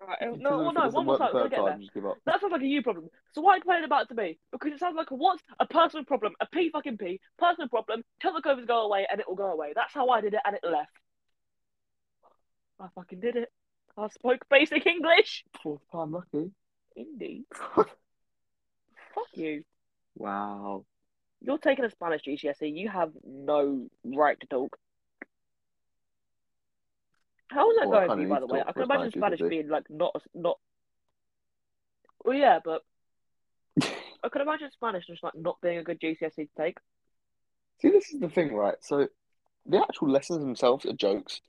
Right, 0.00 0.38
no, 0.38 0.58
well, 0.58 0.68
oh, 0.68 0.70
no, 0.70 0.88
one 0.90 1.06
more 1.06 1.18
time. 1.18 1.30
We're 1.32 1.48
get 1.48 1.64
there. 1.64 1.78
time, 1.78 2.06
up. 2.06 2.18
That 2.26 2.40
sounds 2.40 2.52
like 2.52 2.62
a 2.62 2.66
you 2.66 2.82
problem. 2.82 3.08
So 3.32 3.40
why 3.40 3.52
are 3.52 3.56
you 3.56 3.62
complaining 3.62 3.84
about 3.84 4.02
it 4.04 4.08
to 4.08 4.14
me? 4.14 4.38
Because 4.52 4.72
it 4.72 4.78
sounds 4.78 4.96
like 4.96 5.10
a 5.10 5.14
what? 5.14 5.40
A 5.60 5.66
personal 5.66 6.04
problem. 6.04 6.34
A 6.40 6.46
P 6.46 6.70
fucking 6.70 6.98
P. 6.98 7.20
Personal 7.38 7.68
problem. 7.68 8.04
Tell 8.20 8.32
the 8.32 8.42
COVID 8.42 8.60
to 8.60 8.66
go 8.66 8.82
away 8.82 9.06
and 9.10 9.20
it 9.20 9.28
will 9.28 9.34
go 9.34 9.50
away. 9.50 9.72
That's 9.74 9.92
how 9.92 10.08
I 10.10 10.20
did 10.20 10.34
it 10.34 10.40
and 10.44 10.54
it 10.54 10.62
left. 10.62 10.90
I 12.80 12.86
fucking 12.94 13.20
did 13.20 13.36
it. 13.36 13.50
I 13.96 14.08
spoke 14.08 14.44
basic 14.50 14.86
English. 14.86 15.44
Fourth 15.62 15.80
time 15.90 16.12
lucky. 16.12 16.50
Indeed. 16.96 17.44
Fuck 19.14 19.28
you. 19.34 19.64
Wow. 20.16 20.84
You're 21.40 21.58
taking 21.58 21.84
a 21.84 21.90
Spanish 21.90 22.22
GCSE. 22.26 22.74
You 22.74 22.88
have 22.88 23.12
no 23.24 23.86
right 24.04 24.38
to 24.40 24.46
talk. 24.46 24.76
How 27.48 27.70
is 27.70 27.76
that 27.76 27.88
Well, 27.88 28.00
going 28.00 28.18
for 28.18 28.22
you, 28.22 28.28
by 28.28 28.40
the 28.40 28.46
way? 28.46 28.62
I 28.66 28.72
can 28.72 28.82
imagine 28.82 29.10
Spanish 29.12 29.38
Spanish 29.38 29.50
being 29.50 29.68
like 29.68 29.84
not 29.90 30.16
not. 30.34 30.58
Well, 32.24 32.36
yeah, 32.36 32.58
but 32.64 32.82
I 33.82 34.28
can 34.30 34.40
imagine 34.40 34.70
Spanish 34.72 35.06
just 35.06 35.22
like 35.22 35.34
not 35.34 35.60
being 35.60 35.78
a 35.78 35.84
good 35.84 36.00
GCSE 36.00 36.34
to 36.34 36.48
take. 36.58 36.78
See, 37.80 37.90
this 37.90 38.12
is 38.12 38.20
the 38.20 38.28
thing, 38.30 38.54
right? 38.54 38.76
So 38.80 39.08
the 39.66 39.78
actual 39.78 40.08
lessons 40.10 40.40
themselves 40.40 40.86
are 40.86 40.94
jokes. 40.94 41.40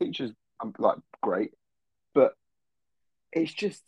Teachers 0.00 0.32
are 0.60 0.72
like 0.78 0.98
great, 1.22 1.52
but 2.12 2.34
it's 3.32 3.54
just 3.54 3.82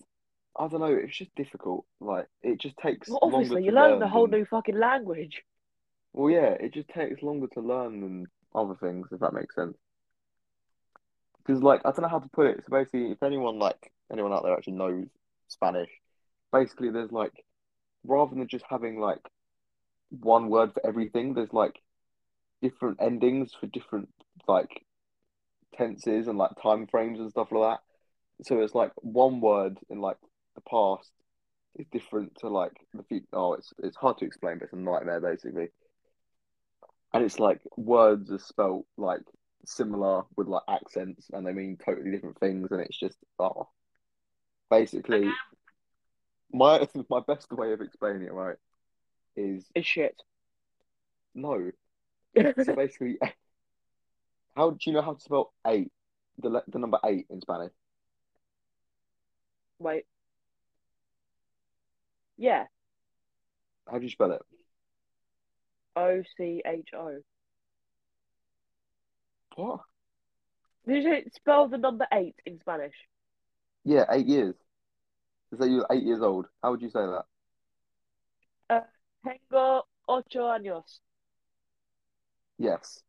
I 0.59 0.69
don't 0.69 0.81
know. 0.81 0.87
It's 0.87 1.17
just 1.17 1.35
difficult. 1.35 1.85
Like 2.01 2.27
it 2.43 2.61
just 2.61 2.77
takes 2.79 3.09
Well, 3.09 3.19
obviously, 3.23 3.63
learning 3.71 3.75
learn 3.75 4.03
a 4.03 4.09
whole 4.09 4.27
than- 4.27 4.41
new 4.41 4.47
fucking 4.47 4.79
language. 4.79 5.43
Well, 6.13 6.31
yeah, 6.31 6.53
it 6.59 6.73
just 6.73 6.89
takes 6.89 7.23
longer 7.23 7.47
to 7.49 7.61
learn 7.61 8.01
than 8.01 8.27
other 8.55 8.75
things, 8.75 9.09
if 9.13 9.21
that 9.21 9.35
makes 9.35 9.55
sense. 9.55 9.77
Because, 11.39 11.63
like, 11.63 11.83
I 11.85 11.91
don't 11.91 12.01
know 12.03 12.09
how 12.09 12.21
to 12.21 12.29
put 12.31 12.47
it. 12.47 12.65
So 12.65 12.71
basically, 12.71 13.11
if 13.13 13.23
anyone 13.23 13.59
like 13.59 13.93
anyone 14.11 14.33
out 14.33 14.43
there 14.43 14.55
actually 14.55 14.75
knows 14.75 15.07
Spanish, 15.49 15.91
basically, 16.53 16.91
there's 16.91 17.13
like 17.13 17.45
rather 18.05 18.35
than 18.35 18.49
just 18.49 18.65
having 18.69 18.99
like 18.99 19.21
one 20.11 20.49
word 20.49 20.73
for 20.73 20.85
everything, 20.87 21.35
there's 21.35 21.53
like 21.53 21.81
different 22.63 22.99
endings 23.03 23.53
for 23.59 23.67
different 23.67 24.09
like 24.49 24.83
tenses 25.77 26.29
and 26.29 26.39
like 26.39 26.53
time 26.63 26.87
frames 26.87 27.21
and 27.21 27.31
stuff 27.31 27.53
like 27.53 27.73
that. 27.77 28.47
So 28.47 28.61
it's 28.61 28.75
like 28.75 28.93
one 28.97 29.41
word 29.41 29.79
in 29.91 30.01
like 30.01 30.17
the 30.57 30.63
past 30.63 31.13
is 31.77 31.87
different 31.93 32.37
to 32.41 32.49
like 32.49 32.73
the 32.95 33.05
future. 33.05 33.27
Oh, 33.33 33.55
it's 33.55 33.73
it's 33.79 33.97
hard 33.97 34.19
to 34.19 34.25
explain, 34.27 34.59
but 34.59 34.65
it's 34.67 34.75
a 34.75 34.77
nightmare 34.77 35.21
basically. 35.21 35.69
And 37.15 37.25
it's 37.25 37.39
like 37.41 37.61
words 37.77 38.31
are 38.33 38.39
spelt 38.39 38.87
like 38.97 39.23
similar 39.67 40.25
with 40.37 40.49
like 40.49 40.65
accents, 40.69 41.31
and 41.33 41.47
they 41.47 41.53
mean 41.53 41.79
totally 41.85 42.11
different 42.11 42.41
things, 42.41 42.71
and 42.73 42.81
it's 42.81 42.99
just 42.99 43.19
oh, 43.39 43.69
basically 44.71 45.31
my 46.53 46.89
my 47.11 47.21
best 47.27 47.53
way 47.53 47.73
of 47.73 47.81
explaining 47.81 48.23
it 48.23 48.33
right 48.33 48.57
is 49.37 49.71
It's 49.75 49.87
shit. 49.87 50.23
no. 51.35 51.71
So 52.63 52.75
basically, 52.75 53.19
how 54.57 54.71
do 54.71 54.79
you 54.87 54.93
know 54.93 55.03
how 55.03 55.15
to 55.15 55.21
spell 55.21 55.53
eight? 55.67 55.91
The 56.39 56.63
the 56.69 56.79
number 56.79 56.99
eight 57.05 57.27
in 57.31 57.41
Spanish. 57.41 57.73
Wait. 59.79 60.07
Yeah. 62.37 62.65
How 63.91 63.99
do 63.99 64.05
you 64.05 64.11
spell 64.11 64.33
it? 64.33 64.43
O 65.97 66.23
C 66.37 66.63
H 66.67 66.89
O. 66.95 67.19
What? 69.57 69.81
Did 70.87 71.03
you 71.03 71.23
spell 71.35 71.69
the 71.69 71.79
number 71.79 72.07
eight 72.13 72.37
in 72.45 72.61
Spanish? 72.61 72.95
Yeah, 73.85 74.05
eight 74.11 74.27
years. 74.27 74.55
So 75.59 75.65
you're 75.65 75.87
eight 75.91 76.03
years 76.03 76.21
old. 76.21 76.47
How 76.63 76.73
would 76.73 76.83
you 76.83 76.91
say 76.91 77.01
that? 77.01 77.25
Uh, 78.69 78.81
tengo 79.25 79.85
ocho 80.09 80.43
años. 80.43 81.01
Yes. 82.59 83.03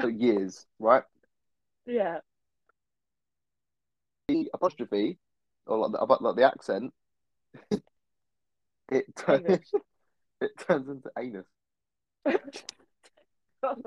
So 0.00 0.06
years, 0.08 0.66
right? 0.78 1.04
Yeah. 1.86 2.18
The 4.28 4.50
apostrophe, 4.52 5.18
or 5.66 5.78
like 5.78 5.92
the, 5.92 6.16
like 6.20 6.36
the 6.36 6.44
accent, 6.44 6.92
it 8.90 9.14
turns 9.16 9.72
it 10.40 10.50
turns 10.66 10.88
into 10.88 11.10
anus. 11.18 11.46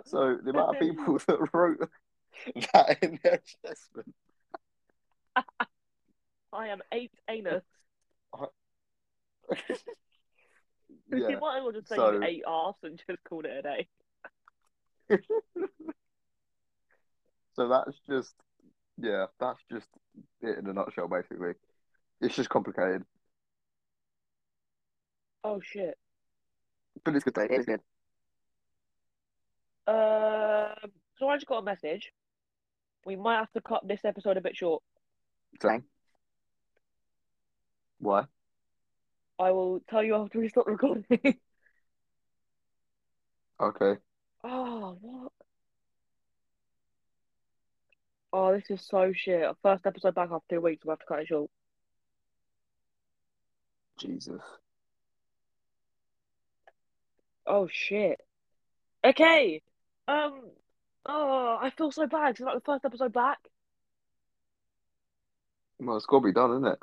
So 0.05 0.37
the 0.43 0.51
amount 0.51 0.75
of 0.75 0.81
people 0.81 1.17
that 1.27 1.49
wrote 1.51 1.89
that 2.73 3.01
in 3.01 3.19
their 3.23 3.39
assessment. 3.65 4.13
I 6.53 6.67
am 6.67 6.81
eight 6.91 7.11
anus. 7.27 7.63
yeah. 8.39 9.67
You 11.09 11.39
might 11.39 11.57
as 11.57 11.63
well 11.63 11.71
just 11.71 11.87
say 11.89 11.95
So- 11.95 12.21
ate 12.23 12.43
arse 12.45 12.75
and 12.83 13.01
just 13.07 13.23
called 13.23 13.45
it 13.45 13.57
a 13.57 13.61
day. 13.63 13.87
So 17.55 17.67
that's 17.67 17.97
just, 18.07 18.33
yeah, 18.99 19.25
that's 19.39 19.59
just 19.71 19.87
it 20.41 20.57
in 20.59 20.67
a 20.67 20.73
nutshell, 20.73 21.07
basically. 21.07 21.53
It's 22.21 22.35
just 22.35 22.49
complicated, 22.49 23.05
Oh 25.43 25.59
shit. 25.61 25.97
but 27.03 27.15
it's 27.15 27.23
good. 27.25 27.37
It 27.37 27.51
is 27.51 27.65
good. 27.65 27.81
Um, 29.87 30.91
so 31.17 31.27
I 31.27 31.35
just 31.35 31.45
got 31.47 31.57
a 31.59 31.63
message. 31.63 32.13
We 33.05 33.15
might 33.17 33.37
have 33.39 33.51
to 33.53 33.61
cut 33.61 33.85
this 33.87 34.05
episode 34.05 34.37
a 34.37 34.41
bit 34.41 34.55
short. 34.55 34.81
Dang. 35.59 35.83
Why? 37.99 38.25
I 39.39 39.51
will 39.51 39.81
tell 39.89 40.03
you 40.03 40.15
after 40.15 40.39
we 40.39 40.49
stop 40.49 40.67
recording. 40.67 41.05
Okay. 43.59 43.95
oh, 44.43 44.97
what? 45.01 45.31
Oh, 48.33 48.51
this 48.53 48.69
is 48.69 48.85
so 48.85 49.13
shit. 49.13 49.45
First 49.61 49.85
episode 49.85 50.15
back 50.15 50.29
after 50.31 50.55
two 50.55 50.61
weeks. 50.61 50.83
We 50.85 50.89
have 50.89 50.99
to 50.99 51.05
cut 51.05 51.19
it 51.21 51.27
short. 51.27 51.49
Jesus. 53.97 54.41
Oh 57.45 57.67
shit. 57.71 58.19
Okay. 59.03 59.61
Um. 60.07 60.41
Oh, 61.05 61.57
I 61.61 61.69
feel 61.71 61.91
so 61.91 62.07
bad. 62.07 62.37
'cause 62.37 62.39
It's 62.39 62.41
like 62.45 62.55
the 62.55 62.61
first 62.61 62.85
episode 62.85 63.13
back. 63.13 63.39
Well, 65.79 65.97
it's 65.97 66.05
got 66.05 66.19
to 66.19 66.25
be 66.25 66.31
done, 66.31 66.51
isn't 66.51 66.65
it? 66.67 66.79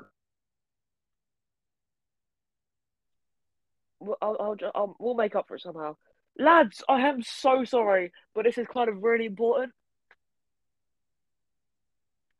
We'll- 4.01 4.19
I'll, 4.21 4.37
I'll, 4.41 4.57
I'll, 4.75 4.97
we'll 4.99 5.15
make 5.15 5.35
up 5.35 5.49
for 5.49 5.57
it 5.57 5.63
somehow. 5.63 5.97
Lads, 6.39 6.83
I 6.89 7.01
am 7.09 7.23
so 7.23 7.65
sorry, 7.65 8.13
but 8.35 8.45
this 8.45 8.59
is 8.59 8.67
kind 8.67 8.89
of 8.89 9.03
really 9.03 9.27
important. 9.27 9.73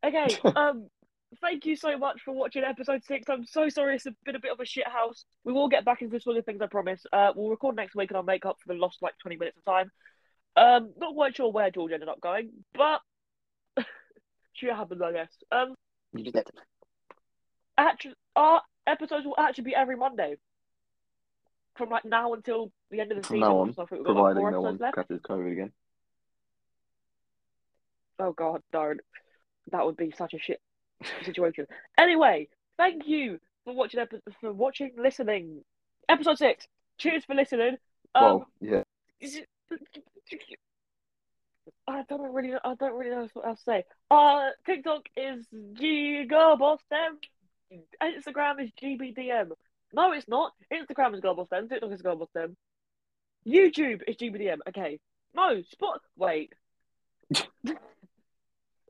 Okay, 0.05 0.37
um, 0.57 0.89
thank 1.41 1.65
you 1.67 1.77
so 1.77 1.97
much 1.99 2.23
for 2.23 2.33
watching 2.33 2.65
episode 2.65 3.05
six. 3.05 3.29
I'm 3.29 3.45
so 3.47 3.69
sorry 3.69 3.95
it's 3.97 4.07
been 4.25 4.37
a 4.37 4.41
bit 4.41 4.53
of 4.53 4.61
a 4.61 4.65
shit 4.65 4.87
house. 4.89 5.25
We 5.45 5.53
will 5.53 5.69
get 5.69 5.85
back 5.85 6.03
into 6.03 6.17
the 6.17 6.21
swing 6.21 6.39
of 6.39 6.45
things, 6.45 6.61
I 6.61 6.67
promise. 6.67 7.05
Uh, 7.13 7.33
we'll 7.35 7.51
record 7.51 7.77
next 7.77 7.95
week 7.95 8.11
and 8.11 8.17
I'll 8.17 8.23
make 8.23 8.45
up 8.47 8.57
for 8.61 8.73
the 8.73 8.79
lost 8.79 8.99
like 9.03 9.15
20 9.23 9.37
minutes 9.37 9.57
of 9.59 9.65
time. 9.65 9.91
Um, 10.57 10.93
not 10.99 11.15
quite 11.15 11.37
sure 11.37 11.51
where 11.53 11.71
George 11.71 11.93
ended 11.93 12.09
up 12.09 12.21
going, 12.21 12.51
but 12.75 13.01
shit 14.53 14.73
happens, 14.75 15.01
I 15.03 15.13
guess. 15.13 15.33
Um, 15.53 15.75
You 16.13 16.25
just 16.25 16.35
left 16.35 16.51
actually, 17.79 18.15
our 18.37 18.63
episodes 18.87 19.25
will 19.25 19.37
actually 19.39 19.65
be 19.65 19.75
every 19.75 19.97
Monday 19.97 20.37
from 21.77 21.89
like 21.89 22.05
now 22.05 22.35
until 22.35 22.71
the 22.91 23.01
end 23.01 23.13
of 23.13 23.19
the 23.19 23.23
From 23.23 23.37
season. 23.37 23.49
now 23.49 23.59
on, 23.59 23.73
so 23.73 23.83
I 23.83 23.87
think 23.87 24.01
we've 24.07 24.15
got 24.15 24.21
like 24.23 24.35
Providing 24.35 24.43
four 24.43 24.51
no 24.51 24.61
one 24.61 24.75
episodes 24.75 24.81
left. 24.97 25.09
catches 25.09 25.21
COVID 25.23 25.53
again. 25.53 25.73
Oh 28.19 28.33
god, 28.33 28.63
don't. 28.73 29.01
That 29.73 29.87
would 29.87 29.97
be 29.97 30.11
such 30.17 30.35
a 30.35 30.39
shit 30.39 30.61
situation. 31.25 31.67
Anyway, 31.99 32.49
thank 32.77 33.07
you 33.07 33.39
for 33.65 33.75
watching. 33.75 34.01
Epi- 34.01 34.21
for 34.41 34.53
watching, 34.53 34.93
listening. 34.97 35.63
Episode 36.09 36.39
six. 36.39 36.67
Cheers 36.99 37.25
for 37.25 37.35
listening. 37.35 37.77
Um, 38.15 38.25
well, 38.25 38.47
yeah. 38.61 38.83
it- 39.21 39.47
I 41.87 42.03
don't 42.09 42.33
really. 42.33 42.55
I 42.63 42.75
don't 42.75 42.95
really 42.95 43.11
know 43.11 43.29
what 43.33 43.47
else 43.47 43.59
to 43.61 43.65
say. 43.65 43.85
Uh, 44.11 44.51
TikTok 44.67 45.03
is 45.17 45.47
GGirlBossDem. 45.53 46.79
Instagram 48.03 48.63
is 48.63 48.71
GBDM. 48.81 49.51
No, 49.93 50.13
it's 50.13 50.29
not. 50.29 50.53
Instagram 50.73 51.15
is 51.15 51.21
GirlBossDem. 51.21 51.69
TikTok 51.69 51.93
is 51.93 52.03
GirlBossDem. 52.03 52.55
YouTube 53.47 54.03
is 54.07 54.17
GBDM. 54.17 54.59
Okay. 54.69 54.99
No, 55.35 55.63
Spot. 55.63 56.01
Wait. 56.17 56.53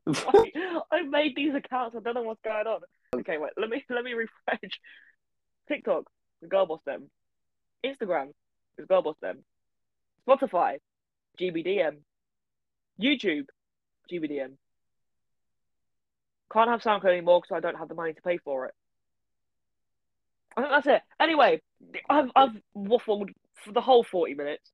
I, 0.07 1.03
made 1.09 1.35
these 1.37 1.55
accounts. 1.55 1.97
I 1.97 2.01
don't 2.01 2.15
know 2.15 2.23
what's 2.23 2.41
going 2.43 2.67
on. 2.67 2.81
Okay, 3.17 3.39
wait. 3.39 3.53
Let 3.57 3.69
me 3.69 3.85
let 3.91 4.05
me 4.05 4.13
refresh. 4.15 4.81
TikTok 5.69 6.05
is 6.43 6.49
Girl 6.49 6.67
Boss 6.67 6.81
Dem. 6.87 7.11
Instagram 7.85 8.29
is 8.79 8.87
Girl 8.87 9.03
Boss 9.03 9.17
Dem. 9.21 9.45
Spotify, 10.27 10.79
GBDM. 11.41 11.99
YouTube, 13.01 13.47
GBDM. 14.13 14.53
Can't 16.53 16.69
have 16.69 16.83
SoundCloud 16.83 17.13
anymore 17.13 17.41
because 17.41 17.57
I 17.57 17.61
don't 17.61 17.79
have 17.79 17.89
the 17.89 17.95
money 17.95 18.13
to 18.13 18.23
pay 18.23 18.39
for 18.39 18.67
it. 18.67 18.75
I 20.57 20.63
think 20.63 20.73
that's 20.73 20.87
it. 20.87 21.03
Anyway, 21.21 21.63
I've 22.09 22.31
I've 22.35 22.57
waffled 22.77 23.31
for 23.65 23.73
the 23.73 23.81
whole 23.81 24.03
forty 24.03 24.35
minutes. 24.35 24.71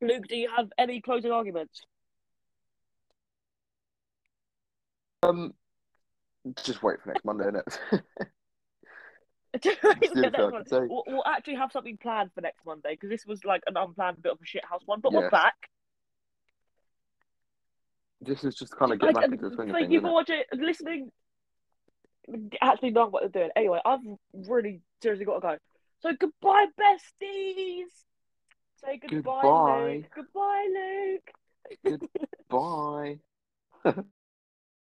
Luke, 0.00 0.26
do 0.28 0.36
you 0.36 0.48
have 0.56 0.68
any 0.78 1.00
closing 1.00 1.30
arguments? 1.30 1.82
Um, 5.22 5.54
just 6.64 6.82
wait 6.82 7.00
for 7.02 7.08
next 7.10 7.24
Monday, 7.24 7.44
innit? 7.44 8.02
Yeah, 9.64 9.72
That's 9.82 10.00
the 10.00 10.08
only 10.10 10.20
next 10.20 10.36
thing 10.36 10.44
I 10.46 10.50
one. 10.50 10.52
can 10.64 10.68
say. 10.68 10.80
We'll, 10.88 11.04
we'll 11.06 11.26
actually 11.26 11.54
have 11.54 11.72
something 11.72 11.96
planned 11.96 12.30
for 12.34 12.42
next 12.42 12.64
Monday 12.66 12.90
because 12.90 13.08
this 13.08 13.26
was 13.26 13.44
like 13.44 13.62
an 13.66 13.76
unplanned 13.76 14.22
bit 14.22 14.32
of 14.32 14.38
a 14.40 14.44
shithouse 14.44 14.82
one, 14.86 15.00
but 15.00 15.12
we're 15.12 15.30
back. 15.30 15.54
This 18.20 18.44
is 18.44 18.54
just 18.56 18.76
kind 18.76 18.92
of 18.92 19.00
getting 19.00 19.14
Like, 19.14 19.24
back 19.24 19.32
into 19.32 19.48
the 19.48 19.54
swing 19.54 19.72
thank 19.72 19.90
you 19.90 20.00
for 20.00 20.12
watching, 20.12 20.42
listening, 20.52 21.10
actually 22.60 22.90
knowing 22.90 23.10
what 23.10 23.22
they're 23.22 23.42
doing. 23.42 23.50
Anyway, 23.56 23.80
I've 23.84 24.00
really 24.34 24.80
seriously 25.02 25.24
got 25.24 25.34
to 25.34 25.40
go. 25.40 25.56
So 26.00 26.12
goodbye, 26.18 26.66
besties. 26.78 27.86
Say 28.84 28.98
goodbye, 28.98 29.42
Goodbye. 29.42 29.94
Luke. 29.96 30.10
Goodbye, 30.14 31.18
Luke. 31.84 33.20
Bye. 33.84 34.02